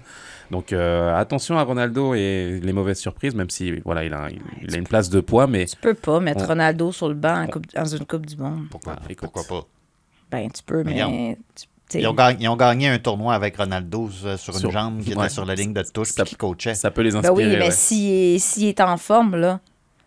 Donc 0.51 0.72
euh, 0.72 1.14
attention 1.16 1.59
à 1.59 1.62
Ronaldo 1.62 2.14
et 2.14 2.61
les 2.62 2.72
mauvaises 2.72 2.98
surprises, 2.98 3.35
même 3.35 3.48
si 3.51 3.81
voilà, 3.85 4.05
il 4.05 4.12
a, 4.12 4.29
il, 4.31 4.40
il 4.62 4.74
a 4.74 4.79
une 4.79 4.87
place 4.87 5.09
de 5.09 5.20
poids, 5.20 5.46
mais 5.46 5.64
Tu 5.66 5.77
peux 5.77 5.94
pas 5.94 6.20
mettre 6.20 6.44
On- 6.44 6.48
Ronaldo 6.48 6.92
sur 6.92 7.09
le 7.09 7.14
banc 7.14 7.42
en 7.42 7.46
coupe- 7.46 7.72
dans 7.74 7.85
une 7.87 8.05
Coupe 8.05 8.27
du 8.27 8.37
Monde. 8.37 8.66
Pourquoi, 8.70 8.96
Ah, 8.98 9.09
pourquoi 9.16 9.44
pas? 9.44 9.66
Ben, 10.31 10.51
tu 10.51 10.62
peux, 10.62 10.83
Mais 10.85 11.37
tu- 11.55 11.98
Ils 12.01 12.07
ont, 12.07 12.12
gagné, 12.12 12.37
ils 12.44 12.48
ont 12.51 12.57
gagné 12.57 12.88
un 12.88 12.98
tournoi 12.98 13.33
avec 13.35 13.57
Ronaldo 13.57 14.11
sur 14.11 14.53
une 14.53 14.61
Sur- 14.61 14.70
jambe 14.70 15.01
qui 15.01 15.14
ouais. 15.14 15.24
était 15.24 15.29
sur 15.33 15.46
la 15.46 15.55
ligne 15.55 15.72
de 15.72 15.83
touche 15.83 16.09
Ça- 16.11 16.24
qui 16.24 16.35
coachait. 16.37 16.74
ça 16.74 16.90
peut 16.90 17.01
les 17.01 17.12
Ben 17.12 17.20
inspirer. 17.20 17.46
oui, 17.48 17.57
mais 17.59 17.64
ouais. 17.64 17.70
s'il 17.70 18.68
est, 18.68 18.81
en 18.83 18.98
forme, 18.98 19.37
là, 19.37 19.61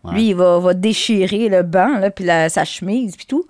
Ouais. 0.04 0.14
lui, 0.14 0.28
il 0.28 0.34
va, 0.36 0.60
va 0.60 0.74
déchirer 0.74 1.48
le 1.48 1.64
banc, 1.64 1.98
là, 1.98 2.10
puis 2.12 2.24
la- 2.24 2.48
sa 2.48 2.64
chemise, 2.64 3.16
puis 3.16 3.26
tout. 3.26 3.46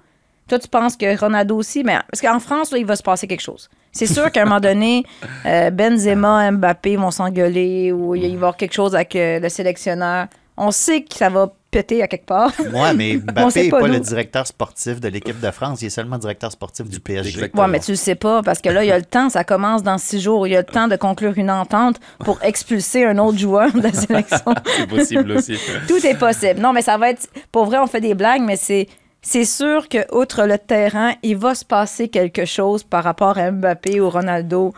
Toi, 0.53 0.59
tu 0.59 0.69
penses 0.69 0.99
que 0.99 1.19
Ronaldo 1.19 1.57
aussi, 1.57 1.83
mais 1.83 1.97
parce 2.11 2.21
qu'en 2.21 2.39
France, 2.39 2.73
là, 2.73 2.77
il 2.77 2.85
va 2.85 2.95
se 2.95 3.03
passer 3.03 3.27
quelque 3.27 3.41
chose. 3.41 3.71
C'est 3.91 4.07
sûr 4.07 4.31
qu'à 4.31 4.43
un 4.43 4.45
moment 4.45 4.61
donné, 4.61 5.03
euh, 5.47 5.71
Benzema, 5.71 6.51
Mbappé 6.51 6.97
vont 6.97 7.11
s'engueuler 7.11 7.91
ou 7.91 8.15
il 8.15 8.21
va 8.21 8.29
y 8.29 8.35
avoir 8.35 8.57
quelque 8.59 8.75
chose 8.75 8.95
avec 8.95 9.17
euh, 9.17 9.41
le 9.41 9.49
sélectionneur. 9.49 10.27
On 10.59 10.71
sait 10.71 11.05
que 11.05 11.15
ça 11.15 11.31
va 11.31 11.51
péter 11.71 12.03
à 12.03 12.07
quelque 12.07 12.27
part. 12.27 12.53
Ouais, 12.71 12.93
mais 12.93 13.17
Mbappé 13.27 13.63
n'est 13.63 13.71
pas, 13.71 13.89
le 13.89 14.01
directeur 14.01 14.47
sportif 14.47 15.01
de 15.01 15.09
l'équipe 15.09 15.41
de 15.41 15.51
France. 15.51 15.81
Il 15.81 15.87
est 15.87 15.89
seulement 15.89 16.19
directeur 16.19 16.53
sportif 16.53 16.87
du 16.87 17.01
PSG. 17.01 17.51
Ouais, 17.55 17.67
mais 17.67 17.81
tu 17.81 17.93
le 17.93 17.97
sais 17.97 18.15
pas, 18.15 18.43
parce 18.43 18.61
que 18.61 18.69
là, 18.69 18.85
il 18.85 18.89
y 18.89 18.93
a 18.93 18.99
le 18.99 19.07
temps, 19.07 19.31
ça 19.31 19.45
commence 19.45 19.83
dans 19.83 19.97
six 19.97 20.21
jours. 20.21 20.47
Il 20.47 20.51
y 20.51 20.57
a 20.57 20.61
le 20.61 20.67
temps 20.67 20.87
de 20.87 20.97
conclure 20.97 21.33
une 21.39 21.51
entente 21.51 21.99
pour 22.19 22.39
expulser 22.43 23.07
un 23.07 23.17
autre 23.17 23.39
joueur 23.39 23.73
de 23.73 23.81
la 23.81 23.93
sélection. 23.95 24.55
C'est 24.77 24.87
possible 24.87 25.33
aussi. 25.33 25.57
Tout 25.89 26.07
est 26.07 26.19
possible. 26.19 26.61
Non, 26.61 26.75
mais 26.75 26.83
ça 26.83 26.99
va 26.99 27.09
être. 27.09 27.27
Pour 27.51 27.65
vrai, 27.65 27.79
on 27.79 27.87
fait 27.87 28.03
des 28.03 28.15
blagues, 28.15 28.43
mais 28.43 28.57
c'est. 28.57 28.87
C'est 29.23 29.45
sûr 29.45 29.89
que, 29.89 29.99
outre 30.15 30.47
le 30.47 30.59
terrain, 30.59 31.15
il 31.23 31.37
va 31.37 31.55
se 31.55 31.65
passer 31.65 32.09
quelque 32.09 32.45
chose 32.45 32.83
par 32.83 33.05
rapport 33.05 33.39
à 33.39 33.53
Mbappé 33.53 34.01
ou 34.01 34.11
Ronaldo. 34.11 34.75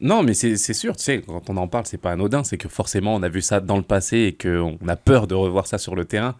Non, 0.00 0.22
mais 0.22 0.32
c'est 0.32 0.56
sûr, 0.56 0.96
tu 0.96 1.02
sais, 1.02 1.22
quand 1.22 1.50
on 1.50 1.56
en 1.58 1.68
parle, 1.68 1.84
c'est 1.86 1.98
pas 2.00 2.12
anodin, 2.12 2.42
c'est 2.42 2.56
que 2.56 2.68
forcément, 2.68 3.14
on 3.14 3.22
a 3.22 3.28
vu 3.28 3.42
ça 3.42 3.60
dans 3.60 3.76
le 3.76 3.82
passé 3.82 4.18
et 4.18 4.32
qu'on 4.32 4.78
a 4.88 4.96
peur 4.96 5.26
de 5.26 5.34
revoir 5.34 5.66
ça 5.66 5.76
sur 5.76 5.94
le 5.94 6.04
terrain. 6.06 6.36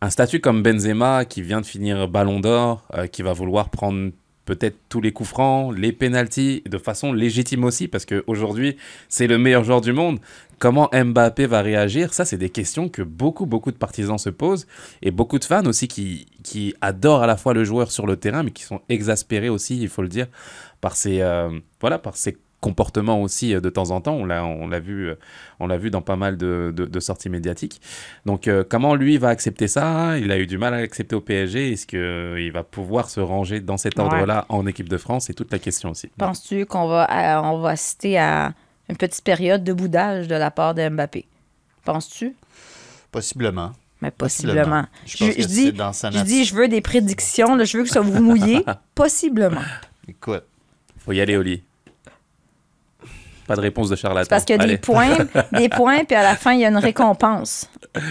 Un 0.00 0.10
statut 0.10 0.40
comme 0.40 0.62
Benzema, 0.62 1.24
qui 1.24 1.42
vient 1.42 1.60
de 1.60 1.66
finir 1.66 2.08
Ballon 2.08 2.40
d'Or, 2.40 2.86
euh, 2.94 3.06
qui 3.06 3.22
va 3.22 3.32
vouloir 3.32 3.70
prendre 3.70 4.10
peut-être 4.46 4.78
tous 4.88 5.02
les 5.02 5.12
coups 5.12 5.28
francs, 5.28 5.76
les 5.76 5.92
pénalties, 5.92 6.62
de 6.66 6.78
façon 6.78 7.12
légitime 7.12 7.64
aussi, 7.64 7.88
parce 7.88 8.06
qu'aujourd'hui, 8.06 8.76
c'est 9.10 9.26
le 9.26 9.36
meilleur 9.36 9.64
joueur 9.64 9.82
du 9.82 9.92
monde. 9.92 10.18
Comment 10.58 10.88
Mbappé 10.94 11.46
va 11.46 11.60
réagir? 11.60 12.14
Ça, 12.14 12.24
c'est 12.24 12.38
des 12.38 12.48
questions 12.48 12.88
que 12.88 13.02
beaucoup, 13.02 13.44
beaucoup 13.44 13.72
de 13.72 13.76
partisans 13.76 14.16
se 14.16 14.30
posent, 14.30 14.66
et 15.02 15.10
beaucoup 15.10 15.38
de 15.38 15.44
fans 15.44 15.66
aussi 15.66 15.88
qui, 15.88 16.26
qui 16.42 16.74
adorent 16.80 17.24
à 17.24 17.26
la 17.26 17.36
fois 17.36 17.52
le 17.52 17.64
joueur 17.64 17.90
sur 17.90 18.06
le 18.06 18.16
terrain, 18.16 18.42
mais 18.42 18.52
qui 18.52 18.62
sont 18.62 18.80
exaspérés 18.88 19.50
aussi, 19.50 19.78
il 19.78 19.88
faut 19.90 20.02
le 20.02 20.08
dire, 20.08 20.28
par 20.80 20.96
ses, 20.96 21.20
euh, 21.20 21.50
voilà, 21.80 21.98
par 21.98 22.16
ses 22.16 22.38
comportement 22.60 23.20
aussi 23.22 23.54
euh, 23.54 23.60
de 23.60 23.68
temps 23.70 23.90
en 23.90 24.00
temps. 24.00 24.14
On 24.14 24.24
l'a, 24.24 24.44
on 24.44 24.66
l'a 24.68 24.80
vu, 24.80 25.08
euh, 25.08 25.14
on 25.60 25.66
l'a 25.66 25.76
vu 25.76 25.90
dans 25.90 26.02
pas 26.02 26.16
mal 26.16 26.36
de, 26.36 26.72
de- 26.74 26.86
de 26.86 27.00
sorties 27.00 27.28
médiatiques. 27.28 27.80
Donc, 28.24 28.48
euh, 28.48 28.64
comment 28.68 28.94
lui 28.94 29.18
va 29.18 29.28
accepter 29.28 29.68
ça? 29.68 30.18
Il 30.18 30.32
a 30.32 30.38
eu 30.38 30.46
du 30.46 30.58
mal 30.58 30.74
à 30.74 30.80
l'accepter 30.80 31.14
au 31.14 31.20
PSG. 31.20 31.72
Est-ce 31.72 31.86
qu'il 31.86 32.52
va 32.52 32.62
pouvoir 32.62 33.10
se 33.10 33.20
ranger 33.20 33.60
dans 33.60 33.76
cet 33.76 33.96
Ouais. 33.98 34.04
ordre-là 34.04 34.46
en 34.48 34.66
équipe 34.66 34.88
de 34.88 34.96
France? 34.98 35.26
C'est 35.26 35.34
toute 35.34 35.52
la 35.52 35.58
question 35.58 35.90
aussi. 35.90 36.08
Penses-tu 36.18 36.66
qu'on 36.66 36.88
va, 36.88 37.40
on 37.44 37.58
va 37.60 37.70
assister 37.70 38.18
à 38.18 38.52
une 38.88 38.96
petite 38.96 39.24
période 39.24 39.62
de 39.64 39.72
boudage 39.72 40.28
de 40.28 40.34
la 40.34 40.50
part 40.50 40.74
de 40.74 40.88
Mbappé? 40.88 41.26
Penses-tu? 41.84 42.34
Possiblement. 43.12 43.72
Mais 44.02 44.10
possiblement. 44.10 44.84
Je 45.06 45.46
dis, 45.46 45.72
dans 45.72 45.92
sa 45.92 46.10
je 46.10 46.20
dis, 46.20 46.44
je 46.44 46.54
veux 46.54 46.68
des 46.68 46.80
prédictions, 46.82 47.56
là, 47.56 47.64
je 47.64 47.78
veux 47.78 47.84
que 47.84 47.88
ça 47.88 48.00
vous 48.00 48.22
mouillez. 48.22 48.62
possiblement. 48.94 49.62
Écoute, 50.06 50.44
Faut 50.98 51.12
y 51.12 51.20
aller 51.20 51.36
au 51.36 51.42
lit. 51.42 51.62
Pas 53.46 53.56
de 53.56 53.60
réponse 53.60 53.88
de 53.88 53.96
charlatan. 53.96 54.28
Parce 54.28 54.44
qu'il 54.44 54.56
y 54.56 54.60
a 54.62 54.66
des 54.66 54.78
points, 54.78 55.16
des 55.52 55.68
points, 55.68 56.04
puis 56.04 56.16
à 56.16 56.22
la 56.22 56.34
fin, 56.34 56.52
il 56.52 56.60
y 56.60 56.64
a 56.64 56.68
une 56.68 56.76
récompense 56.76 57.70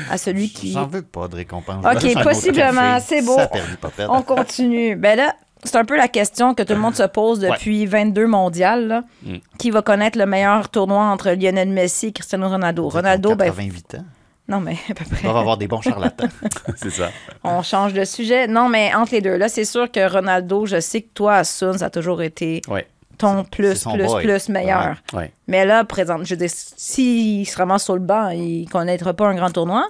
à 0.09 0.17
celui 0.17 0.49
qui. 0.49 0.71
j'en 0.71 0.87
veux 0.87 1.01
pas 1.01 1.27
de 1.27 1.35
récompense. 1.35 1.85
Ok, 1.85 2.23
possiblement, 2.23 2.99
c'est 2.99 3.21
beau. 3.21 3.35
Ça 3.35 3.47
perd 3.47 3.75
pas 3.77 3.89
perdre. 3.89 4.13
On 4.13 4.21
continue. 4.21 4.95
Ben 4.95 5.17
là, 5.17 5.35
c'est 5.63 5.75
un 5.77 5.85
peu 5.85 5.97
la 5.97 6.07
question 6.07 6.53
que 6.53 6.63
tout 6.63 6.73
le 6.73 6.79
monde 6.79 6.95
se 6.95 7.03
pose 7.03 7.39
depuis 7.39 7.85
22 7.85 8.27
mondiales. 8.27 8.87
là. 8.87 9.01
Mm. 9.23 9.35
Qui 9.57 9.71
va 9.71 9.81
connaître 9.81 10.17
le 10.17 10.25
meilleur 10.25 10.69
tournoi 10.69 11.03
entre 11.03 11.31
Lionel 11.31 11.69
Messi 11.69 12.07
et 12.07 12.11
Cristiano 12.11 12.47
Ronaldo? 12.49 12.87
Ronaldo, 12.89 13.35
ben. 13.35 13.45
88 13.45 13.95
ans. 13.95 14.05
Non, 14.47 14.59
mais 14.59 14.77
à 14.89 14.93
peu 14.93 15.05
près. 15.05 15.23
doivent 15.23 15.37
avoir 15.37 15.57
des 15.57 15.67
bons 15.67 15.81
charlatans. 15.81 16.27
C'est 16.75 16.91
ça. 16.91 17.09
On 17.43 17.63
change 17.63 17.93
de 17.93 18.05
sujet. 18.05 18.47
Non, 18.47 18.69
mais 18.69 18.93
entre 18.93 19.13
les 19.13 19.21
deux, 19.21 19.37
là, 19.37 19.49
c'est 19.49 19.65
sûr 19.65 19.91
que 19.91 20.07
Ronaldo, 20.07 20.67
je 20.67 20.79
sais 20.79 21.01
que 21.01 21.09
toi, 21.15 21.43
Sun, 21.43 21.79
ça 21.79 21.85
a 21.85 21.89
toujours 21.89 22.21
été 22.21 22.61
Ouais. 22.67 22.85
Ton 23.17 23.43
c'est 23.43 23.49
plus, 23.49 23.83
plus, 23.83 24.05
boy. 24.05 24.23
plus 24.23 24.49
meilleur. 24.49 24.95
Ouais. 25.13 25.31
Mais 25.47 25.65
là, 25.65 25.83
présente, 25.83 26.23
je 26.25 26.31
veux 26.31 26.39
dire, 26.39 26.49
s'il 26.51 27.47
se 27.47 27.57
ramasse 27.57 27.83
sur 27.83 27.93
le 27.95 28.01
banc, 28.01 28.29
il 28.29 28.63
ne 28.63 28.69
connaîtra 28.69 29.13
pas 29.13 29.27
un 29.27 29.35
grand 29.35 29.51
tournoi. 29.51 29.87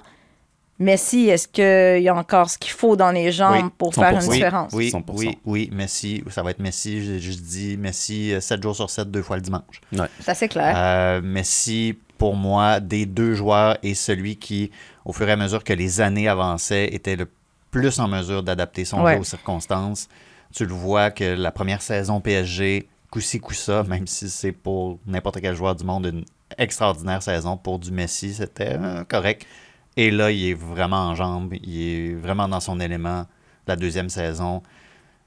Messi, 0.78 1.28
est-ce 1.30 1.48
qu'il 1.48 2.02
y 2.02 2.08
a 2.08 2.14
encore 2.14 2.50
ce 2.50 2.58
qu'il 2.58 2.72
faut 2.72 2.96
dans 2.96 3.10
les 3.10 3.32
jambes 3.32 3.62
Oui, 3.64 3.70
pour 3.78 3.94
faire 3.94 4.10
une 4.10 4.18
100%. 4.18 4.28
Oui, 4.28 4.34
différence? 4.36 4.72
oui, 4.74 4.90
100%. 4.90 5.02
oui, 5.14 5.38
oui, 5.46 5.70
Messi, 5.72 6.22
ça 6.30 6.42
va 6.42 6.50
être 6.50 6.58
Messi. 6.58 7.02
J'ai 7.02 7.18
juste 7.18 7.40
dit 7.44 7.78
Messi 7.78 8.34
7 8.38 8.62
jours 8.62 8.76
sur 8.76 8.90
7, 8.90 9.10
deux 9.10 9.22
fois 9.22 9.36
le 9.36 9.42
dimanche. 9.42 9.80
C'est 10.20 10.28
assez 10.30 10.48
clair. 10.48 10.74
Euh, 10.76 11.22
Messi, 11.22 11.96
pour 12.18 12.36
moi, 12.36 12.80
des 12.80 13.06
deux 13.06 13.32
joueurs, 13.34 13.78
est 13.82 13.94
celui 13.94 14.36
qui, 14.36 14.70
au 15.06 15.14
fur 15.14 15.26
et 15.26 15.32
à 15.32 15.36
mesure 15.36 15.64
que 15.64 15.72
les 15.72 16.02
années 16.02 16.28
avançaient, 16.28 16.92
était 16.94 17.16
le 17.16 17.26
plus 17.70 17.98
en 17.98 18.06
mesure 18.08 18.42
d'adapter 18.42 18.84
son 18.84 19.02
Ouais. 19.02 19.14
jeu 19.14 19.20
aux 19.20 19.24
circonstances. 19.24 20.08
Tu 20.54 20.66
le 20.66 20.74
vois 20.74 21.10
que 21.10 21.24
la 21.24 21.52
première 21.52 21.80
saison 21.80 22.20
PSG, 22.20 22.86
coup-ci, 23.16 23.40
coup-ça, 23.40 23.82
même 23.84 24.06
si 24.06 24.28
c'est 24.28 24.52
pour 24.52 24.98
n'importe 25.06 25.40
quel 25.40 25.54
joueur 25.56 25.74
du 25.74 25.84
monde 25.84 26.04
une 26.06 26.24
extraordinaire 26.58 27.22
saison, 27.22 27.56
pour 27.56 27.78
du 27.78 27.90
Messi, 27.90 28.34
c'était 28.34 28.76
euh, 28.78 29.04
correct. 29.04 29.46
Et 29.96 30.10
là, 30.10 30.30
il 30.30 30.50
est 30.50 30.54
vraiment 30.54 31.08
en 31.08 31.14
jambes, 31.14 31.54
il 31.62 31.80
est 31.82 32.14
vraiment 32.14 32.46
dans 32.46 32.60
son 32.60 32.78
élément 32.78 33.24
la 33.66 33.74
deuxième 33.76 34.10
saison. 34.10 34.62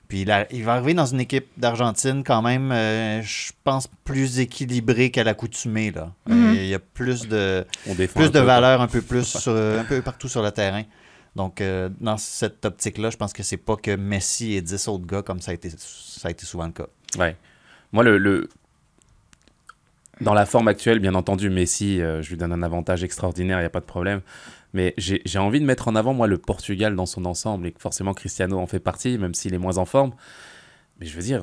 Puis 0.08 0.22
il, 0.22 0.32
a- 0.32 0.46
il 0.54 0.64
va 0.64 0.74
arriver 0.74 0.94
dans 0.94 1.08
une 1.08 1.20
équipe 1.20 1.48
d'Argentine 1.58 2.24
quand 2.24 2.44
même, 2.44 2.72
euh, 2.72 3.22
je 3.24 3.52
pense, 3.64 3.88
plus 4.04 4.40
équilibrée 4.40 5.10
qu'à 5.10 5.24
l'accoutumée. 5.24 5.90
là. 5.92 6.12
Euh, 6.30 6.34
Mhm. 6.34 6.54
il 6.56 6.68
y 6.68 6.76
a 6.76 6.80
plus 6.80 7.28
de, 7.28 7.66
plus 8.14 8.32
de 8.32 8.40
peu, 8.40 8.46
valeur 8.46 8.82
un 8.82 8.88
peu 8.88 9.02
plus 9.02 9.24
sur- 9.44 9.52
un 9.56 9.84
peu 9.86 10.02
partout 10.04 10.28
sur 10.30 10.44
le 10.44 10.52
terrain. 10.52 10.84
Donc, 11.36 11.60
euh, 11.62 11.90
dans 12.00 12.18
cette 12.18 12.64
optique-là, 12.66 13.10
je 13.10 13.18
pense 13.18 13.34
que 13.34 13.42
c'est 13.44 13.58
pas 13.58 13.76
que 13.76 13.96
Messi 13.96 14.54
et 14.54 14.62
10 14.62 14.88
autres 14.88 15.06
gars 15.08 15.22
comme 15.24 15.42
ça 15.42 15.52
a 15.52 15.54
été, 15.56 15.70
ça 15.76 16.28
a 16.28 16.32
été 16.32 16.46
souvent 16.46 16.68
le 16.68 16.72
cas. 16.74 16.88
Ouais. 17.18 17.36
Moi, 17.92 18.04
le, 18.04 18.18
le- 18.18 18.50
dans 20.22 20.34
la 20.34 20.46
forme 20.46 20.68
actuelle, 20.68 21.00
bien 21.00 21.16
entendu, 21.16 21.50
Messi, 21.50 22.02
euh, 22.02 22.22
je 22.22 22.30
lui 22.30 22.38
donne 22.38 22.52
un 22.52 22.62
avantage 22.64 23.04
extraordinaire, 23.04 23.58
il 23.60 23.62
n'y 23.62 23.68
a 23.68 23.70
pas 23.72 23.80
de 23.80 23.86
problème. 23.86 24.22
Mais 24.74 24.94
j'ai 24.98 25.40
envie 25.40 25.60
de 25.60 25.66
mettre 25.66 25.88
en 25.88 25.96
avant, 25.96 26.14
moi, 26.14 26.28
le 26.28 26.38
Portugal 26.38 26.96
dans 26.96 27.08
son 27.08 27.26
ensemble, 27.26 27.66
et 27.68 27.72
que 27.72 27.80
forcément 27.80 28.14
Cristiano 28.14 28.60
en 28.60 28.68
fait 28.68 28.80
partie, 28.80 29.18
même 29.18 29.34
s'il 29.34 29.54
est 29.56 29.58
moins 29.60 29.78
en 29.80 29.86
forme. 29.86 30.12
Mais 31.00 31.06
je 31.08 31.16
veux 31.16 31.24
dire, 31.24 31.42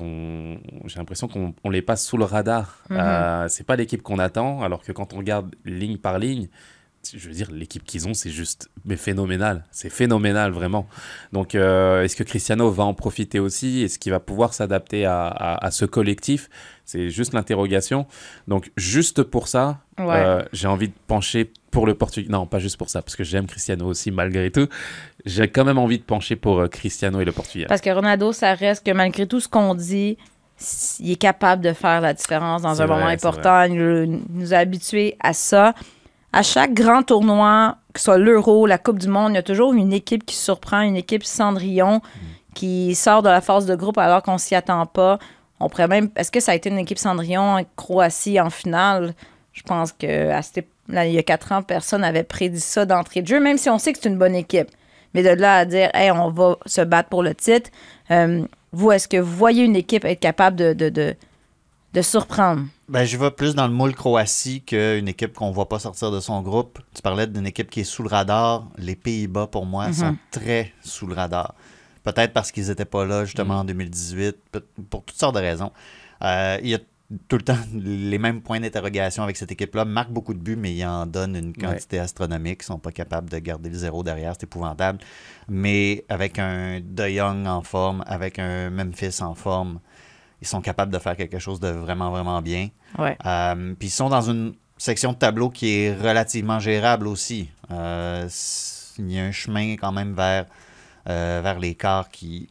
j'ai 0.85 0.97
l'impression 0.99 1.27
qu'on 1.27 1.53
on 1.63 1.69
les 1.69 1.81
passe 1.81 2.05
sous 2.05 2.15
le 2.15 2.23
radar. 2.23 2.83
Mhm. 2.89 2.97
Euh, 2.99 3.47
c'est 3.49 3.65
pas 3.65 3.75
l'équipe 3.75 4.01
qu'on 4.01 4.19
attend, 4.19 4.61
alors 4.61 4.81
que 4.81 4.91
quand 4.93 5.13
on 5.13 5.17
regarde 5.17 5.53
ligne 5.65 5.97
par 5.97 6.19
ligne, 6.19 6.47
je 7.13 7.27
veux 7.27 7.33
dire, 7.33 7.49
l'équipe 7.51 7.83
qu'ils 7.85 8.07
ont, 8.07 8.13
c'est 8.13 8.29
juste 8.29 8.69
mais 8.85 8.97
phénoménal. 8.97 9.63
C'est 9.71 9.89
phénoménal, 9.89 10.51
vraiment. 10.51 10.87
Donc, 11.31 11.55
euh, 11.55 12.03
est-ce 12.03 12.15
que 12.15 12.23
Cristiano 12.23 12.69
va 12.69 12.83
en 12.83 12.93
profiter 12.93 13.39
aussi? 13.39 13.83
Est-ce 13.83 13.97
qu'il 13.99 14.11
va 14.11 14.19
pouvoir 14.19 14.53
s'adapter 14.53 15.05
à, 15.05 15.27
à- 15.27 15.65
à 15.65 15.71
ce 15.71 15.85
collectif? 15.85 16.49
C'est 16.85 17.09
juste 17.09 17.33
l'interrogation. 17.33 18.05
Donc, 18.47 18.71
juste 18.77 19.23
pour 19.23 19.47
ça, 19.47 19.79
Ouais. 19.99 20.05
euh, 20.15 20.41
j'ai 20.53 20.67
envie 20.67 20.87
de 20.89 20.93
pencher 21.07 21.51
pour 21.71 21.85
le 21.85 21.93
Portugal. 21.95 22.31
Non, 22.31 22.45
pas 22.45 22.59
juste 22.59 22.77
pour 22.77 22.89
ça, 22.89 23.01
parce 23.01 23.15
que 23.15 23.23
j'aime 23.23 23.45
Cristiano 23.47 23.85
aussi, 23.87 24.11
malgré 24.11 24.51
tout. 24.51 24.67
J'ai 25.25 25.47
quand 25.49 25.65
même 25.65 25.77
envie 25.77 25.97
de 25.99 26.03
pencher 26.03 26.35
pour 26.35 26.59
euh, 26.59 26.67
Cristiano 26.67 27.19
et 27.21 27.25
le 27.25 27.31
Portugal. 27.31 27.67
Parce 27.67 27.81
que 27.81 27.89
Ronaldo, 27.89 28.31
ça 28.33 28.53
reste 28.53 28.85
que 28.85 28.91
malgré 28.91 29.27
tout 29.27 29.39
ce 29.39 29.47
qu'on 29.47 29.75
dit, 29.75 30.17
il 30.99 31.11
est 31.11 31.15
capable 31.17 31.61
de 31.61 31.71
faire 31.73 32.01
la 32.01 32.13
différence 32.13 32.63
dans 32.63 32.81
un 32.81 32.85
vrai, 32.85 32.95
moment 32.95 33.07
important. 33.07 33.63
Il 33.63 33.75
nous- 33.75 34.23
nous 34.29 34.53
a 34.53 34.57
habitués 34.57 35.15
à 35.19 35.33
ça. 35.33 35.75
À 36.37 36.43
chaque 36.43 36.75
grand 36.75 37.01
tournoi, 37.01 37.77
que 37.95 37.99
ce 37.99 38.05
soit 38.05 38.19
l'Euro, 38.19 38.67
la 38.67 38.77
Coupe 38.77 38.99
du 38.99 39.07
Monde, 39.07 39.31
il 39.31 39.35
y 39.37 39.39
a 39.39 39.41
toujours 39.41 39.73
une 39.73 39.91
équipe 39.91 40.23
qui 40.23 40.35
surprend, 40.35 40.81
une 40.81 40.95
équipe 40.95 41.23
Cendrillon 41.23 41.99
qui 42.53 42.93
sort 42.93 43.23
de 43.23 43.29
la 43.29 43.41
phase 43.41 43.65
de 43.65 43.73
groupe 43.73 43.97
alors 43.97 44.21
qu'on 44.21 44.37
s'y 44.37 44.53
attend 44.53 44.85
pas. 44.85 45.17
On 45.59 45.67
pourrait 45.67 45.87
même. 45.87 46.11
Est-ce 46.15 46.29
que 46.29 46.39
ça 46.39 46.51
a 46.51 46.55
été 46.55 46.69
une 46.69 46.77
équipe 46.77 46.99
Cendrillon 46.99 47.65
Croatie 47.75 48.39
en 48.39 48.51
finale? 48.51 49.15
Je 49.51 49.63
pense 49.63 49.91
que 49.91 50.29
à 50.29 50.43
cette 50.43 50.67
là, 50.87 51.07
il 51.07 51.13
y 51.15 51.17
a 51.17 51.23
quatre 51.23 51.51
ans, 51.53 51.63
personne 51.63 52.01
n'avait 52.01 52.21
prédit 52.21 52.59
ça 52.59 52.85
d'entrée 52.85 53.23
de 53.23 53.27
jeu, 53.27 53.39
même 53.39 53.57
si 53.57 53.71
on 53.71 53.79
sait 53.79 53.91
que 53.91 53.97
c'est 53.99 54.07
une 54.07 54.19
bonne 54.19 54.35
équipe. 54.35 54.69
Mais 55.15 55.23
de 55.23 55.29
là 55.29 55.57
à 55.57 55.65
dire, 55.65 55.89
hey, 55.95 56.11
on 56.11 56.29
va 56.29 56.57
se 56.67 56.81
battre 56.81 57.09
pour 57.09 57.23
le 57.23 57.33
titre, 57.33 57.71
euh, 58.11 58.45
vous, 58.73 58.91
est-ce 58.91 59.07
que 59.07 59.17
vous 59.17 59.35
voyez 59.35 59.63
une 59.63 59.75
équipe 59.75 60.05
être 60.05 60.19
capable 60.19 60.55
de, 60.55 60.73
de, 60.73 61.15
de 61.97 62.01
surprendre? 62.03 62.63
Ben, 62.87 63.03
je 63.05 63.17
vais 63.17 63.31
plus 63.31 63.55
dans 63.55 63.67
le 63.67 63.73
moule 63.73 63.95
Croatie 63.95 64.61
qu'une 64.61 65.07
équipe 65.07 65.33
qu'on 65.33 65.49
ne 65.49 65.53
voit 65.53 65.67
pas 65.67 65.79
sortir 65.79 66.11
de 66.11 66.19
son 66.19 66.41
groupe. 66.41 66.79
Tu 66.93 67.01
parlais 67.01 67.25
d'une 67.27 67.47
équipe 67.47 67.69
qui 67.71 67.79
est 67.81 67.83
sous 67.83 68.03
le 68.03 68.09
radar. 68.09 68.67
Les 68.77 68.95
Pays-Bas, 68.95 69.47
pour 69.47 69.65
moi, 69.65 69.91
sont 69.91 70.15
très 70.31 70.73
sous 70.83 71.07
le 71.07 71.15
radar. 71.15 71.55
Peut-être 72.03 72.33
parce 72.33 72.51
qu'ils 72.51 72.67
n'étaient 72.67 72.85
pas 72.85 73.03
là, 73.05 73.25
justement, 73.25 73.55
en 73.59 73.63
2018, 73.65 74.37
peut- 74.51 74.65
pour 74.89 75.03
toutes 75.03 75.17
sortes 75.17 75.35
de 75.35 75.41
raisons. 75.41 75.71
Euh, 76.23 76.57
il 76.61 76.69
y 76.69 76.75
a 76.75 76.79
tout 77.27 77.37
le 77.37 77.41
temps 77.43 77.57
les 77.73 78.17
mêmes 78.19 78.41
points 78.41 78.59
d'interrogation 78.59 79.23
avec 79.23 79.35
cette 79.35 79.51
équipe-là. 79.51 79.83
Marque 79.83 80.11
beaucoup 80.11 80.33
de 80.35 80.39
buts, 80.39 80.55
mais 80.55 80.73
il 80.73 80.85
en 80.85 81.05
donne 81.07 81.35
une 81.35 81.53
quantité 81.53 81.97
astronomique. 81.99 82.59
Ils 82.61 82.65
sont 82.65 82.79
pas 82.79 82.91
capables 82.91 83.29
de 83.29 83.39
garder 83.39 83.69
le 83.69 83.75
zéro 83.77 84.03
derrière. 84.03 84.33
C'est 84.39 84.43
épouvantable. 84.43 84.99
Mais 85.49 86.05
avec 86.09 86.37
un 86.39 86.79
De 86.79 87.07
Jong 87.09 87.47
en 87.47 87.61
forme, 87.63 88.03
avec 88.07 88.37
un 88.39 88.69
Memphis 88.69 89.21
en 89.21 89.33
forme, 89.35 89.79
ils 90.41 90.47
sont 90.47 90.61
capables 90.61 90.91
de 90.91 90.99
faire 90.99 91.15
quelque 91.17 91.39
chose 91.39 91.59
de 91.59 91.69
vraiment, 91.69 92.11
vraiment 92.11 92.41
bien. 92.41 92.69
Ouais. 92.97 93.17
Euh, 93.25 93.73
Puis 93.77 93.87
ils 93.87 93.91
sont 93.91 94.09
dans 94.09 94.21
une 94.29 94.53
section 94.77 95.11
de 95.13 95.17
tableau 95.17 95.49
qui 95.49 95.69
est 95.79 95.95
relativement 95.95 96.59
gérable 96.59 97.07
aussi. 97.07 97.49
Euh, 97.71 98.27
il 98.99 99.11
y 99.11 99.19
a 99.19 99.23
un 99.23 99.31
chemin 99.31 99.73
quand 99.75 99.91
même 99.91 100.13
vers, 100.13 100.45
euh, 101.09 101.41
vers 101.43 101.59
les 101.59 101.75
quarts 101.75 102.09
qui 102.09 102.49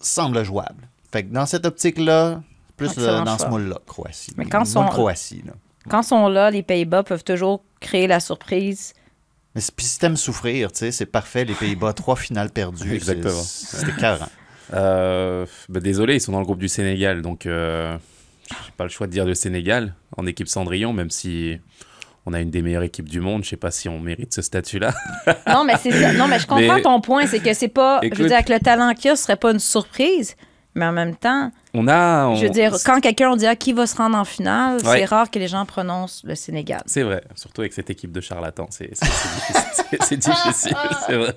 semble 0.00 0.42
jouable. 0.44 0.88
Fait 1.12 1.24
que 1.24 1.32
dans 1.32 1.46
cette 1.46 1.66
optique-là, 1.66 2.42
plus 2.76 2.94
dans 2.96 3.38
ce 3.38 3.46
moule-là, 3.46 3.78
Croatie. 3.86 4.32
Mais 4.36 4.44
quand 4.46 4.64
sont- 4.64 4.84
Croatie, 4.86 5.42
là. 5.46 5.52
Quand 5.88 6.02
ils 6.02 6.06
sont 6.06 6.28
là, 6.28 6.50
les 6.50 6.62
Pays-Bas 6.62 7.04
peuvent 7.04 7.24
toujours 7.24 7.62
créer 7.80 8.06
la 8.06 8.20
surprise. 8.20 8.92
Mais 9.54 9.60
c'est- 9.60 9.74
puis 9.74 9.86
si 9.86 9.98
t'aimes 9.98 10.16
souffrir, 10.16 10.72
tu 10.72 10.78
sais, 10.80 10.92
c'est 10.92 11.06
parfait. 11.06 11.44
Les 11.44 11.54
Pays-Bas, 11.54 11.92
trois 11.94 12.16
finales 12.16 12.50
perdues. 12.50 12.92
Exactement. 12.94 13.42
c'est- 13.42 13.76
C'est 13.78 13.88
écœurant. 13.88 14.28
Euh, 14.74 15.46
bah, 15.68 15.80
désolé, 15.80 16.14
ils 16.16 16.20
sont 16.20 16.32
dans 16.32 16.40
le 16.40 16.44
groupe 16.44 16.58
du 16.58 16.68
Sénégal, 16.68 17.22
donc 17.22 17.46
euh, 17.46 17.96
j'ai 18.50 18.72
pas 18.76 18.84
le 18.84 18.90
choix 18.90 19.06
de 19.06 19.12
dire 19.12 19.24
le 19.24 19.34
Sénégal 19.34 19.94
en 20.16 20.26
équipe 20.26 20.48
Cendrillon, 20.48 20.92
même 20.92 21.10
si 21.10 21.58
on 22.26 22.32
a 22.32 22.40
une 22.40 22.50
des 22.50 22.62
meilleures 22.62 22.82
équipes 22.82 23.08
du 23.08 23.20
monde. 23.20 23.44
Je 23.44 23.50
sais 23.50 23.56
pas 23.56 23.70
si 23.70 23.88
on 23.88 24.00
mérite 24.00 24.34
ce 24.34 24.42
statut-là. 24.42 24.92
Non, 25.48 25.64
mais 25.64 25.74
c'est 25.80 25.92
ça. 25.92 26.12
Non, 26.12 26.26
mais 26.28 26.38
je 26.40 26.46
comprends 26.46 26.74
Mais- 26.76 26.82
ton 26.82 27.00
point. 27.00 27.26
C'est 27.26 27.38
que 27.40 27.54
c'est 27.54 27.68
pas. 27.68 28.00
je 28.02 28.08
veux 28.08 28.26
dire, 28.26 28.34
avec 28.36 28.48
le 28.48 28.58
talent 28.58 28.92
qu'il 28.94 29.06
y 29.06 29.08
a, 29.10 29.16
ce 29.16 29.22
serait 29.24 29.36
pas 29.36 29.52
une 29.52 29.60
surprise. 29.60 30.34
Mais 30.74 30.84
en 30.84 30.92
même 30.92 31.14
temps, 31.16 31.50
On 31.78 31.86
a. 31.88 32.34
je 32.36 32.42
veux 32.42 32.48
on- 32.48 32.52
dire, 32.52 32.72
quand 32.84 33.00
quelqu'un 33.00 33.30
on 33.30 33.36
dit 33.36 33.46
ah, 33.46 33.54
qui 33.54 33.72
va 33.74 33.86
se 33.86 33.94
rendre 33.96 34.16
en 34.16 34.24
finale, 34.24 34.76
Ouais. 34.84 34.98
c'est 35.00 35.04
rare 35.04 35.30
que 35.30 35.38
les 35.38 35.48
gens 35.48 35.64
prononcent 35.66 36.22
le 36.24 36.34
Sénégal. 36.34 36.80
C'est 36.86 37.02
vrai, 37.02 37.22
surtout 37.34 37.60
avec 37.60 37.72
cette 37.74 37.90
équipe 37.90 38.12
de 38.12 38.20
charlatans, 38.20 38.66
c'est 38.70 38.90
difficile. 38.90 40.18
difficile, 40.18 40.76
c'est 41.06 41.14
vrai. 41.16 41.34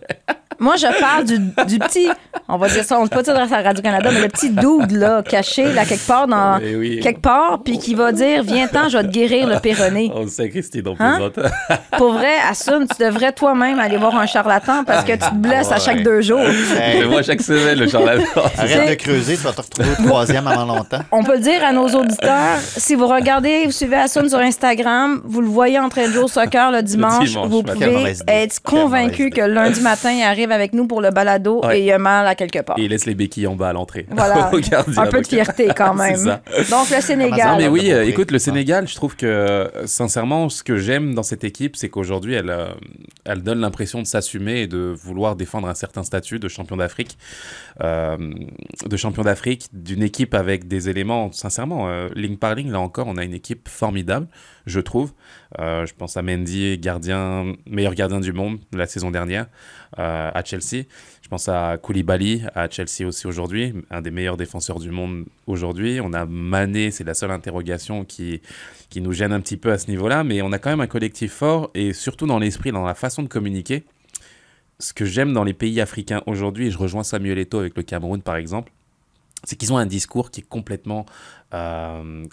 moi, 0.60 0.76
je 0.78 1.00
parle 1.00 1.26
du, 1.26 1.38
du 1.68 1.80
petit, 1.80 2.08
on 2.48 2.58
va 2.58 2.68
dire 2.70 2.84
ça, 2.84 2.98
on 3.00 3.04
ne 3.04 3.08
peut 3.10 3.22
pas 3.22 3.24
dire 3.24 3.36
à 3.54 3.62
Radio-Canada, 3.62 4.10
mais 4.14 4.22
le 4.22 4.28
petit 4.30 4.50
dude, 4.50 4.92
là, 4.92 5.22
caché, 5.24 5.72
là, 5.74 5.86
quelque 5.86 6.06
part, 6.08 6.28
dans, 6.28 6.60
oui. 6.62 7.00
quelque 7.02 7.22
part, 7.22 7.62
puis 7.64 7.78
qui 7.78 7.94
va 7.96 8.12
dire, 8.12 8.44
viens-t'en, 8.44 8.90
je 8.90 8.98
vais 8.98 9.04
te 9.04 9.10
guérir 9.10 9.48
le 9.48 9.60
péroné. 9.60 10.12
On 10.14 10.28
sait, 10.28 10.50
Christine, 10.50 10.88
on 10.88 10.96
Hein? 11.00 11.32
Pour 11.98 12.14
vrai, 12.14 12.34
assume, 12.50 12.88
tu 12.88 13.04
devrais 13.04 13.32
toi-même 13.34 13.80
aller 13.80 13.98
voir 13.98 14.16
un 14.16 14.26
charlatan 14.26 14.84
parce 14.84 15.04
que 15.06 15.12
tu 15.14 15.20
te 15.20 15.36
blesses 15.36 15.72
à 15.72 15.76
Ouais. 15.76 15.80
chaque 15.80 16.04
deux 16.04 16.22
jours. 16.22 16.40
Hey, 16.40 16.98
Je 16.98 17.02
le 17.04 17.08
vois 17.08 17.22
chaque 17.24 17.42
semaine, 17.42 17.78
le 17.80 17.88
charlatan. 17.88 18.24
arrête 18.58 18.90
de 18.90 18.96
creuser, 18.96 19.36
tu 19.38 19.44
vas 19.44 19.54
te 19.54 19.62
retrouver 19.62 19.90
au 19.98 20.02
troisième 20.34 20.48
avant 20.48 20.66
longtemps. 20.76 21.00
On 21.12 21.24
peut 21.24 21.36
le 21.36 21.42
dire 21.42 21.64
à 21.64 21.72
nos 21.72 21.88
auditeurs, 21.88 22.58
si 22.60 22.96
vous 22.96 23.08
regardez, 23.08 23.66
vous 23.66 23.72
suivez 23.72 23.96
Asun 23.98 24.28
sur 24.30 24.40
Instagram, 24.40 25.22
vous 25.26 25.42
le 25.42 25.48
voyez 25.48 25.80
en 25.80 25.90
train 25.90 26.08
de 26.08 26.12
jouer 26.14 26.24
au 26.24 26.28
soccer 26.28 26.72
le 26.72 26.82
dimanche, 26.82 27.30
dimanche, 27.30 27.50
vous 27.50 27.64
pouvez 27.64 28.14
être 28.28 28.62
convaincu 28.62 29.30
que 29.30 29.42
lundi 29.42 29.82
matin, 29.82 30.12
il 30.12 30.22
arrive 30.24 30.52
avec 30.52 30.74
nous 30.74 30.88
pour 30.88 31.02
le 31.02 31.10
balado 31.12 31.62
Ouais. 31.64 31.80
et 31.82 31.86
il 31.86 31.92
a 31.92 31.98
mal 31.98 32.28
à 32.28 32.36
quelque 32.36 32.60
part. 32.60 32.78
Et 32.80 32.84
il 32.84 32.90
laisse 32.90 33.06
les 33.06 33.16
béquilles 33.16 33.48
en 33.48 33.56
bas 33.56 33.70
à 33.70 33.74
l'entrée. 33.74 34.06
Voilà. 34.12 34.50
Un 34.98 35.08
peu 35.08 35.22
de 35.22 35.28
fierté 35.28 35.70
quand 35.76 35.94
même. 35.94 36.16
ça. 36.16 36.42
Donc 36.70 36.90
le 36.90 36.96
Non, 36.96 37.02
Sénégal. 37.02 37.56
mais 37.58 37.68
oui, 37.68 37.92
euh, 37.92 38.06
écoute, 38.06 38.32
le 38.32 38.36
Ouais. 38.36 38.40
Sénégal, 38.40 38.88
je 38.88 38.96
trouve 38.96 39.16
que, 39.16 39.70
sincèrement, 39.86 40.48
ce 40.50 40.64
que 40.64 40.78
j'aime 40.78 41.14
dans 41.14 41.24
cette 41.24 41.44
équipe, 41.44 41.76
c'est 41.76 41.90
qu'aujourd'hui, 41.90 42.36
elle, 42.36 42.50
euh, 42.50 42.68
elle 43.26 43.42
donne 43.44 43.60
l'impression 43.60 44.02
de 44.02 44.08
s'assumer 44.08 44.62
et 44.62 44.68
de 44.68 44.94
vouloir 45.04 45.36
défendre 45.36 45.68
un 45.68 45.74
certain 45.76 46.04
statut 46.04 46.40
de 46.40 46.48
champion 46.48 46.78
d'Afrique. 46.78 47.18
Euh, 47.82 48.18
de 48.86 48.98
champion 48.98 49.24
d'Afrique, 49.24 49.68
d'une 49.72 50.04
équipe 50.04 50.34
avec 50.34 50.68
des 50.68 50.90
éléments, 50.90 51.32
sincèrement, 51.32 51.88
euh, 51.88 52.10
ligne 52.14 52.36
par 52.36 52.56
ligne, 52.56 52.72
là 52.72 52.80
encore, 52.80 53.08
on 53.08 53.16
a 53.16 53.24
une 53.24 53.34
équipe 53.34 53.70
formidable, 53.70 54.28
je 54.66 54.82
trouve. 54.82 55.14
Euh, 55.60 55.86
je 55.86 55.94
pense 55.94 56.18
à 56.18 56.22
Mendy, 56.22 56.78
gardien, 56.78 57.54
meilleur 57.66 57.96
gardien 57.96 58.20
du 58.20 58.34
monde 58.34 58.60
la 58.74 58.86
saison 58.86 59.12
dernière 59.12 59.48
à 59.98 60.44
Chelsea. 60.46 60.86
Je 61.22 61.28
pense 61.30 61.50
à 61.50 61.78
Koulibaly 61.78 62.44
à 62.56 62.70
Chelsea 62.70 63.06
aussi 63.06 63.28
aujourd'hui, 63.28 63.74
un 63.90 64.02
des 64.02 64.12
meilleurs 64.12 64.38
défenseurs 64.38 64.80
du 64.80 64.92
monde 64.92 65.26
aujourd'hui. 65.48 66.00
On 66.02 66.14
a 66.14 66.26
Mané, 66.26 66.92
c'est 66.92 67.04
la 67.04 67.14
seule 67.14 67.32
interrogation 67.32 68.06
qui, 68.06 68.42
qui 68.90 69.02
nous 69.02 69.12
gêne 69.14 69.34
un 69.34 69.42
petit 69.42 69.58
peu 69.58 69.72
à 69.72 69.78
ce 69.78 69.90
niveau-là, 69.90 70.24
mais 70.24 70.42
on 70.42 70.52
a 70.52 70.60
quand 70.60 70.70
même 70.70 70.82
un 70.82 70.88
collectif 70.88 71.34
fort 71.34 71.72
et 71.74 71.94
surtout 71.94 72.28
dans 72.28 72.40
l'esprit, 72.40 72.72
dans 72.72 72.86
la 72.86 72.94
façon 72.94 73.24
de 73.24 73.28
communiquer. 73.28 73.84
Ce 74.80 74.94
que 74.94 75.06
j'aime 75.06 75.34
dans 75.34 75.44
les 75.44 75.54
pays 75.54 75.82
africains 75.82 76.24
aujourd'hui, 76.26 76.68
et 76.68 76.72
je 76.72 76.78
rejoins 76.78 77.04
Samuel 77.04 77.38
Eto'o 77.38 77.60
avec 77.60 77.76
le 77.76 77.84
Cameroun 77.84 78.22
par 78.22 78.38
exemple, 78.38 78.72
c'est 79.44 79.56
qu'ils 79.56 79.74
ont 79.74 79.78
un 79.78 79.86
discours 79.86 80.32
qui 80.32 80.42
est 80.42 80.48
complètement... 80.48 81.06
euh, 81.54 82.26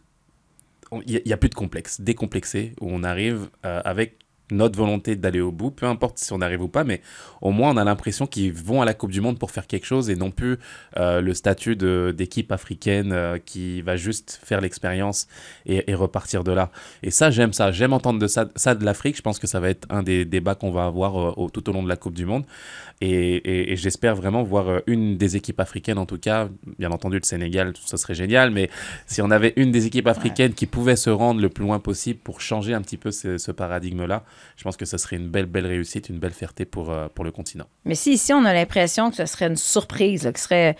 Il 1.06 1.22
n'y 1.24 1.32
a, 1.32 1.36
plus 1.36 1.48
de 1.48 1.54
complexe, 1.54 2.00
décomplexé, 2.00 2.72
où 2.80 2.88
on 2.90 3.02
arrive 3.02 3.50
euh, 3.64 3.80
avec 3.84 4.18
notre 4.50 4.78
volonté 4.78 5.16
d'aller 5.16 5.40
au 5.40 5.50
bout, 5.50 5.70
peu 5.70 5.86
importe 5.86 6.18
si 6.18 6.32
on 6.32 6.40
arrive 6.40 6.62
ou 6.62 6.68
pas, 6.68 6.84
mais 6.84 7.00
au 7.40 7.50
moins 7.50 7.70
on 7.70 7.76
a 7.76 7.84
l'impression 7.84 8.26
qu'ils 8.26 8.52
vont 8.52 8.80
à 8.80 8.84
la 8.84 8.94
Coupe 8.94 9.10
du 9.10 9.20
Monde 9.20 9.38
pour 9.38 9.50
faire 9.50 9.66
quelque 9.66 9.86
chose 9.86 10.08
et 10.08 10.16
non 10.16 10.30
plus 10.30 10.58
euh, 10.96 11.20
le 11.20 11.34
statut 11.34 11.76
d'équipe 11.76 12.52
africaine 12.52 13.12
euh, 13.12 13.38
qui 13.44 13.82
va 13.82 13.96
juste 13.96 14.40
faire 14.44 14.60
l'expérience 14.60 15.26
et, 15.66 15.94
repartir 15.94 16.44
de 16.44 16.52
là. 16.52 16.70
Et 17.02 17.10
ça, 17.10 17.30
j'aime 17.30 17.52
ça. 17.52 17.72
J'aime 17.72 17.92
entendre 17.92 18.18
de 18.18 18.26
ça, 18.26 18.44
de 18.44 18.84
l'Afrique. 18.84 19.16
Je 19.16 19.22
pense 19.22 19.38
que 19.38 19.46
ça 19.46 19.60
va 19.60 19.70
être 19.70 19.86
un 19.88 20.02
des 20.02 20.24
débats 20.24 20.54
qu'on 20.54 20.70
va 20.70 20.84
avoir 20.84 21.40
euh, 21.40 21.48
tout 21.48 21.68
au 21.70 21.72
long 21.72 21.82
de 21.82 21.88
la 21.88 21.96
Coupe 21.96 22.14
du 22.14 22.26
Monde. 22.26 22.44
Et, 23.00 23.74
j'espère 23.76 24.14
vraiment 24.16 24.42
voir 24.42 24.80
une 24.86 25.16
des 25.16 25.36
équipes 25.36 25.60
africaines, 25.60 25.98
en 25.98 26.06
tout 26.06 26.18
cas, 26.18 26.48
bien 26.78 26.90
entendu 26.90 27.18
le 27.18 27.24
Sénégal, 27.24 27.74
ça 27.84 27.96
serait 27.96 28.14
génial, 28.14 28.50
mais 28.50 28.70
si 29.06 29.20
on 29.20 29.30
avait 29.30 29.52
une 29.56 29.70
des 29.70 29.86
équipes 29.86 30.06
africaines 30.06 30.54
qui 30.54 30.66
pouvait 30.66 30.96
se 30.96 31.10
rendre 31.10 31.40
le 31.40 31.48
plus 31.48 31.64
loin 31.64 31.78
possible 31.78 32.20
pour 32.20 32.40
changer 32.40 32.72
un 32.72 32.80
petit 32.80 32.96
peu 32.96 33.10
ce 33.10 33.50
paradigme-là, 33.50 34.24
je 34.56 34.62
pense 34.64 34.76
que 34.76 34.84
ce 34.84 34.98
serait 34.98 35.16
une 35.16 35.28
belle, 35.28 35.46
belle 35.46 35.66
réussite, 35.66 36.08
une 36.08 36.18
belle 36.18 36.32
fierté 36.32 36.64
pour, 36.64 36.90
euh, 36.90 37.08
pour 37.14 37.24
le 37.24 37.30
continent. 37.30 37.66
Mais 37.84 37.94
si 37.94 38.12
ici, 38.12 38.32
on 38.32 38.44
a 38.44 38.52
l'impression 38.54 39.10
que 39.10 39.16
ce 39.16 39.26
serait 39.26 39.46
une 39.46 39.56
surprise, 39.56 40.24
là, 40.24 40.32
que 40.32 40.38
ce 40.38 40.44
serait 40.44 40.76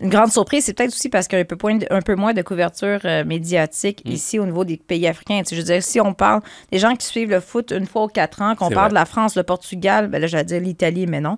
une 0.00 0.10
grande 0.10 0.30
surprise, 0.30 0.64
c'est 0.64 0.74
peut-être 0.74 0.92
aussi 0.94 1.08
parce 1.08 1.26
qu'il 1.26 1.36
y 1.36 1.40
a 1.40 1.42
un 1.42 1.44
peu, 1.44 1.56
point- 1.56 1.78
un 1.90 2.02
peu 2.02 2.14
moins 2.14 2.32
de 2.32 2.42
couverture 2.42 3.00
euh, 3.04 3.24
médiatique 3.24 4.02
Mm. 4.04 4.10
ici 4.12 4.38
au 4.38 4.44
niveau 4.46 4.64
des 4.64 4.76
pays 4.76 5.06
africains. 5.08 5.40
Tu 5.42 5.48
sais, 5.50 5.56
je 5.56 5.60
veux 5.60 5.66
dire, 5.66 5.82
si 5.82 6.00
on 6.00 6.14
parle 6.14 6.40
des 6.70 6.78
gens 6.78 6.94
qui 6.94 7.04
suivent 7.06 7.30
le 7.30 7.40
foot 7.40 7.72
une 7.72 7.86
fois 7.86 8.02
aux 8.04 8.08
quatre 8.08 8.40
ans, 8.42 8.54
qu'on 8.54 8.68
parle 8.70 8.76
vrai. 8.76 8.88
de 8.90 8.94
la 8.94 9.04
France, 9.06 9.34
le 9.34 9.42
Portugal, 9.42 10.06
ben 10.06 10.20
là, 10.20 10.28
j'allais 10.28 10.44
dire 10.44 10.60
l'Italie, 10.60 11.06
mais 11.08 11.20
non. 11.20 11.36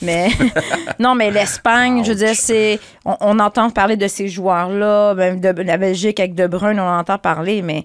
Mais 0.00 0.28
non, 0.98 1.14
mais 1.14 1.30
l'Espagne, 1.30 2.02
je 2.02 2.10
veux 2.12 2.14
dire, 2.16 2.34
c'est. 2.34 2.78
On, 3.04 3.16
on 3.20 3.38
entend 3.40 3.68
parler 3.68 3.96
de 3.98 4.08
ces 4.08 4.28
joueurs-là, 4.28 5.12
même 5.14 5.40
de 5.40 5.48
la 5.48 5.76
Belgique 5.76 6.18
avec 6.18 6.34
De 6.34 6.46
Bruyne, 6.46 6.80
on 6.80 6.84
en 6.88 6.98
entend 7.00 7.18
parler, 7.18 7.60
mais 7.60 7.84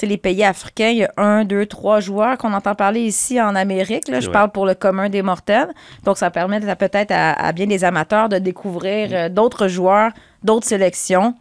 sais, 0.00 0.06
les 0.06 0.16
pays 0.18 0.44
africains, 0.44 0.88
il 0.88 0.98
y 0.98 1.04
a 1.04 1.12
un, 1.16 1.44
deux, 1.44 1.66
trois 1.66 2.00
joueurs 2.00 2.36
qu'on 2.38 2.52
entend 2.52 2.74
parler 2.74 3.00
ici 3.00 3.40
en 3.40 3.54
Amérique. 3.54 4.08
Là, 4.08 4.20
je 4.20 4.28
parle 4.30 4.50
pour 4.52 4.66
le 4.66 4.74
commun 4.74 5.08
des 5.08 5.22
mortels. 5.22 5.68
Donc, 6.04 6.18
ça 6.18 6.30
permet 6.30 6.60
peut-être 6.76 7.10
à, 7.12 7.32
à 7.32 7.52
bien 7.52 7.66
des 7.66 7.84
amateurs 7.84 8.28
de 8.28 8.38
découvrir 8.38 9.08
euh, 9.12 9.28
d'autres 9.28 9.68
joueurs, 9.68 10.12
d'autres 10.42 10.66
sélections. 10.66 11.34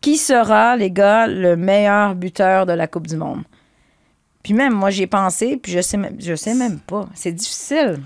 Qui 0.00 0.18
sera, 0.18 0.76
les 0.76 0.90
gars, 0.90 1.26
le 1.26 1.56
meilleur 1.56 2.14
buteur 2.14 2.66
de 2.66 2.72
la 2.72 2.86
Coupe 2.86 3.06
du 3.06 3.16
Monde? 3.16 3.42
Puis 4.42 4.52
même, 4.54 4.72
moi, 4.74 4.90
j'y 4.90 5.02
ai 5.02 5.06
pensé, 5.08 5.56
puis 5.56 5.72
je 5.72 5.80
sais, 5.80 5.96
même- 5.96 6.16
je 6.20 6.34
sais 6.36 6.54
même 6.54 6.78
pas. 6.78 7.06
C'est 7.14 7.32
difficile. 7.32 7.98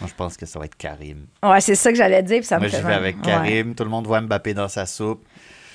Moi, 0.00 0.08
je 0.08 0.14
pense 0.14 0.36
que 0.36 0.44
ça 0.46 0.58
va 0.58 0.66
être 0.66 0.76
Karim. 0.76 1.26
Ouais, 1.42 1.60
c'est 1.60 1.74
ça 1.74 1.90
que 1.90 1.96
j'allais 1.96 2.22
dire, 2.22 2.38
puis 2.38 2.46
ça 2.46 2.58
Moi, 2.58 2.66
me 2.66 2.70
j'y 2.70 2.76
fait 2.76 2.82
vais 2.82 2.88
mal. 2.88 2.98
avec 2.98 3.16
Ouais. 3.16 3.22
Karim. 3.24 3.74
Tout 3.74 3.82
le 3.84 3.90
monde 3.90 4.06
voit 4.06 4.20
Mbappé 4.20 4.54
dans 4.54 4.68
sa 4.68 4.86
soupe. 4.86 5.24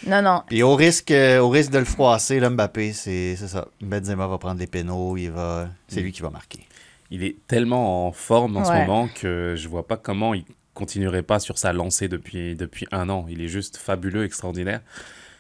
Non, 0.08 0.22
non. 0.22 0.44
Puis 0.48 0.64
au 0.64 0.76
risque, 0.76 1.12
euh, 1.12 1.40
au 1.40 1.50
risque 1.50 1.72
de 1.72 1.80
le 1.80 1.86
froisser, 1.86 2.40
là, 2.40 2.50
Mbappé, 2.50 2.94
c'est 2.94 3.36
ça. 3.36 3.68
Benzema 3.82 4.28
va 4.28 4.38
prendre 4.38 4.60
les 4.60 4.68
pénaux, 4.68 5.18
il 5.18 5.30
va... 5.32 5.70
c'est 5.88 6.02
lui 6.02 6.12
qui 6.12 6.22
va 6.22 6.30
marquer. 6.30 6.68
Il 7.12 7.24
est 7.24 7.36
tellement 7.48 8.08
en 8.08 8.12
forme 8.12 8.58
en 8.58 8.66
ce 8.66 8.72
moment 8.72 9.08
que 9.08 9.56
je 9.58 9.68
vois 9.68 9.88
pas 9.88 9.98
comment 9.98 10.34
il 10.34 10.46
continuerait 10.74 11.24
pas 11.24 11.40
sur 11.40 11.58
sa 11.58 11.72
lancée 11.72 12.08
depuis, 12.08 12.56
depuis 12.56 12.88
un 12.92 13.10
an. 13.10 13.26
Il 13.30 13.42
est 13.42 13.48
juste 13.48 13.78
fabuleux, 13.78 14.24
extraordinaire. 14.24 14.82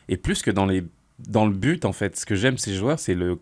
Et 0.08 0.17
plus 0.17 0.41
que 0.41 0.52
dans, 0.52 0.65
les, 0.65 0.84
dans 1.19 1.45
le 1.45 1.54
but, 1.54 1.86
en 1.86 1.93
fait, 1.93 2.15
ce 2.15 2.26
que 2.26 2.36
j'aime 2.36 2.58
ces 2.58 2.76
joueurs, 2.76 2.99
c'est 2.99 3.15
le 3.15 3.39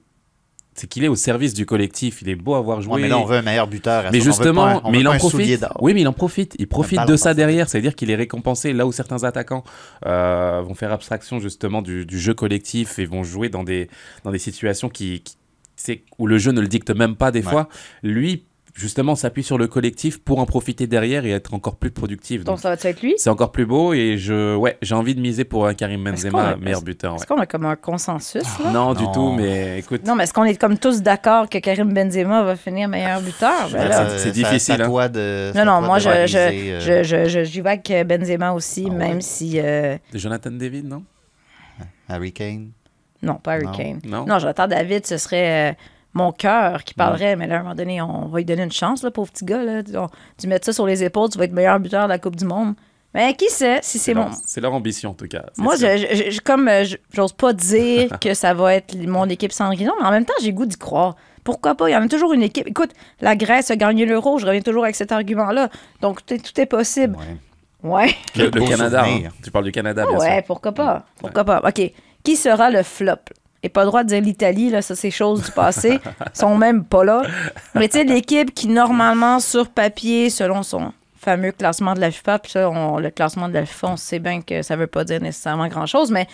c'est 0.73 0.87
qu'il 0.87 1.03
est 1.03 1.07
au 1.09 1.15
service 1.15 1.53
du 1.53 1.65
collectif. 1.65 2.21
Il 2.21 2.29
est 2.29 2.35
beau 2.35 2.55
à 2.55 2.61
voir 2.61 2.81
jouer. 2.81 2.93
Ouais, 2.95 3.01
mais 3.01 3.07
là, 3.09 3.17
on 3.19 3.25
veut 3.25 3.37
un 3.37 3.41
meilleur 3.41 3.67
buteur. 3.67 4.05
Mais 4.11 4.21
justement, 4.21 4.81
mais 4.89 4.99
il 5.01 5.07
en 5.07 5.17
profite. 5.17 5.65
Oui, 5.79 5.93
mais 5.93 6.01
il 6.01 6.07
en 6.07 6.13
profite. 6.13 6.55
Il 6.59 6.67
profite 6.67 7.05
de 7.05 7.15
ça 7.15 7.33
derrière. 7.33 7.67
C'est-à-dire 7.69 7.95
qu'il 7.95 8.09
est 8.09 8.15
récompensé 8.15 8.71
là 8.73 8.85
où 8.87 8.91
certains 8.91 9.23
attaquants 9.23 9.63
euh, 10.05 10.61
vont 10.65 10.73
faire 10.73 10.91
abstraction 10.91 11.39
justement 11.39 11.81
du, 11.81 12.05
du 12.05 12.19
jeu 12.19 12.33
collectif 12.33 12.99
et 12.99 13.05
vont 13.05 13.23
jouer 13.23 13.49
dans 13.49 13.63
des, 13.63 13.89
dans 14.23 14.31
des 14.31 14.39
situations 14.39 14.87
qui, 14.89 15.23
où 16.17 16.27
le 16.27 16.37
jeu 16.37 16.51
ne 16.51 16.61
le 16.61 16.67
dicte 16.67 16.91
même 16.91 17.15
pas 17.15 17.31
des 17.31 17.41
Ouais. 17.43 17.49
fois. 17.49 17.69
Lui, 18.03 18.45
justement, 18.81 19.15
s'appuie 19.15 19.43
sur 19.43 19.57
le 19.57 19.67
collectif 19.67 20.19
pour 20.19 20.39
en 20.39 20.45
profiter 20.45 20.87
derrière 20.87 21.25
et 21.25 21.29
être 21.31 21.53
encore 21.53 21.75
plus 21.75 21.91
productif. 21.91 22.43
Donc, 22.43 22.55
Donc, 22.55 22.59
ça 22.59 22.69
va 22.69 22.89
être 22.89 23.01
lui? 23.01 23.13
c'est 23.17 23.29
encore 23.29 23.51
plus 23.51 23.65
beau 23.65 23.93
et 23.93 24.17
je, 24.17 24.55
ouais, 24.55 24.77
j'ai 24.81 24.95
envie 24.95 25.15
de 25.15 25.21
miser 25.21 25.43
pour 25.45 25.67
un 25.67 25.73
Karim 25.73 26.03
Benzema, 26.03 26.49
a- 26.49 26.55
meilleur 26.57 26.81
buteur. 26.81 27.15
Est-ce 27.15 27.21
ouais. 27.21 27.27
qu'on 27.27 27.39
a 27.39 27.45
comme 27.45 27.65
un 27.65 27.75
consensus, 27.75 28.43
là? 28.63 28.71
Non, 28.71 28.93
du 28.93 29.05
tout, 29.13 29.31
mais 29.31 29.79
écoute. 29.79 30.05
Non, 30.05 30.15
mais 30.15 30.23
est-ce 30.23 30.33
qu'on 30.33 30.43
est 30.43 30.59
comme 30.59 30.77
tous 30.77 31.01
d'accord 31.01 31.47
que 31.47 31.59
Karim 31.59 31.93
Benzema 31.93 32.43
va 32.43 32.55
finir 32.55 32.89
meilleur 32.89 33.21
buteur? 33.21 33.69
Ben 33.71 33.87
là, 33.87 34.09
c'est- 34.09 34.17
c'est 34.17 34.23
ça- 34.25 34.29
difficile, 34.31 34.59
c'est 34.75 34.81
à 34.81 34.85
hein. 34.85 34.87
toi 34.87 35.07
de- 35.09 35.51
Non, 35.55 35.65
non, 35.65 35.81
moi, 35.81 35.99
je, 35.99 36.09
réaliser, 36.09 36.79
je, 36.79 36.91
euh, 36.91 37.03
je, 37.03 37.25
je, 37.25 37.29
je- 37.29 37.43
j'y 37.43 37.61
vais 37.61 37.69
avec 37.69 38.07
Benzema 38.07 38.51
aussi, 38.53 38.85
Ah 38.87 38.91
ouais. 38.91 38.97
même 38.97 39.21
si. 39.21 39.59
euh, 39.59 39.97
Jonathan 40.13 40.51
David, 40.51 40.87
non? 40.87 41.03
Harry 42.09 42.31
Kane? 42.33 42.71
non, 43.23 43.35
pas 43.35 43.53
Harry 43.53 43.65
Non. 43.65 43.71
Kane. 43.71 43.99
Non. 44.05 44.25
Non, 44.25 44.39
Jonathan 44.39 44.67
David, 44.67 45.05
ce 45.05 45.17
serait 45.17 45.71
euh, 45.71 45.73
mon 46.13 46.31
cœur 46.31 46.83
qui 46.83 46.93
parlerait, 46.93 47.35
mais 47.35 47.47
là, 47.47 47.55
à 47.55 47.59
un 47.59 47.63
moment 47.63 47.75
donné, 47.75 48.01
on 48.01 48.27
va 48.27 48.37
lui 48.39 48.45
donner 48.45 48.63
une 48.63 48.71
chance, 48.71 49.03
là, 49.03 49.11
pauvre 49.11 49.31
petit 49.31 49.45
gars. 49.45 49.63
Là. 49.63 49.81
On- 49.95 50.09
tu 50.37 50.47
mets 50.47 50.59
ça 50.61 50.73
sur 50.73 50.85
les 50.85 51.03
épaules, 51.03 51.29
tu 51.29 51.37
vas 51.37 51.45
être 51.45 51.53
meilleur 51.53 51.79
buteur 51.79 52.03
de 52.03 52.09
la 52.09 52.19
Coupe 52.19 52.35
du 52.35 52.45
Monde. 52.45 52.73
Mais 53.13 53.33
qui 53.33 53.49
sait 53.49 53.79
si 53.81 53.99
c'est 53.99 54.13
mon. 54.13 54.29
c'est 54.45 54.61
leur 54.61 54.73
ambition 54.73 55.09
en 55.09 55.13
tout 55.13 55.27
cas. 55.27 55.43
Moi, 55.57 55.75
je, 55.75 55.97
je- 55.97 56.31
je- 56.31 56.39
comme 56.41 56.69
euh, 56.69 56.85
j'ose 57.13 57.33
pas 57.33 57.51
dire 57.51 58.09
que 58.21 58.33
ça 58.33 58.53
va 58.53 58.75
être 58.75 58.95
mon 59.05 59.27
équipe 59.27 59.51
Sandrine, 59.51 59.91
mais 59.99 60.05
en 60.05 60.11
même 60.11 60.23
temps, 60.25 60.33
j'ai 60.41 60.47
le 60.51 60.53
goût 60.55 60.65
d'y 60.65 60.77
croire. 60.77 61.15
Pourquoi 61.43 61.75
pas? 61.75 61.89
Il 61.89 61.93
y 61.93 61.95
en 61.97 62.03
a 62.03 62.07
toujours 62.07 62.31
une 62.33 62.43
équipe. 62.43 62.67
Écoute, 62.67 62.91
la 63.19 63.35
Grèce 63.35 63.69
a 63.71 63.75
gagné 63.75 64.05
l'euro, 64.05 64.37
je 64.37 64.45
reviens 64.45 64.61
toujours 64.61 64.83
avec 64.83 64.95
cet 64.95 65.11
argument-là. 65.11 65.69
Donc, 66.01 66.25
tout 66.25 66.33
est, 66.35 66.37
tout 66.37 66.61
est 66.61 66.65
possible. 66.67 67.17
Ouais. 67.83 67.91
Ouais. 68.05 68.15
Le, 68.35 68.45
le 68.45 68.67
Canada, 68.67 69.03
hein. 69.05 69.29
tu 69.43 69.49
parles 69.49 69.65
du 69.65 69.71
Canada, 69.71 70.03
Ah 70.05 70.09
bien 70.09 70.19
ouais, 70.19 70.35
sûr. 70.35 70.43
pourquoi 70.45 70.71
pas? 70.71 71.03
Pourquoi 71.19 71.43
pas? 71.43 71.61
OK. 71.67 71.91
Qui 72.23 72.35
sera 72.35 72.69
le 72.69 72.83
flop? 72.83 73.15
Et 73.63 73.69
pas 73.69 73.81
le 73.81 73.87
droit 73.87 74.03
de 74.03 74.07
dire 74.09 74.21
l'Italie, 74.21 74.69
là, 74.71 74.81
ça, 74.81 74.95
c'est 74.95 75.11
chose 75.11 75.43
du 75.43 75.51
passé. 75.51 75.99
Ils 76.05 76.37
sont 76.39 76.57
même 76.57 76.83
pas 76.83 77.03
là. 77.03 77.21
Mais 77.75 77.87
tu 77.89 77.97
sais, 77.99 78.03
l'équipe 78.03 78.53
qui, 78.55 78.67
normalement, 78.67 79.39
sur 79.39 79.69
papier, 79.69 80.29
selon 80.31 80.63
son 80.63 80.93
fameux 81.15 81.51
classement 81.51 81.93
de 81.93 81.99
la 81.99 82.09
FIFA, 82.09 82.39
puis 82.39 82.51
ça, 82.53 82.67
on- 82.69 82.97
le 82.97 83.11
classement 83.11 83.47
de 83.47 83.53
la 83.53 83.65
FIFA, 83.67 83.89
on 83.91 83.97
sait 83.97 84.17
bien 84.19 84.41
que 84.41 84.63
ça 84.63 84.75
veut 84.75 84.87
pas 84.87 85.03
dire 85.03 85.21
nécessairement 85.21 85.67
grand-chose, 85.67 86.09
mais 86.09 86.27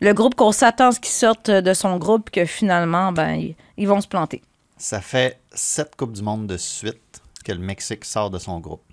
le 0.00 0.12
groupe 0.12 0.34
qu'on 0.34 0.52
s'attend 0.52 0.88
à 0.88 0.92
ce 0.92 1.00
qu'ils 1.00 1.14
sortent 1.14 1.50
de 1.50 1.72
son 1.72 1.96
groupe, 1.96 2.28
que 2.28 2.44
finalement, 2.44 3.10
ben, 3.12 3.32
ils, 3.36 3.56
ils 3.78 3.88
vont 3.88 4.02
se 4.02 4.08
planter. 4.08 4.42
Ça 4.76 5.00
fait 5.00 5.40
sept 5.54 5.96
Coupes 5.96 6.12
du 6.12 6.20
Monde 6.20 6.46
de 6.46 6.58
suite 6.58 7.22
que 7.42 7.52
le 7.52 7.58
Mexique 7.60 8.04
sort 8.04 8.28
de 8.28 8.38
son 8.38 8.60
groupe 8.60 8.84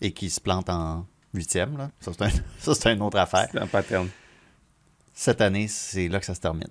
et 0.00 0.10
qu'il 0.10 0.32
se 0.32 0.40
plante 0.40 0.68
en 0.68 1.06
huitième. 1.32 1.78
Là. 1.78 1.90
Ça, 2.00 2.10
c'est 2.12 2.22
un- 2.24 2.30
ça, 2.58 2.74
c'est 2.74 2.92
une 2.92 3.02
autre 3.02 3.18
affaire. 3.18 3.46
C'est 3.52 3.60
un 3.60 3.68
pattern. 3.68 4.08
Cette 5.14 5.40
année, 5.40 5.68
c'est 5.68 6.08
là 6.08 6.18
que 6.18 6.26
ça 6.26 6.34
se 6.34 6.40
termine. 6.40 6.66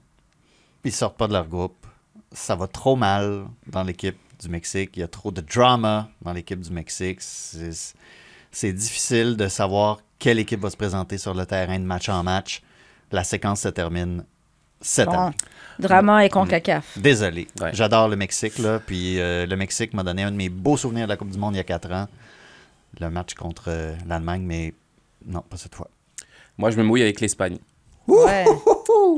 Ils 0.87 0.93
sortent 0.93 1.17
pas 1.17 1.27
de 1.27 1.33
leur 1.33 1.45
groupe. 1.45 1.85
Ça 2.31 2.55
va 2.55 2.65
trop 2.67 2.95
mal 2.95 3.43
dans 3.67 3.83
l'équipe 3.83 4.15
du 4.41 4.47
Mexique. 4.47 4.91
Il 4.95 5.01
y 5.01 5.03
a 5.03 5.09
trop 5.09 5.31
de 5.31 5.41
drama 5.41 6.07
dans 6.21 6.31
l'équipe 6.31 6.61
du 6.61 6.71
Mexique. 6.71 7.17
C'est 7.19 7.93
c'est 8.53 8.71
difficile 8.71 9.35
de 9.35 9.49
savoir 9.49 9.99
quelle 10.17 10.39
équipe 10.39 10.61
va 10.61 10.69
se 10.69 10.77
présenter 10.77 11.17
sur 11.17 11.33
le 11.33 11.45
terrain 11.45 11.77
de 11.77 11.83
match 11.83 12.07
en 12.07 12.23
match. 12.23 12.61
La 13.11 13.25
séquence 13.25 13.61
se 13.61 13.67
termine 13.67 14.23
cette 14.79 15.07
Bon. 15.09 15.13
année. 15.25 15.35
Drama 15.77 16.25
et 16.25 16.29
CONCACAF. 16.29 16.97
Désolé. 16.97 17.49
Ouais. 17.59 17.71
J'adore 17.73 18.07
le 18.07 18.15
Mexique, 18.15 18.57
là. 18.59 18.79
Puis 18.79 19.19
euh, 19.19 19.45
le 19.45 19.57
Mexique 19.57 19.93
m'a 19.93 20.03
donné 20.03 20.23
un 20.23 20.31
de 20.31 20.37
mes 20.37 20.47
beaux 20.47 20.77
souvenirs 20.77 21.05
de 21.05 21.09
la 21.09 21.17
Coupe 21.17 21.31
du 21.31 21.37
Monde 21.37 21.55
il 21.55 21.57
y 21.57 21.59
a 21.59 21.65
quatre 21.65 21.91
ans. 21.91 22.07
Le 23.01 23.09
match 23.09 23.33
contre 23.33 23.65
euh, 23.67 23.93
l'Allemagne, 24.07 24.43
mais 24.43 24.73
non, 25.25 25.41
pas 25.41 25.57
cette 25.57 25.75
fois. 25.75 25.89
Moi, 26.57 26.71
je 26.71 26.77
me 26.77 26.83
mouille 26.83 27.01
avec 27.01 27.19
l'Espagne. 27.19 27.57
Ouais. 28.07 28.45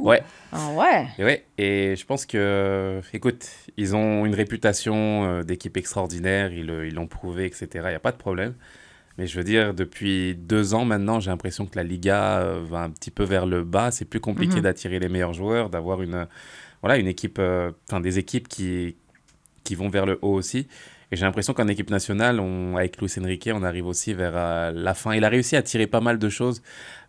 Ouais. 0.02 0.24
Ah 0.52 0.72
ouais. 0.74 1.08
Et 1.18 1.24
ouais, 1.24 1.46
et 1.58 1.96
je 1.96 2.06
pense 2.06 2.26
que, 2.26 3.02
écoute, 3.13 3.48
ils 3.78 3.96
ont 3.96 4.26
une 4.26 4.34
réputation 4.36 5.26
euh, 5.26 5.44
d'équipe 5.44 5.76
extraordinaire, 5.78 6.52
ils 6.54 6.94
l'ont 6.94 7.08
prouvé, 7.08 7.46
etc. 7.46 7.68
Il 7.76 7.89
n'y 7.89 7.94
a 7.96 8.00
pas 8.00 8.12
de 8.12 8.18
problème. 8.18 8.54
Mais 9.18 9.28
je 9.28 9.38
veux 9.38 9.44
dire, 9.44 9.74
depuis 9.74 10.34
deux 10.36 10.74
ans 10.74 10.86
maintenant, 10.86 11.20
j'ai 11.20 11.30
l'impression 11.30 11.65
que 11.65 11.76
la 11.76 11.84
Liga 11.84 12.39
euh, 12.39 12.62
va 12.68 12.80
un 12.84 12.89
petit 12.89 13.12
peu 13.12 13.24
vers 13.24 13.46
le 13.46 13.63
bas. 13.63 13.92
C'est 13.92 14.06
plus 14.06 14.22
compliqué 14.22 14.56
Mhm. 14.58 14.62
d'attirer 14.62 14.98
les 15.00 15.10
meilleurs 15.10 15.34
joueurs, 15.34 15.70
d'avoir 15.70 16.02
une, 16.02 16.13
euh, 16.15 16.26
voilà, 16.82 16.98
une 16.98 17.08
équipe, 17.08 17.38
euh, 17.39 17.72
des 18.02 18.18
équipes 18.18 18.48
qui, 18.48 18.96
qui 19.65 19.76
vont 19.76 19.89
vers 19.89 20.06
le 20.06 20.18
haut 20.22 20.34
aussi. 20.34 20.68
Et 21.12 21.15
j'ai 21.15 21.26
l'impression 21.26 21.54
qu'en 21.54 21.67
équipe 21.67 21.89
nationale, 21.89 22.39
on, 22.39 22.78
avec 22.78 23.00
Luis 23.02 23.12
Enrique, 23.19 23.50
on 23.52 23.63
arrive 23.63 23.88
aussi 23.88 24.13
vers 24.13 24.34
euh, 24.36 24.72
la 24.72 24.93
fin. 24.93 25.15
Il 25.15 25.24
a 25.24 25.30
réussi 25.30 25.56
à 25.56 25.63
tirer 25.63 25.88
pas 25.88 26.02
mal 26.02 26.19
de 26.19 26.30
choses 26.30 26.62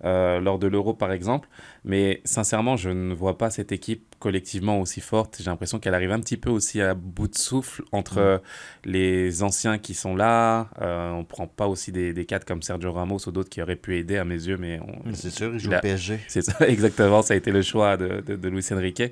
euh, 0.05 0.41
lors 0.41 0.59
de 0.59 0.67
l'Euro, 0.67 0.95
par 0.95 1.13
exemple. 1.13 1.49
Mais 1.85 2.23
sincèrement, 2.25 2.77
je 2.77 2.89
ne 2.89 3.13
vois 3.13 3.37
pas 3.37 3.51
cette 3.51 3.73
équipe 3.73 4.15
collectivement 4.19 4.81
aussi 4.81 5.03
forte. 5.03 5.37
J'ai 5.39 5.51
l'impression 5.51 5.79
qu'elle 5.79 5.95
arrive 5.95 6.13
un 6.13 6.21
petit 6.21 6.39
peu 6.39 6.49
aussi 6.49 6.81
à 6.81 6.95
bout 6.95 7.29
de 7.29 7.37
souffle 7.37 7.83
entre 7.93 8.19
euh, 8.19 8.39
les 8.85 9.43
anciens 9.43 9.77
qui 9.77 9.93
sont 9.93 10.17
là. 10.17 10.69
Euh, 10.81 11.11
on 11.11 11.25
prend 11.25 11.47
pas 11.47 11.67
aussi 11.69 11.93
des, 11.93 12.15
des 12.15 12.25
cadres 12.25 12.47
comme 12.47 12.63
Sergio 12.63 12.93
Ramos 12.93 13.19
ou 13.27 13.31
d'autres 13.33 13.51
qui 13.51 13.61
auraient 13.61 13.77
pu 13.77 13.99
aider 13.99 14.17
à 14.17 14.25
mes 14.25 14.35
yeux, 14.47 14.57
mais 14.57 14.81
C'est 15.13 15.31
sûr, 15.31 15.53
il 15.53 15.61
joue 15.61 15.73
au 15.75 15.79
PSG. 15.81 16.21
c'est 16.27 16.43
ça, 16.43 16.55
exactement. 16.69 17.21
Ça 17.21 17.35
a 17.35 17.37
été 17.37 17.51
le 17.51 17.61
choix 17.63 17.99
de, 17.99 18.23
de, 18.27 18.37
de 18.37 18.49
Luis 18.49 18.65
Enrique. 18.73 19.03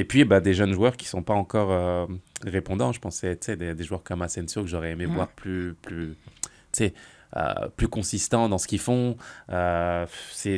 Et 0.00 0.04
puis, 0.04 0.24
bah, 0.24 0.40
des 0.40 0.54
jeunes 0.54 0.72
joueurs 0.72 0.96
qui 0.96 1.06
sont 1.06 1.22
pas 1.22 1.34
encore 1.34 1.70
euh, 1.70 2.06
répondants. 2.42 2.90
Je 2.90 3.00
pensais, 3.00 3.36
tu 3.36 3.44
sais, 3.44 3.56
des, 3.56 3.74
des 3.74 3.84
joueurs 3.84 4.02
comme 4.02 4.22
Asensio 4.22 4.62
que 4.62 4.66
j'aurais 4.66 4.92
aimé 4.92 5.04
voir 5.04 5.28
plus, 5.28 5.74
plus, 5.82 6.16
euh, 7.36 7.68
plus 7.76 7.86
consistants 7.86 8.48
dans 8.48 8.56
ce 8.56 8.66
qu'ils 8.66 8.78
font. 8.78 9.18
Euh, 9.50 10.06
c'est 10.32 10.56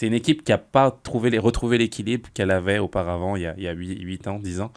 une 0.00 0.14
équipe 0.14 0.42
qui 0.42 0.52
a 0.52 0.58
pas 0.58 0.90
trouvé 0.90 1.28
les, 1.28 1.38
retrouvé 1.38 1.76
l'équilibre 1.76 2.30
qu'elle 2.32 2.50
avait 2.50 2.78
auparavant, 2.78 3.36
il 3.36 3.42
y 3.42 3.46
a, 3.46 3.52
il 3.58 3.62
y 3.62 3.68
a 3.68 3.72
8, 3.72 4.26
ans, 4.26 4.38
10 4.38 4.62
ans. 4.62 4.72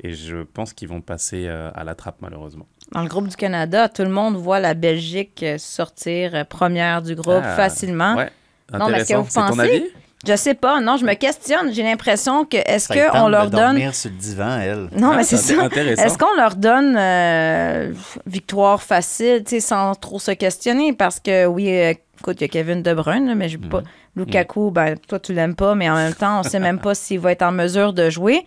Et 0.00 0.12
je 0.12 0.44
pense 0.44 0.72
qu'ils 0.72 0.88
vont 0.88 1.00
passer 1.00 1.46
euh, 1.48 1.72
à 1.74 1.82
la 1.82 1.96
trappe, 1.96 2.18
malheureusement. 2.20 2.68
Dans 2.92 3.02
le 3.02 3.08
groupe 3.08 3.26
du 3.26 3.34
Canada, 3.34 3.88
tout 3.88 4.02
le 4.02 4.10
monde 4.10 4.36
voit 4.36 4.60
la 4.60 4.74
Belgique 4.74 5.44
sortir 5.58 6.46
première 6.46 7.02
du 7.02 7.16
groupe 7.16 7.42
Ah, 7.42 7.56
facilement. 7.56 8.14
Ouais, 8.14 8.30
Non, 8.72 8.88
mais 8.90 9.00
est-ce 9.00 9.12
que 9.12 9.18
vous 9.18 9.24
pensez? 9.24 9.92
Je 10.26 10.34
sais 10.36 10.54
pas, 10.54 10.80
non, 10.80 10.96
je 10.96 11.04
me 11.04 11.14
questionne. 11.14 11.72
J'ai 11.72 11.82
l'impression 11.82 12.44
que 12.44 12.56
est-ce 12.56 12.88
qu'on 12.88 13.28
leur 13.28 13.46
de 13.46 13.50
donne. 13.50 13.60
dormir 13.60 13.94
sur 13.94 14.10
le 14.10 14.16
divan, 14.16 14.58
elle. 14.60 14.88
Non, 14.96 15.14
mais 15.14 15.22
c'est 15.24 15.36
ça. 15.36 15.68
Est-ce 15.74 16.16
qu'on 16.18 16.34
leur 16.36 16.54
donne 16.56 16.96
euh, 16.98 17.92
victoire 18.26 18.82
facile, 18.82 19.42
tu 19.44 19.50
sais, 19.56 19.60
sans 19.60 19.94
trop 19.94 20.18
se 20.18 20.30
questionner? 20.32 20.92
Parce 20.92 21.20
que 21.20 21.46
oui, 21.46 21.68
euh, 21.70 21.92
écoute, 22.20 22.36
il 22.40 22.42
y 22.42 22.44
a 22.44 22.48
Kevin 22.48 22.82
De 22.82 22.94
Bruyne, 22.94 23.34
mais 23.36 23.48
je 23.48 23.58
Mhm. 23.58 23.68
pas. 23.68 23.82
Lukaku, 24.16 24.70
ben, 24.70 24.96
toi, 25.06 25.18
tu 25.20 25.34
l'aimes 25.34 25.54
pas, 25.54 25.74
mais 25.74 25.90
en 25.90 25.94
même 25.94 26.14
temps, 26.14 26.40
on 26.40 26.42
sait 26.42 26.58
même 26.60 26.78
pas 26.80 26.94
s'il 26.94 27.20
va 27.20 27.32
être 27.32 27.42
en 27.42 27.52
mesure 27.52 27.92
de 27.92 28.08
jouer. 28.08 28.44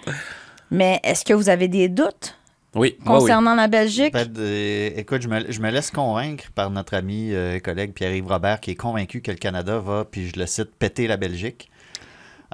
Mais 0.71 0.99
est-ce 1.03 1.23
que 1.23 1.33
vous 1.33 1.49
avez 1.49 1.67
des 1.67 1.87
doutes? 1.87 2.35
Oui, 2.75 2.95
moi, 2.99 3.15
oui. 3.15 3.21
concernant 3.21 3.55
la 3.55 3.67
Belgique? 3.67 4.13
Euh, 4.15 4.89
écoute, 4.95 5.21
je 5.23 5.27
me, 5.27 5.51
je 5.51 5.59
me 5.59 5.71
laisse 5.71 5.89
convaincre 5.91 6.45
par 6.53 6.69
notre 6.69 6.93
ami 6.95 7.33
euh, 7.33 7.55
et 7.55 7.61
collègue 7.61 7.93
Pierre-Yves 7.93 8.27
Robert 8.27 8.59
qui 8.59 8.71
est 8.71 8.75
convaincu 8.75 9.21
que 9.21 9.31
le 9.31 9.37
Canada 9.37 9.79
va, 9.79 10.05
puis 10.05 10.27
je 10.29 10.39
le 10.39 10.45
cite, 10.45 10.69
péter 10.77 11.07
la 11.07 11.17
Belgique. 11.17 11.69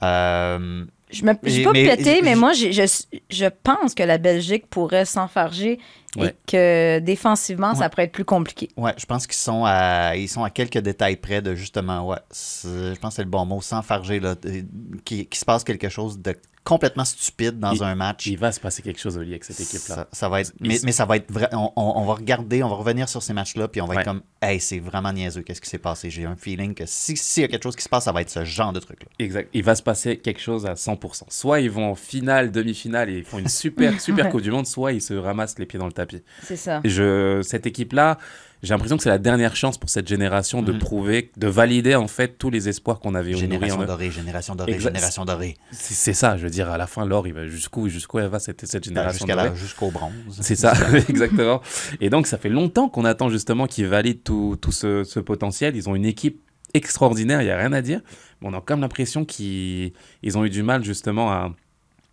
Euh, 0.03 0.85
Je 1.11 1.23
me 1.25 1.33
je 1.43 1.49
suis 1.49 1.61
Et- 1.61 1.63
pas 1.63 1.71
mais- 1.73 1.95
pété, 1.95 2.21
mais 2.21 2.35
moi, 2.35 2.53
je 2.53 3.45
pense 3.63 3.93
que 3.93 4.03
la 4.03 4.17
Belgique 4.17 4.67
pourrait 4.69 5.05
s'enfarger 5.05 5.79
et 6.23 6.35
que 6.47 6.99
défensivement, 6.99 7.75
ça 7.75 7.89
pourrait 7.89 8.03
être 8.05 8.11
plus 8.11 8.25
compliqué. 8.25 8.69
ouais, 8.77 8.93
je 8.97 9.05
pense 9.05 9.27
qu'ils 9.27 9.35
sont 9.35 9.63
à 9.65 10.15
ils 10.15 10.27
sont 10.29 10.43
à 10.43 10.49
quelques 10.49 10.77
détails 10.79 11.17
près 11.17 11.41
de 11.41 11.55
justement, 11.55 12.07
ouais, 12.07 12.17
je 12.63 12.95
pense 12.99 13.11
que 13.11 13.15
c'est 13.17 13.23
le 13.23 13.29
bon 13.29 13.45
mot, 13.45 13.61
s'enfarger, 13.61 14.19
là, 14.19 14.35
euh, 14.45 14.61
qu'il 15.03 15.27
qu'il 15.27 15.39
se 15.39 15.45
passe 15.45 15.63
quelque 15.63 15.89
chose 15.89 16.19
de 16.19 16.35
complètement 16.63 17.05
stupide 17.05 17.59
dans 17.59 17.73
Il- 17.73 17.83
un 17.83 17.93
match. 17.93 18.25
Il 18.25 18.39
va 18.39 18.51
se 18.51 18.59
passer 18.59 18.81
quelque 18.81 18.99
chose, 18.99 19.17
Oli, 19.19 19.29
avec 19.29 19.43
cette 19.43 19.59
équipe-là. 19.59 19.95
Ça, 19.97 20.07
ça 20.11 20.29
va 20.29 20.41
être, 20.41 20.51
mais, 20.59 20.79
mais 20.83 20.91
ça 20.91 21.05
va 21.05 21.17
être 21.17 21.31
vrai. 21.31 21.47
On, 21.51 21.71
on- 21.75 21.93
on 21.97 22.05
va 22.05 22.15
regarder, 22.15 22.63
on 22.63 22.69
va 22.69 22.75
revenir 22.75 23.07
sur 23.07 23.21
ces 23.21 23.33
matchs-là, 23.33 23.67
puis 23.67 23.81
on 23.81 23.85
va 23.85 23.93
Ouais. 23.93 24.01
être 24.01 24.07
comme, 24.07 24.21
hey, 24.41 24.59
c'est 24.59 24.79
vraiment 24.79 25.13
niaiseux, 25.13 25.43
qu'est-ce 25.43 25.61
qui 25.61 25.69
s'est 25.69 25.77
passé? 25.77 26.09
J'ai 26.09 26.25
un 26.25 26.35
feeling 26.35 26.73
que 26.73 26.87
si- 26.87 27.17
s'il 27.17 27.41
y 27.41 27.43
a 27.43 27.49
quelque 27.49 27.61
chose 27.61 27.75
qui 27.75 27.83
se 27.83 27.89
passe, 27.89 28.05
ça 28.05 28.11
va 28.11 28.21
être 28.21 28.31
ce 28.31 28.43
genre 28.45 28.73
de 28.73 28.79
truc-là. 28.79 29.07
Exact. 29.19 29.47
Il 29.53 29.61
va 29.63 29.75
se 29.75 29.83
passer 29.83 30.17
quelque 30.17 30.41
chose 30.41 30.65
à 30.65 30.73
100%. 30.75 31.27
Soit 31.29 31.59
ils 31.59 31.69
vont 31.69 31.91
en 31.91 31.95
finale, 31.95 32.51
demi-finale 32.51 33.11
et 33.11 33.17
ils 33.19 33.23
font 33.25 33.37
une 33.37 33.47
super, 33.47 33.93
super 34.01 34.31
Coupe 34.31 34.41
du 34.41 34.49
Monde, 34.49 34.65
soit 34.65 34.91
ils 34.91 35.03
se 35.03 35.13
ramassent 35.13 35.59
les 35.59 35.67
pieds 35.67 35.77
dans 35.77 35.85
le 35.85 35.91
tapis. 35.93 36.04
C'est 36.43 36.55
ça. 36.55 36.81
Et 36.83 36.89
Je, 36.89 37.41
cette 37.43 37.65
équipe-là, 37.65 38.17
j'ai 38.63 38.73
l'impression 38.73 38.97
que 38.97 39.03
c'est 39.03 39.09
la 39.09 39.17
dernière 39.19 39.55
chance 39.55 39.77
pour 39.77 39.89
cette 39.89 40.07
génération 40.07 40.61
de 40.63 40.71
Mhm. 40.71 40.79
prouver, 40.79 41.31
de 41.37 41.47
valider 41.47 41.93
en 41.95 42.07
fait 42.07 42.37
tous 42.39 42.49
les 42.49 42.67
espoirs 42.67 42.99
qu'on 42.99 43.13
avait 43.13 43.31
nourris 43.31 43.41
Génération 43.41 43.79
en 43.79 43.85
dorée, 43.85 44.09
génération 44.11 44.55
dorée, 44.55 44.71
Exact. 44.73 44.89
génération 44.95 45.25
dorée. 45.25 45.57
C'est 45.71 46.13
ça, 46.13 46.37
je 46.37 46.43
veux 46.43 46.49
dire, 46.49 46.69
à 46.69 46.77
la 46.77 46.87
fin, 46.87 47.05
l'or, 47.05 47.27
il 47.27 47.33
va 47.33 47.47
jusqu'où, 47.47 47.89
jusqu'où 47.89 48.19
elle 48.19 48.27
va 48.29 48.39
cette, 48.39 48.65
cette 48.65 48.83
Ben, 48.85 48.89
génération 48.89 49.25
la- 49.27 49.53
Jusqu'au 49.53 49.91
bronze. 49.91 50.39
C'est 50.41 50.55
ça, 50.55 50.73
exactement. 51.09 51.61
Et 52.01 52.09
donc, 52.09 52.25
ça 52.27 52.37
fait 52.37 52.49
longtemps 52.49 52.89
qu'on 52.89 53.05
attend 53.05 53.29
justement 53.29 53.67
qu'ils 53.67 53.87
valident 53.87 54.23
tout, 54.23 54.57
tout 54.59 54.71
ce, 54.71 55.03
ce 55.03 55.19
potentiel. 55.19 55.75
Ils 55.75 55.87
ont 55.89 55.95
une 55.95 56.05
équipe 56.05 56.41
extraordinaire, 56.73 57.41
il 57.41 57.45
n'y 57.45 57.51
a 57.51 57.57
rien 57.57 57.71
à 57.73 57.81
dire. 57.81 58.01
Mais 58.41 58.47
on 58.49 58.53
a 58.53 58.61
comme 58.61 58.81
l'impression 58.81 59.25
qu'ils 59.25 59.93
ils 60.23 60.37
ont 60.37 60.43
eu 60.45 60.49
du 60.49 60.63
mal 60.63 60.83
justement 60.83 61.31
à, 61.31 61.53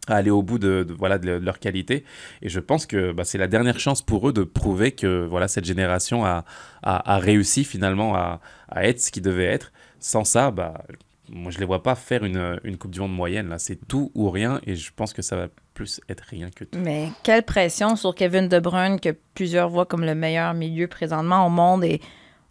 à 0.08 0.16
aller 0.16 0.30
au 0.30 0.42
bout 0.42 0.58
de, 0.58 0.84
de- 0.88 0.94
voilà, 0.94 1.18
de, 1.18 1.26
le- 1.26 1.40
de 1.40 1.44
leur 1.44 1.58
qualité. 1.58 2.04
Et 2.42 2.48
je 2.48 2.58
pense 2.60 2.86
que 2.86 3.12
bah, 3.12 3.24
c'est 3.24 3.38
la 3.38 3.46
dernière 3.46 3.78
chance 3.78 4.02
pour 4.02 4.28
eux 4.28 4.32
de 4.32 4.42
prouver 4.42 4.92
que 4.92 5.24
voilà, 5.26 5.46
cette 5.48 5.64
génération 5.64 6.24
a, 6.24 6.44
a, 6.82 7.14
a 7.14 7.18
réussi 7.18 7.64
finalement 7.64 8.14
à, 8.16 8.40
à 8.68 8.84
être 8.86 9.00
ce 9.00 9.10
qu'il 9.12 9.22
devait 9.22 9.44
être. 9.44 9.72
Sans 10.00 10.24
ça, 10.24 10.50
bah, 10.50 10.82
moi, 11.30 11.52
je 11.52 11.56
ne 11.56 11.60
les 11.60 11.66
vois 11.66 11.82
pas 11.84 11.94
faire 11.94 12.24
une, 12.24 12.58
une 12.64 12.76
Coupe 12.76 12.90
du 12.90 12.98
Monde 13.00 13.14
moyenne. 13.14 13.48
Là. 13.48 13.58
C'est 13.60 13.78
tout 13.86 14.10
ou 14.14 14.28
rien. 14.30 14.60
Et 14.66 14.74
je 14.74 14.90
pense 14.94 15.12
que 15.12 15.22
ça 15.22 15.36
va 15.36 15.46
plus 15.72 16.00
être 16.08 16.24
rien 16.28 16.50
que 16.54 16.64
tout. 16.64 16.78
Mais 16.80 17.08
quelle 17.22 17.44
pression 17.44 17.94
sur 17.96 18.14
Kevin 18.14 18.48
De 18.48 18.58
Bruyne 18.58 18.98
que 18.98 19.16
plusieurs 19.34 19.68
voient 19.68 19.86
comme 19.86 20.04
le 20.04 20.14
meilleur 20.16 20.52
milieu 20.52 20.88
présentement 20.88 21.46
au 21.46 21.48
monde 21.50 21.84
et 21.84 22.00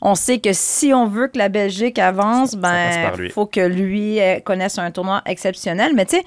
on 0.03 0.15
sait 0.15 0.39
que 0.39 0.51
si 0.53 0.93
on 0.95 1.05
veut 1.07 1.27
que 1.27 1.37
la 1.37 1.47
Belgique 1.49 1.99
avance, 1.99 2.55
ben 2.55 3.15
lui. 3.17 3.29
faut 3.29 3.45
que 3.45 3.59
lui 3.59 4.19
euh, 4.19 4.39
connaisse 4.39 4.79
un 4.79 4.89
tournoi 4.89 5.21
exceptionnel. 5.27 5.91
Mais 5.95 6.05
tu 6.05 6.15
sais, 6.15 6.23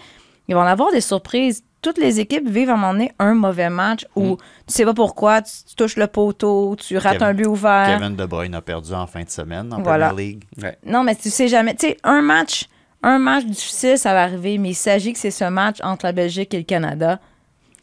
ils 0.49 0.55
vont 0.55 0.61
en 0.63 0.67
avoir 0.67 0.91
des 0.93 1.01
surprises. 1.01 1.63
Toutes 1.83 1.99
les 1.99 2.19
équipes 2.19 2.49
vivent 2.49 2.71
à 2.71 2.75
un 2.75 2.77
moment 2.77 2.93
donné 2.95 3.13
un 3.19 3.35
mauvais 3.35 3.69
match 3.69 4.07
où 4.17 4.23
Mm. 4.33 4.37
tu 4.37 4.75
sais 4.75 4.85
pas 4.87 4.95
pourquoi, 4.95 5.43
tu, 5.43 5.53
tu 5.69 5.75
touches 5.75 5.97
le 5.97 6.07
poteau, 6.07 6.77
tu 6.77 6.97
rates 6.97 7.15
Kevin- 7.19 7.27
un 7.27 7.35
but 7.35 7.47
ouvert. 7.47 7.99
Kevin 7.99 8.17
De 8.17 8.25
Bruyne 8.25 8.55
a 8.55 8.63
perdu 8.63 8.93
en 8.95 9.07
fin 9.07 9.23
de 9.23 9.29
semaine 9.31 9.71
en 9.73 9.83
Voilà. 9.83 10.09
Premier 10.09 10.23
League. 10.23 10.45
Ouais. 10.63 10.79
Non, 10.87 11.03
mais 11.05 11.15
tu 11.15 11.29
sais 11.29 11.47
jamais. 11.49 11.75
Tu 11.75 11.89
sais, 11.89 11.97
un 12.03 12.23
match, 12.23 12.69
un 13.03 13.19
match 13.19 13.45
difficile, 13.45 13.99
ça 13.99 14.15
va 14.15 14.23
arriver, 14.23 14.57
mais 14.57 14.71
il 14.71 14.75
s'agit 14.75 15.13
que 15.13 15.19
c'est 15.19 15.31
ce 15.31 15.45
match 15.45 15.77
entre 15.83 16.07
la 16.07 16.13
Belgique 16.13 16.55
et 16.55 16.59
le 16.59 16.63
Canada. 16.65 17.21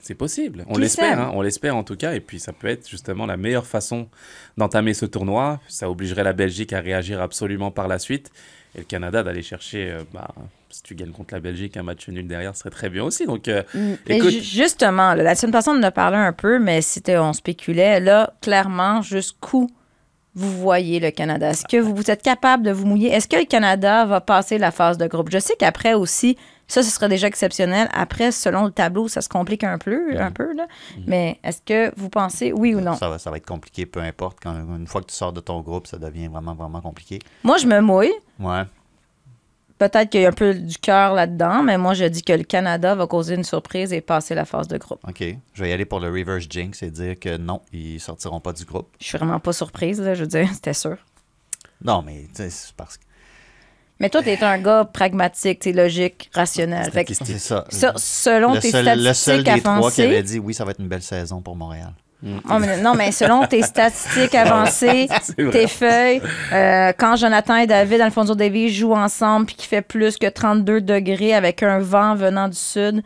C'est 0.01 0.15
possible, 0.15 0.65
on 0.67 0.77
l'espère, 0.77 1.19
hein, 1.19 1.31
on 1.35 1.41
l'espère 1.41 1.75
en 1.75 1.83
tout 1.83 1.95
cas, 1.95 2.13
et 2.13 2.19
puis 2.19 2.39
ça 2.39 2.53
peut 2.53 2.67
être 2.67 2.89
justement 2.89 3.25
la 3.27 3.37
meilleure 3.37 3.67
façon 3.67 4.07
d'entamer 4.57 4.93
ce 4.95 5.05
tournoi. 5.05 5.59
Ça 5.67 5.89
obligerait 5.89 6.23
la 6.23 6.33
Belgique 6.33 6.73
à 6.73 6.79
réagir 6.79 7.21
absolument 7.21 7.69
par 7.71 7.87
la 7.87 7.99
suite, 7.99 8.31
et 8.75 8.79
le 8.79 8.83
Canada 8.85 9.21
d'aller 9.21 9.43
chercher, 9.43 9.91
euh, 9.91 10.03
bah, 10.13 10.33
si 10.71 10.81
tu 10.81 10.95
gagnes 10.95 11.11
contre 11.11 11.33
la 11.33 11.39
Belgique, 11.39 11.77
un 11.77 11.83
match 11.83 12.07
nul 12.07 12.25
derrière 12.27 12.55
serait 12.55 12.69
très 12.71 12.89
bien 12.89 13.03
aussi. 13.03 13.25
Donc, 13.25 13.47
euh, 13.47 13.61
Mais 13.75 14.17
écoute, 14.17 14.31
ju- 14.31 14.41
justement, 14.41 15.13
là, 15.13 15.21
la 15.23 15.35
semaine 15.35 15.51
passée, 15.51 15.69
on 15.69 15.73
en 15.77 15.83
a 15.83 15.91
parlé 15.91 16.17
un 16.17 16.33
peu, 16.33 16.57
mais 16.59 16.81
c'était, 16.81 17.17
on 17.17 17.33
spéculait. 17.33 17.99
Là, 17.99 18.33
clairement, 18.41 19.01
jusqu'où 19.01 19.69
vous 20.33 20.49
voyez 20.49 21.01
le 21.01 21.11
Canada? 21.11 21.49
Est-ce 21.49 21.65
que 21.65 21.75
vous, 21.77 21.93
vous 21.93 22.09
êtes 22.09 22.21
capable 22.23 22.63
de 22.63 22.71
vous 22.71 22.85
mouiller? 22.85 23.09
Est-ce 23.11 23.27
que 23.27 23.35
le 23.35 23.43
Canada 23.45 24.05
va 24.05 24.21
passer 24.21 24.57
la 24.57 24.71
phase 24.71 24.97
de 24.97 25.05
groupe? 25.05 25.29
Je 25.29 25.39
sais 25.39 25.55
qu'après 25.59 25.93
aussi, 25.93 26.37
ça, 26.71 26.83
ce 26.83 26.89
serait 26.89 27.09
déjà 27.09 27.27
exceptionnel. 27.27 27.89
Après, 27.91 28.31
selon 28.31 28.63
le 28.63 28.71
tableau, 28.71 29.09
ça 29.09 29.21
se 29.21 29.27
complique 29.27 29.65
un 29.65 29.77
peu, 29.77 30.17
un 30.17 30.31
peu 30.31 30.53
là. 30.55 30.67
Mais 31.05 31.37
est-ce 31.43 31.61
que 31.61 31.93
vous 31.99 32.07
pensez 32.07 32.53
oui 32.53 32.73
ou 32.73 32.79
non? 32.79 32.95
Ça 32.95 33.09
va, 33.09 33.19
ça 33.19 33.29
va 33.29 33.35
être 33.37 33.45
compliqué, 33.45 33.85
peu 33.85 33.99
importe. 33.99 34.37
Quand, 34.41 34.53
une 34.53 34.87
fois 34.87 35.01
que 35.01 35.07
tu 35.07 35.15
sors 35.15 35.33
de 35.33 35.41
ton 35.41 35.59
groupe, 35.59 35.85
ça 35.85 35.97
devient 35.97 36.27
vraiment, 36.27 36.55
vraiment 36.55 36.79
compliqué. 36.79 37.19
Moi, 37.43 37.57
je 37.57 37.67
me 37.67 37.81
mouille. 37.81 38.13
Ouais. 38.39 38.63
Peut-être 39.79 40.09
qu'il 40.09 40.21
y 40.21 40.25
a 40.25 40.29
un 40.29 40.31
peu 40.31 40.53
du 40.53 40.77
cœur 40.77 41.13
là-dedans, 41.13 41.61
mais 41.61 41.77
moi, 41.77 41.93
je 41.93 42.05
dis 42.05 42.23
que 42.23 42.31
le 42.31 42.43
Canada 42.43 42.95
va 42.95 43.05
causer 43.05 43.35
une 43.35 43.43
surprise 43.43 43.91
et 43.91 43.99
passer 43.99 44.33
la 44.33 44.45
phase 44.45 44.69
de 44.69 44.77
groupe. 44.77 44.99
OK. 45.05 45.23
Je 45.53 45.63
vais 45.63 45.71
y 45.71 45.73
aller 45.73 45.85
pour 45.85 45.99
le 45.99 46.09
reverse 46.09 46.45
jinx 46.49 46.83
et 46.83 46.89
dire 46.89 47.19
que 47.19 47.35
non, 47.35 47.61
ils 47.73 47.99
sortiront 47.99 48.39
pas 48.39 48.53
du 48.53 48.63
groupe. 48.63 48.87
Je 49.01 49.07
suis 49.07 49.17
vraiment 49.17 49.41
pas 49.41 49.51
surprise, 49.51 49.99
là, 49.99 50.13
je 50.13 50.21
veux 50.21 50.27
dire, 50.27 50.47
c'était 50.53 50.73
sûr. 50.73 50.95
Non, 51.83 52.01
mais 52.01 52.27
tu 52.33 52.43
sais, 52.43 52.49
c'est 52.49 52.73
parce 52.75 52.97
que. 52.97 53.03
Mais 54.01 54.09
toi, 54.09 54.21
t'es 54.23 54.43
un 54.43 54.57
gars 54.57 54.83
pragmatique, 54.91 55.59
t'es 55.59 55.71
logique, 55.71 56.29
rationnel. 56.33 56.91
Fait 56.91 57.05
que 57.05 57.13
C'est 57.13 57.37
ça. 57.37 57.65
ça, 57.69 57.93
selon 57.95 58.55
le 58.55 58.59
tes 58.59 58.71
seul, 58.71 58.85
le 58.85 59.13
seul 59.13 59.15
statistiques 59.15 59.43
des 59.53 59.61
trois 59.61 59.73
qui 59.73 59.77
avancées, 59.79 60.05
avait 60.05 60.23
dit 60.23 60.39
oui, 60.39 60.53
ça 60.53 60.65
va 60.65 60.71
être 60.71 60.79
une 60.79 60.87
belle 60.87 61.03
saison 61.03 61.41
pour 61.41 61.55
Montréal. 61.55 61.93
Oh, 62.23 62.59
mais 62.59 62.77
non, 62.81 62.93
mais 62.93 63.11
selon 63.11 63.47
tes 63.47 63.63
statistiques 63.63 64.35
avancées, 64.35 65.07
C'est 65.23 65.41
vrai. 65.41 65.51
tes 65.51 65.67
feuilles, 65.67 66.21
euh, 66.53 66.93
quand 66.97 67.15
Jonathan 67.15 67.55
et 67.55 67.65
David, 67.67 68.01
Alfonso 68.01 68.35
Davies 68.35 68.69
jouent 68.73 68.93
ensemble 68.93 69.47
puis 69.47 69.55
qu'il 69.55 69.67
fait 69.67 69.81
plus 69.81 70.17
que 70.17 70.27
32 70.27 70.81
degrés 70.81 71.33
avec 71.33 71.63
un 71.63 71.79
vent 71.79 72.13
venant 72.15 72.47
du 72.47 72.57
sud, 72.57 73.01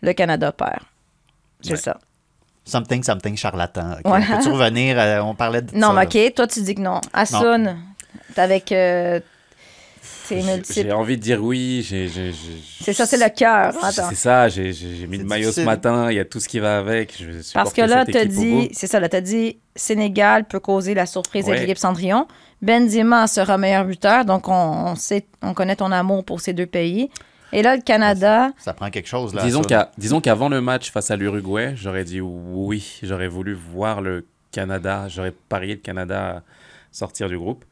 le 0.00 0.12
Canada 0.14 0.50
perd. 0.52 0.80
C'est 1.60 1.72
Ouais. 1.72 1.76
ça. 1.76 1.98
Something, 2.64 3.02
something 3.04 3.36
charlatan. 3.36 3.92
ok. 3.92 4.00
Voilà. 4.04 4.26
Peux-tu 4.26 4.48
revenir? 4.50 4.98
euh, 4.98 5.20
on 5.22 5.34
parlait 5.36 5.62
de 5.62 5.72
Non, 5.76 5.88
ça, 5.94 6.04
mais. 6.12 6.26
OK, 6.26 6.34
toi, 6.34 6.46
tu 6.48 6.60
dis 6.62 6.74
que 6.74 6.80
non. 6.80 7.00
Assun, 7.12 7.76
t'es 8.34 8.40
avec 8.40 8.72
euh, 8.72 9.20
tes 10.28 10.42
J'ai- 10.42 10.82
J'ai 10.82 10.92
envie 10.92 11.16
de 11.16 11.22
dire 11.22 11.42
oui. 11.42 11.86
C'est 12.80 12.92
ça, 12.92 13.06
c'est 13.06 13.16
le 13.16 13.28
cœur. 13.34 13.74
C'est 13.92 14.14
ça, 14.14 14.48
j'ai 14.48 14.68
mis 14.70 14.74
C'est 14.74 15.06
le 15.18 15.24
maillot 15.24 15.52
ce 15.52 15.60
matin, 15.62 16.10
il 16.10 16.16
y 16.16 16.20
a 16.20 16.24
tout 16.24 16.40
ce 16.40 16.48
qui 16.48 16.58
va 16.58 16.78
avec. 16.78 17.14
Je 17.18 17.52
Parce 17.54 17.72
que 17.72 17.82
là, 17.82 18.02
au 18.08 18.24
dit, 18.26 18.68
c'est 18.72 18.86
ça, 18.86 19.00
là, 19.00 19.08
t'as 19.08 19.20
dit 19.20 19.58
Sénégal 19.74 20.44
peut 20.44 20.60
causer 20.60 20.94
la 20.94 21.06
surprise 21.06 21.44
Ouais. 21.44 21.50
avec 21.52 21.62
l'équipe 21.62 21.78
Cendrillon. 21.78 22.26
Benzema 22.62 23.26
sera 23.26 23.58
meilleur 23.58 23.84
buteur, 23.84 24.24
donc 24.24 24.48
on, 24.48 24.52
on 24.52 24.94
sait, 24.96 25.26
on 25.42 25.52
connaît 25.54 25.76
ton 25.76 25.92
amour 25.92 26.24
pour 26.24 26.40
ces 26.40 26.52
deux 26.54 26.66
pays. 26.66 27.10
Et 27.52 27.62
là, 27.62 27.76
le 27.76 27.82
Canada, 27.82 28.50
Ça 28.58 28.72
prend 28.72 28.90
quelque 28.90 29.08
chose, 29.08 29.34
là. 29.34 29.42
Disons 29.42 29.62
qu'à- 29.62 29.92
disons 29.98 30.20
qu'avant 30.20 30.48
le 30.48 30.60
match 30.60 30.90
face 30.90 31.10
à 31.10 31.16
l'Uruguay, 31.16 31.74
j'aurais 31.76 32.04
dit 32.04 32.20
oui, 32.20 32.98
j'aurais 33.02 33.28
voulu 33.28 33.52
voir 33.54 34.00
le 34.00 34.26
Canada, 34.52 35.06
j'aurais 35.08 35.32
parié 35.48 35.74
le 35.74 35.80
Canada 35.80 36.42
sortir 36.90 37.28
du 37.28 37.38
groupe. 37.38 37.64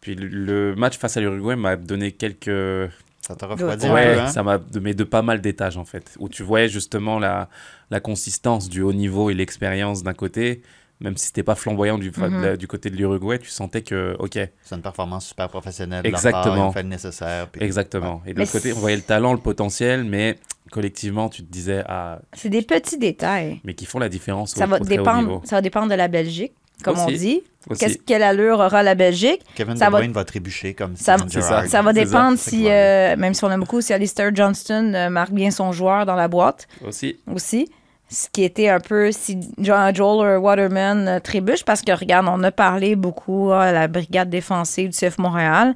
Puis 0.00 0.14
le, 0.14 0.74
match 0.76 0.96
face 0.98 1.16
à 1.16 1.20
l'Uruguay 1.20 1.56
m'a 1.56 1.76
donné 1.76 2.12
quelques... 2.12 2.90
Ça 3.20 3.36
t'a 3.36 3.46
refroidi 3.46 3.86
Ouais, 3.88 4.06
un 4.06 4.14
peu, 4.14 4.20
hein? 4.20 4.26
ça 4.28 4.42
m'a 4.42 4.58
donné 4.58 4.94
de 4.94 5.04
pas 5.04 5.22
mal 5.22 5.40
d'étages 5.40 5.76
en 5.76 5.84
fait, 5.84 6.14
où 6.18 6.28
tu 6.28 6.42
voyais 6.42 6.68
justement 6.68 7.18
la, 7.18 7.48
la 7.90 8.00
consistance 8.00 8.68
du 8.68 8.80
haut 8.80 8.94
niveau 8.94 9.28
et 9.30 9.34
l'expérience 9.34 10.02
d'un 10.02 10.14
côté, 10.14 10.62
même 11.00 11.16
si 11.18 11.26
c'était 11.26 11.42
pas 11.42 11.54
flamboyant 11.54 11.98
du, 11.98 12.10
Mhm. 12.16 12.40
de 12.40 12.44
la- 12.46 12.56
du 12.56 12.66
côté 12.66 12.88
de 12.90 12.96
l'Uruguay, 12.96 13.38
tu 13.38 13.50
sentais 13.50 13.82
que, 13.82 14.16
ok, 14.18 14.38
C'est 14.62 14.74
une 14.74 14.80
performance 14.82 15.26
super 15.28 15.48
professionnelle. 15.50 16.04
Exactement. 16.06 16.72
Fait 16.72 16.82
le 16.82 16.88
nécessaire. 16.88 17.48
puis- 17.48 17.62
exactement. 17.62 18.22
Et 18.26 18.32
de 18.32 18.38
Mais 18.38 18.44
l'autre 18.44 18.52
côté, 18.52 18.72
on 18.72 18.78
voyait 18.80 18.96
le 18.96 19.02
talent, 19.02 19.32
le 19.34 19.38
potentiel, 19.38 20.04
mais 20.04 20.38
collectivement, 20.70 21.28
tu 21.28 21.42
te 21.44 21.52
disais, 21.52 21.82
ah, 21.86 22.20
c'est 22.32 22.48
des 22.48 22.62
petits 22.62 22.98
détails. 22.98 23.60
mais 23.64 23.74
qui 23.74 23.84
font 23.86 23.98
la 23.98 24.08
différence 24.08 24.54
Ça 24.54 24.64
au, 24.64 24.68
va, 24.68 24.76
au 24.76 24.84
très 24.84 24.94
haut 24.94 24.96
dépendre, 25.02 25.20
niveau. 25.28 25.42
ça 25.44 25.56
va 25.56 25.62
dépendre 25.62 25.88
de 25.88 25.94
la 25.94 26.08
Belgique, 26.08 26.52
comme 26.82 26.98
on 26.98 27.06
dit. 27.06 27.42
Qu'est-ce, 27.78 27.98
quelle 27.98 28.22
allure 28.22 28.58
aura 28.58 28.82
la 28.82 28.94
Belgique? 28.94 29.42
Kevin 29.54 29.76
Ça 29.76 29.86
De 29.86 29.90
va- 29.92 29.98
Bruyne 29.98 30.12
va, 30.12 30.24
trébucher 30.24 30.74
comme 30.74 30.96
Ça. 30.96 31.16
Ça 31.18 31.82
va 31.82 31.88
ça. 31.88 31.92
dépendre 31.92 32.38
si, 32.38 32.68
euh, 32.68 33.16
même 33.16 33.34
si 33.34 33.44
on 33.44 33.50
aime 33.50 33.60
beaucoup, 33.60 33.80
si 33.80 33.92
Alistair 33.92 34.30
Johnston 34.34 34.92
euh, 34.94 35.10
marque 35.10 35.32
bien 35.32 35.50
son 35.50 35.70
joueur 35.72 36.06
dans 36.06 36.14
la 36.16 36.28
boîte 36.28 36.66
Aussi. 36.86 37.16
aussi. 37.32 37.70
Ce 38.08 38.28
qui 38.32 38.42
était 38.42 38.68
un 38.68 38.80
peu 38.80 39.12
si 39.12 39.38
Jo- 39.58 39.74
Joel 39.94 40.38
Waterman 40.38 41.06
euh, 41.06 41.20
trébuche, 41.20 41.64
parce 41.64 41.82
que 41.82 41.92
regarde, 41.92 42.26
on 42.28 42.42
a 42.42 42.50
parlé 42.50 42.96
beaucoup 42.96 43.52
à 43.52 43.70
la 43.72 43.86
brigade 43.88 44.30
défensive 44.30 44.88
du 44.90 44.96
CF 44.96 45.18
Montréal, 45.18 45.74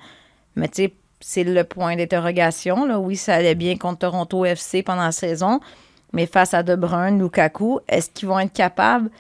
mais 0.56 0.66
tu 0.68 0.84
sais, 0.84 0.92
c'est 1.20 1.44
le 1.44 1.64
point 1.64 1.94
d'interrogation. 1.96 2.86
là. 2.86 2.98
Oui, 2.98 3.16
ça 3.16 3.34
allait 3.34 3.54
bien 3.54 3.76
contre 3.76 3.98
Toronto 4.00 4.44
FC 4.44 4.82
pendant 4.82 5.04
la 5.04 5.12
saison, 5.12 5.60
mais 6.12 6.26
face 6.26 6.54
à 6.54 6.62
De 6.62 6.74
Bruyne, 6.74 7.18
Lukaku, 7.20 7.78
est-ce 7.88 8.10
qu'ils 8.10 8.28
vont 8.28 8.38
être 8.40 8.52
capables? 8.52 9.10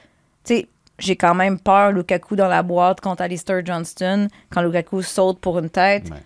Tu 0.44 0.56
sais, 0.56 0.68
j'ai 0.98 1.16
quand 1.16 1.34
même 1.34 1.58
peur, 1.58 1.92
Lukaku 1.92 2.36
dans 2.36 2.48
la 2.48 2.62
boîte 2.62 3.00
contre 3.00 3.22
Alistair 3.22 3.64
Johnston. 3.64 4.28
Quand 4.50 4.62
Lukaku 4.62 5.02
saute 5.02 5.38
pour 5.40 5.58
une 5.58 5.70
tête, 5.70 6.08
Ouais. 6.10 6.22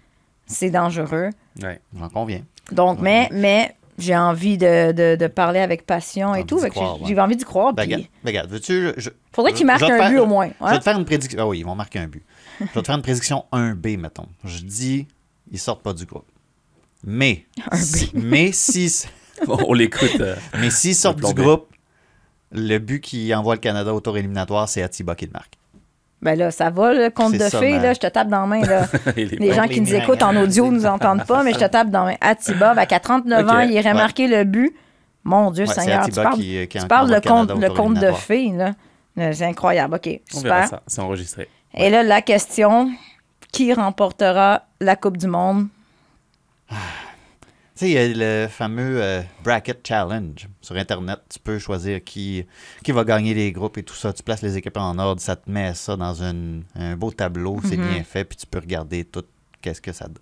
c'est 0.46 0.70
dangereux. 0.70 1.30
Ouais. 1.62 1.80
J'en 1.98 2.08
conviens. 2.08 2.42
Donc, 2.72 2.98
mais, 3.00 3.28
mais 3.32 3.74
j'ai 3.96 4.16
envie 4.16 4.58
de, 4.58 4.92
de- 4.92 5.16
de 5.16 5.26
parler 5.26 5.60
avec 5.60 5.86
passion 5.86 6.34
et 6.34 6.44
tout. 6.44 6.58
j'ai 6.60 7.14
ouais. 7.14 7.20
envie 7.20 7.36
d'y 7.36 7.44
croire. 7.44 7.72
Ben, 7.72 7.86
puis 7.88 8.08
regarde, 8.24 8.50
veux-tu. 8.50 8.92
faudrait 9.32 9.52
je- 9.52 9.56
qu'il 9.56 9.66
marque 9.66 9.80
je 9.80 9.86
vais 9.86 9.90
te 9.90 9.94
un 9.96 9.98
faire- 10.02 10.10
but 10.10 10.18
au 10.18 10.26
moins. 10.26 10.46
Je 10.60 10.64
vais 10.66 10.72
hein? 10.74 10.78
te 10.78 10.84
faire 10.84 10.98
une 10.98 11.04
prédiction. 11.04 11.38
Ah 11.42 11.46
oui, 11.48 11.60
ils 11.60 11.64
vont 11.64 11.74
marquer 11.74 11.98
un 12.00 12.06
but. 12.06 12.22
Je 12.60 12.64
vais 12.66 12.80
te 12.82 12.86
faire 12.86 12.96
une 12.96 13.02
prédiction 13.02 13.44
1B, 13.52 13.96
mettons. 13.98 14.26
Je 14.44 14.58
dis, 14.62 15.06
ils 15.50 15.58
sortent 15.58 15.82
pas 15.82 15.92
du 15.94 16.04
groupe. 16.04 16.26
Mais, 17.04 17.46
si- 17.74 18.10
mais 18.14 18.52
si, 18.52 19.06
on 19.48 19.72
l'écoute. 19.72 20.20
euh, 20.20 20.36
mais 20.60 20.70
s'ils 20.70 20.94
sortent 20.94 21.20
du 21.24 21.32
groupe, 21.34 21.68
le 22.52 22.78
but 22.78 23.00
qui 23.00 23.34
envoie 23.34 23.54
le 23.54 23.60
Canada 23.60 23.92
au 23.92 24.00
tour 24.00 24.16
éliminatoire, 24.18 24.68
c'est 24.68 24.82
Atiba 24.82 25.14
qui 25.14 25.26
le 25.26 25.32
marque. 25.32 25.54
Ben 26.20 26.36
là, 26.36 26.50
ça 26.50 26.68
va, 26.70 26.92
le 26.94 27.10
compte 27.10 27.34
de 27.34 27.38
ça, 27.38 27.60
fées, 27.60 27.74
man. 27.74 27.82
là, 27.82 27.92
je 27.92 28.00
te 28.00 28.06
tape 28.08 28.28
dans 28.28 28.40
la 28.40 28.46
main. 28.46 28.60
Là. 28.62 28.86
Les 29.16 29.52
gens 29.52 29.62
les 29.62 29.68
qui 29.68 29.80
nous 29.80 29.94
écoutent 29.94 30.22
en 30.22 30.34
audio 30.34 30.68
nous 30.70 30.84
entendent 30.84 31.24
pas, 31.24 31.44
mais 31.44 31.52
je 31.52 31.58
te 31.60 31.64
tape 31.66 31.90
dans 31.90 32.04
la 32.04 32.10
main. 32.12 32.16
Atiba, 32.20 32.74
ben, 32.74 32.86
qu'à 32.86 32.98
39 32.98 33.44
Ok. 33.44 33.50
ans, 33.52 33.60
il 33.60 33.70
irait 33.72 33.90
Ouais. 33.90 33.94
marquer 33.94 34.26
le 34.26 34.42
but. 34.44 34.74
Mon 35.22 35.50
Dieu 35.52 35.64
Ouais, 35.66 35.72
c'est 35.72 35.82
Seigneur, 35.82 36.00
tu 36.00 36.06
Atiba 36.10 36.22
parles, 36.24 36.34
qui, 36.36 36.68
qui 36.68 36.78
tu 36.78 36.86
parles 36.88 37.10
le 37.12 37.20
compte, 37.20 37.52
le 37.52 37.70
compte 37.70 37.94
de 37.94 38.10
fées. 38.12 38.50
là. 38.52 38.72
Euh, 39.18 39.32
C'est 39.32 39.44
incroyable. 39.44 39.94
OK, 39.96 40.08
On 40.34 40.40
verra 40.40 40.62
super. 40.64 40.68
ça, 40.68 40.82
c'est 40.88 41.00
enregistré. 41.00 41.48
Et 41.74 41.88
là, 41.90 42.02
la 42.02 42.20
question, 42.22 42.90
qui 43.52 43.72
remportera 43.72 44.62
la 44.80 44.96
Coupe 44.96 45.18
du 45.18 45.26
Monde? 45.28 45.68
Tu 47.78 47.84
sais, 47.84 47.90
il 47.90 47.94
y 47.94 47.98
a 47.98 48.08
le 48.08 48.48
fameux 48.48 49.00
euh, 49.00 49.22
Bracket 49.44 49.86
Challenge 49.86 50.48
sur 50.60 50.74
Internet. 50.74 51.20
Tu 51.28 51.38
peux 51.38 51.60
choisir 51.60 52.02
qui, 52.02 52.44
qui 52.82 52.90
va 52.90 53.04
gagner 53.04 53.34
les 53.34 53.52
groupes 53.52 53.78
et 53.78 53.84
tout 53.84 53.94
ça. 53.94 54.12
Tu 54.12 54.24
places 54.24 54.42
les 54.42 54.56
équipes 54.56 54.78
en 54.78 54.98
ordre, 54.98 55.20
ça 55.20 55.36
te 55.36 55.48
met 55.48 55.72
ça 55.74 55.96
dans 55.96 56.20
une- 56.20 56.64
un 56.74 56.96
beau 56.96 57.12
tableau, 57.12 57.60
c'est 57.62 57.76
Mhm. 57.76 57.86
bien 57.88 58.02
fait, 58.02 58.24
puis 58.24 58.36
tu 58.36 58.46
peux 58.46 58.58
regarder 58.58 59.04
tout 59.04 59.22
qu'est-ce 59.62 59.80
que 59.80 59.92
ça 59.92 60.06
donne. 60.06 60.16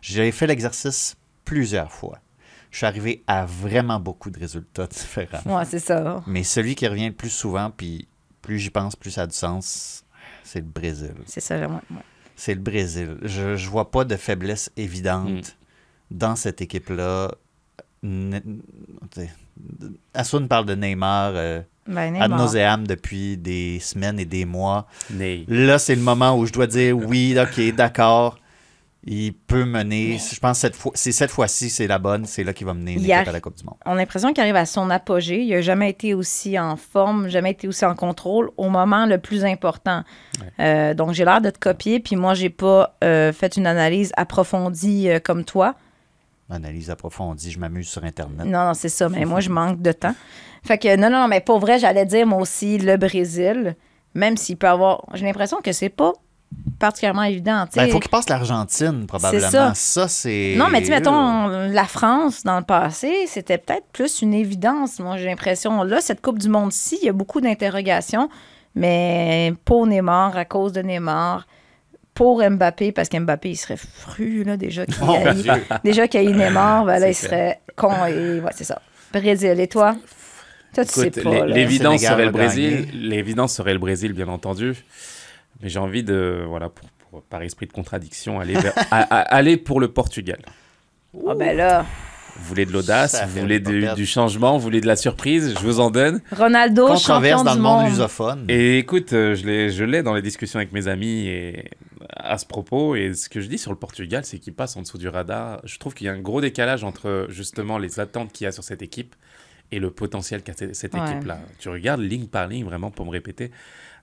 J'ai 0.00 0.32
fait 0.32 0.46
l'exercice 0.46 1.14
plusieurs 1.44 1.92
fois. 1.92 2.18
Je 2.70 2.78
suis 2.78 2.86
arrivé 2.86 3.22
à 3.26 3.44
vraiment 3.44 4.00
beaucoup 4.00 4.30
de 4.30 4.40
résultats 4.40 4.86
différents. 4.90 5.58
Ouais, 5.58 5.66
c'est 5.66 5.80
ça. 5.80 6.22
Mais 6.26 6.44
celui 6.44 6.74
qui 6.74 6.86
revient 6.88 7.08
le 7.08 7.12
plus 7.14 7.28
souvent, 7.28 7.70
puis 7.70 8.08
plus 8.40 8.58
j'y 8.58 8.70
pense, 8.70 8.96
plus 8.96 9.10
ça 9.10 9.22
a 9.24 9.26
du 9.26 9.34
sens, 9.36 10.06
c'est 10.44 10.60
le 10.60 10.64
Brésil. 10.66 11.12
C'est 11.26 11.40
ça, 11.40 11.58
ouais, 11.58 11.66
ouais. 11.66 12.02
C'est 12.36 12.54
le 12.54 12.60
Brésil. 12.62 13.18
Je 13.20 13.50
ne 13.50 13.56
vois 13.68 13.90
pas 13.90 14.06
de 14.06 14.16
faiblesse 14.16 14.70
évidente 14.78 15.28
Mm. 15.28 15.42
Dans 16.12 16.36
cette 16.36 16.60
équipe-là. 16.60 17.32
Assoun 20.14 20.48
parle 20.48 20.66
de 20.66 20.74
Neymar 20.74 21.32
euh, 21.34 21.60
Ben, 21.86 22.16
ad 22.16 22.30
nauseam 22.30 22.86
depuis 22.86 23.36
des 23.36 23.78
semaines 23.80 24.18
et 24.18 24.24
des 24.24 24.44
mois. 24.44 24.86
Ney. 25.10 25.44
Là, 25.48 25.78
c'est 25.78 25.94
le 25.94 26.02
moment 26.02 26.36
où 26.36 26.46
je 26.46 26.52
dois 26.52 26.66
dire 26.66 26.96
oui, 26.96 27.36
ok, 27.38 27.74
d'accord. 27.74 28.38
Il 29.04 29.32
peut 29.32 29.64
mener. 29.64 30.16
Je 30.18 30.38
pense 30.38 30.58
que 30.58 30.60
cette 30.60 30.76
fois, 30.76 30.92
c'est 30.94 31.10
cette 31.10 31.32
fois-ci, 31.32 31.70
c'est 31.70 31.88
la 31.88 31.98
bonne. 31.98 32.24
C'est 32.24 32.44
là 32.44 32.52
qu'il 32.52 32.66
va 32.68 32.74
mener 32.74 32.92
une 32.92 33.04
équipe 33.04 33.28
à 33.28 33.32
la 33.32 33.40
Coupe 33.40 33.56
du 33.56 33.64
Monde. 33.64 33.74
On 33.84 33.92
a 33.92 33.96
l'impression 33.96 34.32
qu'il 34.32 34.40
arrive 34.40 34.54
à 34.54 34.64
son 34.64 34.90
apogée. 34.90 35.42
Il 35.42 35.50
n'a 35.50 35.60
jamais 35.60 35.90
été 35.90 36.14
aussi 36.14 36.56
en 36.56 36.76
forme, 36.76 37.28
jamais 37.28 37.50
été 37.50 37.66
aussi 37.66 37.84
en 37.84 37.96
contrôle 37.96 38.50
au 38.56 38.68
moment 38.68 39.06
le 39.06 39.18
plus 39.18 39.44
important. 39.44 40.04
Euh, 40.60 40.94
donc, 40.94 41.14
j'ai 41.14 41.24
l'air 41.24 41.40
de 41.40 41.50
te 41.50 41.58
copier. 41.58 41.98
Puis 41.98 42.14
moi, 42.14 42.34
j'ai 42.34 42.50
pas 42.50 42.96
euh, 43.02 43.32
fait 43.32 43.56
une 43.56 43.66
analyse 43.66 44.12
approfondie 44.16 45.10
euh, 45.10 45.18
comme 45.18 45.44
toi. 45.44 45.74
Analyse 46.52 46.90
approfondie, 46.90 47.50
je 47.50 47.58
m'amuse 47.58 47.88
sur 47.88 48.04
Internet. 48.04 48.46
Non, 48.46 48.66
non, 48.66 48.74
c'est 48.74 48.88
ça. 48.88 49.08
Mais 49.08 49.24
moi, 49.24 49.40
je 49.40 49.50
manque 49.60 49.80
de 49.80 49.92
temps. 49.92 50.14
Fait 50.62 50.78
que 50.78 50.96
non, 50.96 51.10
non, 51.10 51.28
mais 51.28 51.40
pour 51.40 51.58
vrai, 51.58 51.78
j'allais 51.78 52.06
dire 52.06 52.26
moi 52.26 52.38
aussi 52.40 52.78
le 52.78 52.96
Brésil, 52.96 53.74
même 54.14 54.36
s'il 54.36 54.56
peut 54.56 54.68
avoir. 54.68 55.04
J'ai 55.14 55.24
l'impression 55.24 55.58
que 55.62 55.72
c'est 55.72 55.88
pas 55.88 56.12
particulièrement 56.78 57.22
évident. 57.22 57.64
tu 57.72 57.80
Il 57.80 57.90
faut 57.90 57.98
qu'il 57.98 58.10
passe 58.10 58.28
l'Argentine, 58.28 59.06
probablement. 59.06 59.50
ça. 59.50 59.72
Ça, 59.74 60.08
c'est. 60.08 60.54
Non, 60.56 60.68
mais 60.70 60.82
tu 60.82 60.90
mettons, 60.90 61.48
la 61.48 61.84
France, 61.84 62.42
dans 62.44 62.58
le 62.58 62.64
passé, 62.64 63.26
c'était 63.26 63.58
peut-être 63.58 63.86
plus 63.92 64.22
une 64.22 64.34
évidence. 64.34 64.98
Moi, 64.98 65.16
j'ai 65.16 65.26
l'impression, 65.26 65.82
là, 65.82 66.00
cette 66.00 66.20
Coupe 66.20 66.38
du 66.38 66.48
Monde-ci, 66.48 66.98
il 67.02 67.06
y 67.06 67.08
a 67.08 67.12
beaucoup 67.12 67.40
d'interrogations, 67.40 68.28
mais 68.74 69.54
pour 69.64 69.86
Neymar, 69.86 70.36
à 70.36 70.44
cause 70.44 70.72
de 70.72 70.82
Neymar, 70.82 71.46
pour 72.14 72.42
Mbappé, 72.48 72.92
parce 72.92 73.08
qu'Mbappé, 73.08 73.50
il 73.50 73.56
serait 73.56 73.76
fru, 73.78 74.44
là, 74.44 74.56
déjà 74.56 74.84
qu'il 74.86 74.96
Oh, 75.02 75.16
déjà 75.84 76.04
eu 76.22 76.32
Neymar, 76.32 76.84
ben 76.84 76.98
là, 76.98 77.08
il 77.08 77.14
serait 77.14 77.60
con. 77.76 78.04
Et, 78.06 78.40
ouais, 78.40 78.50
c'est 78.54 78.64
ça. 78.64 78.80
Brésil, 79.12 79.58
et 79.58 79.66
toi? 79.68 79.96
Toi, 80.74 80.84
tu 80.84 81.00
Écoute, 81.00 81.14
sais 81.14 81.22
pas. 81.22 81.46
l'évidence 81.46 82.02
serait 82.02 82.24
le 82.24 82.30
Brésil. 82.30 82.88
L'évidence 82.92 83.54
serait 83.54 83.72
le 83.74 83.78
Brésil, 83.78 84.12
bien 84.12 84.28
entendu. 84.28 84.74
Mais 85.62 85.68
j'ai 85.68 85.78
envie 85.78 86.02
de, 86.02 86.44
voilà, 86.48 86.68
pour, 86.68 86.88
pour- 87.10 87.22
par 87.22 87.42
esprit 87.42 87.66
de 87.66 87.72
contradiction, 87.72 88.40
aller, 88.40 88.54
vers- 88.54 88.72
à- 88.90 89.02
à- 89.02 89.20
aller 89.34 89.56
pour 89.56 89.80
le 89.80 89.88
Portugal. 89.88 90.38
Ah, 91.28 91.34
ben 91.34 91.56
là, 91.56 91.84
Vous 92.36 92.44
voulez 92.48 92.64
de 92.66 92.72
l'audace, 92.72 93.22
vous 93.28 93.40
voulez 93.40 93.60
du, 93.60 94.06
changement, 94.06 94.54
vous 94.56 94.62
voulez 94.62 94.80
de 94.80 94.86
la 94.86 94.96
surprise, 94.96 95.54
je 95.54 95.64
vous 95.64 95.80
en 95.80 95.90
donne. 95.90 96.20
Ronaldo, 96.32 96.86
Controverse 96.88 97.40
champion 97.40 97.44
dans 97.44 97.52
du 97.52 97.56
le 97.58 97.62
monde 97.62 97.80
monde. 97.82 97.90
lusophone. 97.90 98.44
Et 98.48 98.78
écoute, 98.78 99.12
euh, 99.12 99.34
je 99.34 99.44
l'ai, 99.46 99.70
je 99.70 99.84
l'ai 99.84 100.02
dans 100.02 100.14
les 100.14 100.22
discussions 100.22 100.58
avec 100.58 100.72
mes 100.72 100.88
amis 100.88 101.26
et 101.28 101.70
à 102.16 102.38
ce 102.38 102.46
propos. 102.46 102.96
Et 102.96 103.14
ce 103.14 103.28
que 103.28 103.40
je 103.40 103.48
dis 103.48 103.58
sur 103.58 103.70
le 103.70 103.76
Portugal, 103.78 104.24
c'est 104.24 104.38
qu'il 104.38 104.54
passe 104.54 104.76
en 104.76 104.82
dessous 104.82 104.98
du 104.98 105.08
radar. 105.08 105.60
Je 105.64 105.78
trouve 105.78 105.94
qu'il 105.94 106.06
y 106.06 106.10
a 106.10 106.12
un 106.12 106.20
gros 106.20 106.40
décalage 106.40 106.84
entre 106.84 107.26
justement 107.28 107.76
les 107.78 108.00
attentes 108.00 108.32
qu'il 108.32 108.46
y 108.46 108.48
a 108.48 108.52
sur 108.52 108.64
cette 108.64 108.82
équipe 108.82 109.14
et 109.70 109.78
le 109.78 109.90
potentiel 109.90 110.42
qu'a 110.42 110.52
cette 110.54 110.74
cette 110.74 110.94
Ouais. 110.94 111.00
équipe-là. 111.10 111.38
Tu 111.58 111.68
regardes 111.68 112.00
ligne 112.00 112.26
par 112.26 112.46
ligne, 112.48 112.64
vraiment, 112.64 112.90
pour 112.90 113.04
me 113.06 113.10
répéter, 113.10 113.50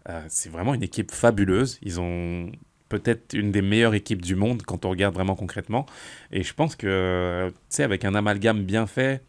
euh, 0.07 0.21
c'est 0.27 0.49
vraiment 0.51 0.73
une 0.73 0.83
équipe 0.83 1.11
fabuleuse. 1.11 1.77
Ils 1.83 1.99
ont 1.99 2.51
peut-être 2.89 3.33
une 3.33 3.51
des 3.51 3.61
meilleures 3.61 3.93
équipes 3.93 4.21
du 4.21 4.35
monde 4.35 4.63
quand 4.63 4.85
on 4.85 4.89
regarde 4.89 5.13
vraiment 5.13 5.35
concrètement. 5.35 5.85
Et 6.31 6.43
je 6.43 6.53
pense 6.53 6.75
que, 6.75 7.49
tu 7.49 7.55
sais, 7.69 7.83
avec 7.83 8.03
un 8.03 8.15
amalgame 8.15 8.63
bien 8.63 8.87
fait, 8.87 9.21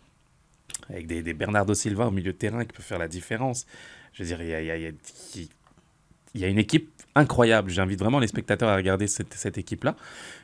avec 0.89 1.07
des, 1.07 1.23
Bernardo 1.35 1.75
Silva 1.75 2.09
au 2.09 2.11
milieu 2.11 2.33
de 2.33 2.39
terrain 2.39 2.65
qui 2.65 2.73
peut 2.73 2.83
faire 2.83 2.99
la 2.99 3.09
différence, 3.09 3.67
je 4.13 4.23
veux 4.23 4.29
dire, 4.29 4.43
il 4.43 6.41
y 6.41 6.45
a 6.45 6.49
une 6.49 6.59
équipe 6.59 6.91
incroyable. 7.21 7.71
J'invite 7.71 7.99
vraiment 8.01 8.19
les 8.19 8.27
spectateurs 8.27 8.69
à 8.69 8.77
regarder 8.77 9.07
cette, 9.07 9.35
cette 9.35 9.59
équipe-là. 9.59 9.95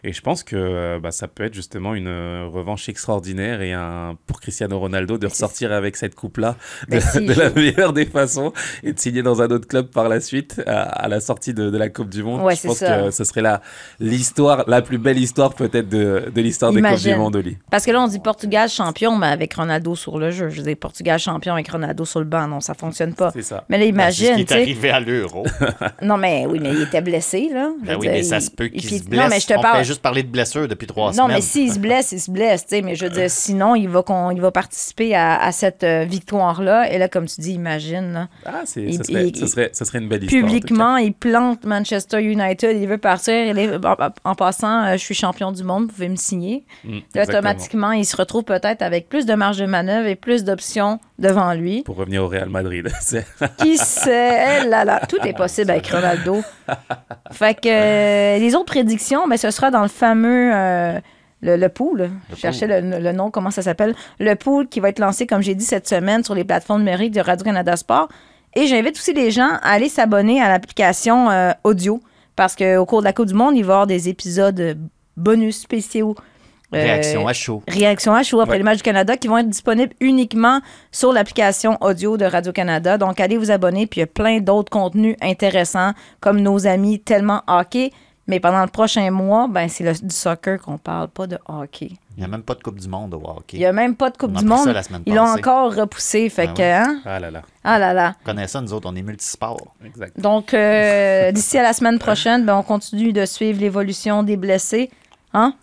Et 0.04 0.12
je 0.12 0.20
pense 0.20 0.42
que 0.42 0.56
euh, 0.56 0.98
bah, 1.02 1.10
ça 1.10 1.28
peut 1.28 1.44
être 1.44 1.54
justement 1.54 1.94
une 1.94 2.06
euh, 2.08 2.46
revanche 2.50 2.88
extraordinaire 2.88 3.60
et 3.62 3.72
un, 3.72 4.16
pour 4.26 4.40
Cristiano 4.40 4.78
Ronaldo 4.78 5.18
de 5.18 5.26
ressortir 5.26 5.72
avec 5.72 5.96
cette 5.96 6.14
coupe-là 6.14 6.56
de, 6.88 7.00
si, 7.00 7.20
de 7.26 7.32
la 7.34 7.50
meilleure 7.50 7.92
des 7.92 8.06
façons 8.06 8.52
et 8.82 8.92
de 8.92 8.98
signer 8.98 9.22
dans 9.22 9.42
un 9.42 9.48
autre 9.48 9.66
club 9.66 9.86
par 9.88 10.08
la 10.08 10.20
suite 10.20 10.62
à, 10.66 10.82
à 10.82 11.08
la 11.08 11.20
sortie 11.20 11.54
de, 11.54 11.70
de 11.70 11.78
la 11.78 11.88
Coupe 11.88 12.10
du 12.10 12.22
Monde. 12.22 12.42
Ouais, 12.42 12.54
je 12.54 12.62
pense 12.66 12.78
ça. 12.78 13.02
que 13.02 13.10
ce 13.10 13.24
serait 13.24 13.42
la, 13.42 13.60
l'histoire, 14.00 14.64
la 14.68 14.82
plus 14.82 14.98
belle 14.98 15.18
histoire 15.18 15.54
peut-être 15.54 15.88
de, 15.88 16.30
de 16.34 16.40
l'histoire 16.40 16.72
des 16.72 16.80
Coupes 16.80 16.88
Imagine. 16.90 17.12
du 17.14 17.18
Monde, 17.18 17.36
Oli. 17.36 17.56
Parce 17.70 17.84
que 17.84 17.90
là, 17.90 18.00
on 18.02 18.06
dit 18.08 18.18
Portugal 18.20 18.68
champion, 18.68 19.16
mais 19.16 19.26
avec 19.28 19.54
Ronaldo 19.54 19.94
sur 19.94 20.18
le 20.18 20.30
jeu. 20.30 20.48
Je 20.50 20.62
dire, 20.62 20.76
Portugal 20.76 21.18
champion 21.18 21.54
avec 21.54 21.68
Ronaldo 21.70 22.04
sur 22.04 22.20
le 22.20 22.26
banc. 22.26 22.46
Non, 22.46 22.60
ça 22.60 22.74
fonctionne 22.74 23.14
pas. 23.14 23.30
C'est 23.32 23.42
ça. 23.42 23.64
Mais 23.68 23.78
là, 23.78 23.90
Ben, 23.92 24.10
c'est 24.10 24.12
ce 24.12 24.18
qui 24.18 24.24
imagine, 24.26 24.38
est 24.40 24.52
arrivé 24.52 24.90
à 24.90 25.00
l'euro. 25.00 25.44
Non, 26.02 26.16
mais 26.16 26.46
oui, 26.46 26.58
mais 26.68 26.74
il 26.74 26.82
était 26.82 27.00
blessé, 27.00 27.48
là. 27.52 27.70
Ben 27.82 27.94
oui, 27.94 28.00
dire, 28.02 28.12
mais 28.12 28.22
ça 28.22 28.36
il- 28.38 28.42
se 28.42 28.50
peut 28.50 28.70
il- 28.72 28.80
qu'il 28.80 28.92
il- 28.92 28.98
se 29.00 29.04
blesse. 29.08 29.20
Non, 29.20 29.28
mais 29.28 29.40
je 29.40 29.46
te 29.46 29.54
On 29.54 29.60
parle. 29.62 29.78
fait 29.78 29.84
juste 29.84 30.02
parler 30.02 30.22
de 30.22 30.28
blessure 30.28 30.68
depuis 30.68 30.86
trois 30.86 31.08
Non, 31.08 31.24
semaines. 31.24 31.36
mais 31.36 31.40
s'il 31.40 31.72
se 31.72 31.78
blesse, 31.78 32.12
il 32.12 32.20
se 32.20 32.30
blesse, 32.30 32.62
tu 32.66 32.70
sais, 32.76 32.82
mais 32.82 32.94
je 32.94 33.04
veux 33.04 33.10
dire, 33.10 33.30
sinon, 33.30 33.74
il 33.74 33.88
va, 33.88 34.02
qu'on- 34.02 34.30
il 34.30 34.40
va 34.40 34.50
participer 34.50 35.14
à, 35.14 35.36
à 35.42 35.52
cette 35.52 35.84
euh, 35.84 36.04
victoire-là. 36.08 36.90
Et 36.92 36.98
là, 36.98 37.08
comme 37.08 37.26
tu 37.26 37.40
dis, 37.40 37.52
imagine, 37.52 38.12
là, 38.12 38.28
Ah, 38.44 38.62
c'est, 38.64 38.82
Il- 38.82 38.98
ce, 38.98 39.04
serait, 39.04 39.28
il- 39.28 39.36
ce, 39.36 39.46
serait, 39.84 39.98
une 39.98 40.08
belle 40.08 40.24
histoire. 40.24 40.42
publiquement, 40.42 40.96
il 40.96 41.12
plante 41.12 41.64
Manchester 41.64 42.20
United, 42.22 42.76
il 42.80 42.86
veut 42.88 42.98
partir. 42.98 43.34
il 43.34 43.58
est- 43.58 43.84
en, 43.84 43.96
en 44.24 44.34
passant, 44.34 44.84
euh, 44.84 44.92
je 44.92 44.98
suis 44.98 45.14
champion 45.14 45.52
du 45.52 45.62
monde, 45.62 45.84
vous 45.84 45.92
pouvez 45.92 46.08
me 46.08 46.16
signer. 46.16 46.64
Mm, 46.84 46.98
automatiquement, 47.22 47.92
il 47.92 48.04
se 48.04 48.16
retrouve 48.16 48.44
peut-être 48.44 48.82
avec 48.82 49.08
plus 49.08 49.26
de 49.26 49.34
marge 49.34 49.58
de 49.58 49.66
manœuvre 49.66 50.06
et 50.08 50.16
plus 50.16 50.44
d'options 50.44 50.98
devant 51.18 51.52
lui. 51.54 51.82
Pour 51.82 51.96
revenir 51.96 52.24
au 52.24 52.28
Real 52.28 52.48
Madrid. 52.48 52.88
C'est- 53.00 53.26
Qui 53.58 53.76
sait? 53.76 54.62
Eh 54.64 54.68
là 54.68 54.84
là, 54.84 55.00
tout 55.08 55.18
est 55.24 55.32
possible 55.36 55.70
avec 55.70 55.86
Ronaldo. 55.88 56.42
Fait 57.32 57.54
que 57.58 57.68
euh, 57.68 58.38
les 58.38 58.54
autres 58.54 58.66
prédictions, 58.66 59.26
ben, 59.28 59.36
ce 59.36 59.50
sera 59.50 59.70
dans 59.70 59.82
le 59.82 59.88
fameux 59.88 60.50
euh, 60.54 61.00
le, 61.42 61.56
le 61.56 61.68
pool. 61.68 62.10
Je 62.30 62.36
cherchais 62.36 62.66
le, 62.66 62.98
le 63.00 63.12
nom, 63.12 63.30
comment 63.30 63.50
ça 63.50 63.62
s'appelle? 63.62 63.94
Le 64.18 64.34
pool 64.34 64.68
qui 64.68 64.80
va 64.80 64.88
être 64.90 64.98
lancé, 64.98 65.26
comme 65.26 65.42
j'ai 65.42 65.54
dit, 65.54 65.64
cette 65.64 65.88
semaine 65.88 66.22
sur 66.24 66.34
les 66.34 66.44
plateformes 66.44 66.80
numériques 66.80 67.12
de 67.14 67.20
Radio-Canada 67.20 67.76
Sport. 67.76 68.08
Et 68.54 68.66
j'invite 68.66 68.96
aussi 68.96 69.12
les 69.12 69.30
gens 69.30 69.50
à 69.62 69.70
aller 69.72 69.88
s'abonner 69.90 70.40
à 70.40 70.48
l'application 70.48 71.30
euh, 71.30 71.52
audio 71.64 72.00
parce 72.36 72.56
qu'au 72.56 72.84
cours 72.86 73.00
de 73.00 73.04
la 73.04 73.12
Coupe 73.12 73.26
du 73.26 73.34
Monde, 73.34 73.56
il 73.56 73.64
va 73.64 73.72
y 73.72 73.74
avoir 73.74 73.86
des 73.86 74.08
épisodes 74.08 74.78
bonus 75.16 75.60
spéciaux. 75.60 76.14
Euh, 76.76 76.82
Réaction 76.84 77.26
à 77.28 77.32
chaud. 77.32 77.62
Réaction 77.68 78.14
à 78.14 78.22
chaud 78.22 78.40
après 78.40 78.52
Ouais. 78.52 78.58
les 78.58 78.64
matchs 78.64 78.78
du 78.78 78.82
Canada 78.82 79.16
qui 79.16 79.28
vont 79.28 79.38
être 79.38 79.48
disponibles 79.48 79.92
uniquement 80.00 80.60
sur 80.92 81.12
l'application 81.12 81.76
audio 81.80 82.16
de 82.16 82.24
Radio-Canada. 82.24 82.98
Donc, 82.98 83.20
allez 83.20 83.36
vous 83.38 83.50
abonner. 83.50 83.86
Puis, 83.86 83.98
il 83.98 84.02
y 84.02 84.04
a 84.04 84.06
plein 84.08 84.40
d'autres 84.40 84.70
contenus 84.70 85.16
intéressants 85.22 85.92
comme 86.20 86.40
nos 86.40 86.66
amis 86.66 87.00
tellement 87.00 87.42
hockey. 87.46 87.92
Mais 88.28 88.40
pendant 88.40 88.62
le 88.62 88.66
prochain 88.68 89.08
mois, 89.12 89.46
ben, 89.48 89.68
c'est 89.68 89.84
le- 89.84 89.92
du 89.92 90.12
soccer 90.14 90.60
qu'on 90.60 90.78
parle, 90.78 91.06
pas 91.06 91.28
de 91.28 91.38
hockey. 91.46 91.90
Il 92.16 92.20
n'y 92.20 92.24
a 92.24 92.28
même 92.28 92.42
pas 92.42 92.54
de 92.56 92.62
Coupe 92.62 92.80
du 92.80 92.88
Monde 92.88 93.14
au 93.14 93.18
hockey. 93.24 93.56
Il 93.56 93.60
n'y 93.60 93.66
a 93.66 93.72
même 93.72 93.94
pas 93.94 94.10
de 94.10 94.16
Coupe 94.16 94.30
On 94.34 94.40
du 94.40 94.44
appris 94.46 94.58
ça 94.58 94.64
Monde. 94.64 94.74
la 94.74 94.82
semaine 94.82 95.02
Ils 95.06 95.14
l'ont 95.14 95.28
encore 95.28 95.72
repoussé. 95.72 96.28
Fait 96.28 96.48
Ah 96.50 96.54
que, 96.54 96.62
hein? 96.62 97.00
Ah 97.04 97.20
là 97.20 97.30
là, 97.30 97.42
Ah 97.62 97.78
là 97.78 97.92
là. 97.92 98.14
On 98.22 98.26
connaît 98.26 98.48
ça, 98.48 98.60
nous 98.60 98.72
autres, 98.72 98.88
on 98.90 98.96
est 98.96 99.02
multisports. 99.02 99.76
exact. 99.84 100.18
Donc, 100.18 100.54
euh, 100.54 101.30
d'ici 101.30 101.56
à 101.56 101.62
la 101.62 101.72
semaine 101.72 102.00
prochaine, 102.00 102.44
ben, 102.44 102.56
on 102.56 102.62
continue 102.64 103.12
de 103.12 103.24
suivre 103.26 103.60
l'évolution 103.60 104.24
des 104.24 104.36
blessés. 104.36 104.90
Hein? 105.34 105.54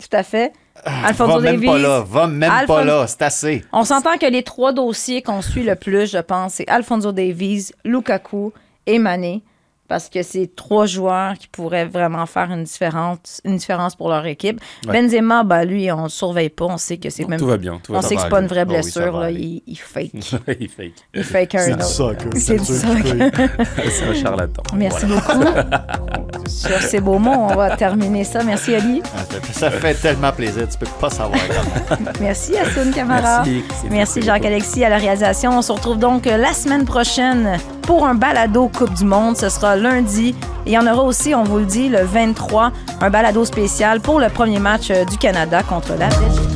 Tout 0.00 0.14
à 0.14 0.22
fait. 0.22 0.52
Alfonso 0.84 1.36
va 1.36 1.40
même 1.40 1.54
Davies. 1.54 1.66
pas 1.66 1.78
là, 1.78 2.00
va 2.06 2.26
même 2.26 2.66
pas 2.66 2.84
là, 2.84 3.06
c'est 3.06 3.22
assez. 3.22 3.64
On 3.72 3.84
s'entend 3.84 4.18
que 4.18 4.26
les 4.26 4.42
trois 4.42 4.72
dossiers 4.72 5.22
qu'on 5.22 5.40
suit 5.40 5.62
le 5.62 5.74
plus, 5.74 6.10
je 6.10 6.18
pense, 6.18 6.54
c'est 6.54 6.68
Alfonso 6.68 7.12
Davies, 7.12 7.70
Lukaku 7.84 8.52
et 8.86 8.98
Mané. 8.98 9.42
Parce 9.88 10.08
que 10.08 10.22
c'est 10.22 10.50
trois 10.56 10.86
joueurs 10.86 11.34
qui 11.34 11.48
pourraient 11.48 11.84
vraiment 11.86 12.26
faire 12.26 12.50
une 12.50 12.64
différence, 12.64 13.40
une 13.44 13.56
différence 13.56 13.94
pour 13.94 14.08
leur 14.08 14.26
équipe. 14.26 14.60
Ouais. 14.86 15.00
Benzema, 15.02 15.44
ben, 15.44 15.64
lui, 15.64 15.90
on 15.92 16.04
ne 16.04 16.08
surveille 16.08 16.48
pas. 16.50 16.64
On 16.66 16.76
sait 16.76 16.96
que 16.96 17.08
c'est 17.10 17.26
même. 17.26 17.38
Tout 17.38 17.46
va 17.46 17.56
bien. 17.56 17.80
Tout 17.82 17.92
on 17.92 18.00
va 18.00 18.02
sait 18.02 18.16
que 18.16 18.22
c'est 18.22 18.28
pas 18.28 18.40
une 18.40 18.46
vraie 18.46 18.64
Oh 18.66 18.70
oui, 18.70 18.74
blessure. 18.74 19.18
là. 19.18 19.30
Il, 19.30 19.62
il 19.66 19.76
fake. 19.78 20.10
Il 20.60 20.68
fake. 20.68 20.92
Il 21.14 21.24
fake 21.24 21.54
un 21.54 21.72
autre. 21.74 22.16
C'est 22.36 22.56
du. 22.56 22.64
C'est 23.90 24.04
un 24.08 24.14
charlatan. 24.14 24.62
Merci 24.74 25.06
Voilà. 25.06 25.62
beaucoup. 25.62 26.46
Sur 26.48 26.78
ces 26.80 27.00
beaux 27.00 27.18
mots, 27.18 27.30
on 27.50 27.54
va 27.54 27.76
terminer 27.76 28.24
ça. 28.24 28.42
Merci, 28.44 28.74
Ali. 28.74 29.02
Ça 29.52 29.70
fait 29.70 29.94
tellement 29.94 30.32
plaisir, 30.32 30.68
tu 30.68 30.78
peux 30.78 30.86
pas 31.00 31.10
savoir. 31.10 31.40
Merci, 32.20 32.56
Assoun 32.56 32.92
Camara. 32.92 33.42
Merci. 33.44 33.62
Merci 33.90 34.22
Jacques-Alexis 34.22 34.84
à 34.84 34.88
la 34.88 34.98
réalisation. 34.98 35.58
On 35.58 35.62
se 35.62 35.72
retrouve 35.72 35.98
donc 35.98 36.24
la 36.26 36.52
semaine 36.52 36.84
prochaine 36.84 37.58
pour 37.82 38.06
un 38.06 38.14
balado 38.14 38.68
Coupe 38.68 38.94
du 38.94 39.04
Monde. 39.04 39.36
Ce 39.36 39.48
sera 39.48 39.75
lundi. 39.76 40.34
Et 40.66 40.70
il 40.70 40.72
y 40.72 40.78
en 40.78 40.86
aura 40.86 41.02
aussi, 41.02 41.34
on 41.34 41.44
vous 41.44 41.58
le 41.58 41.66
dit, 41.66 41.88
le 41.88 42.02
23, 42.02 42.72
un 43.00 43.10
balado 43.10 43.44
spécial 43.44 44.00
pour 44.00 44.20
le 44.20 44.28
premier 44.28 44.58
match 44.58 44.90
euh, 44.90 45.04
du 45.04 45.18
Canada 45.18 45.62
contre 45.62 45.94
la 45.98 46.08
Belgique. 46.08 46.55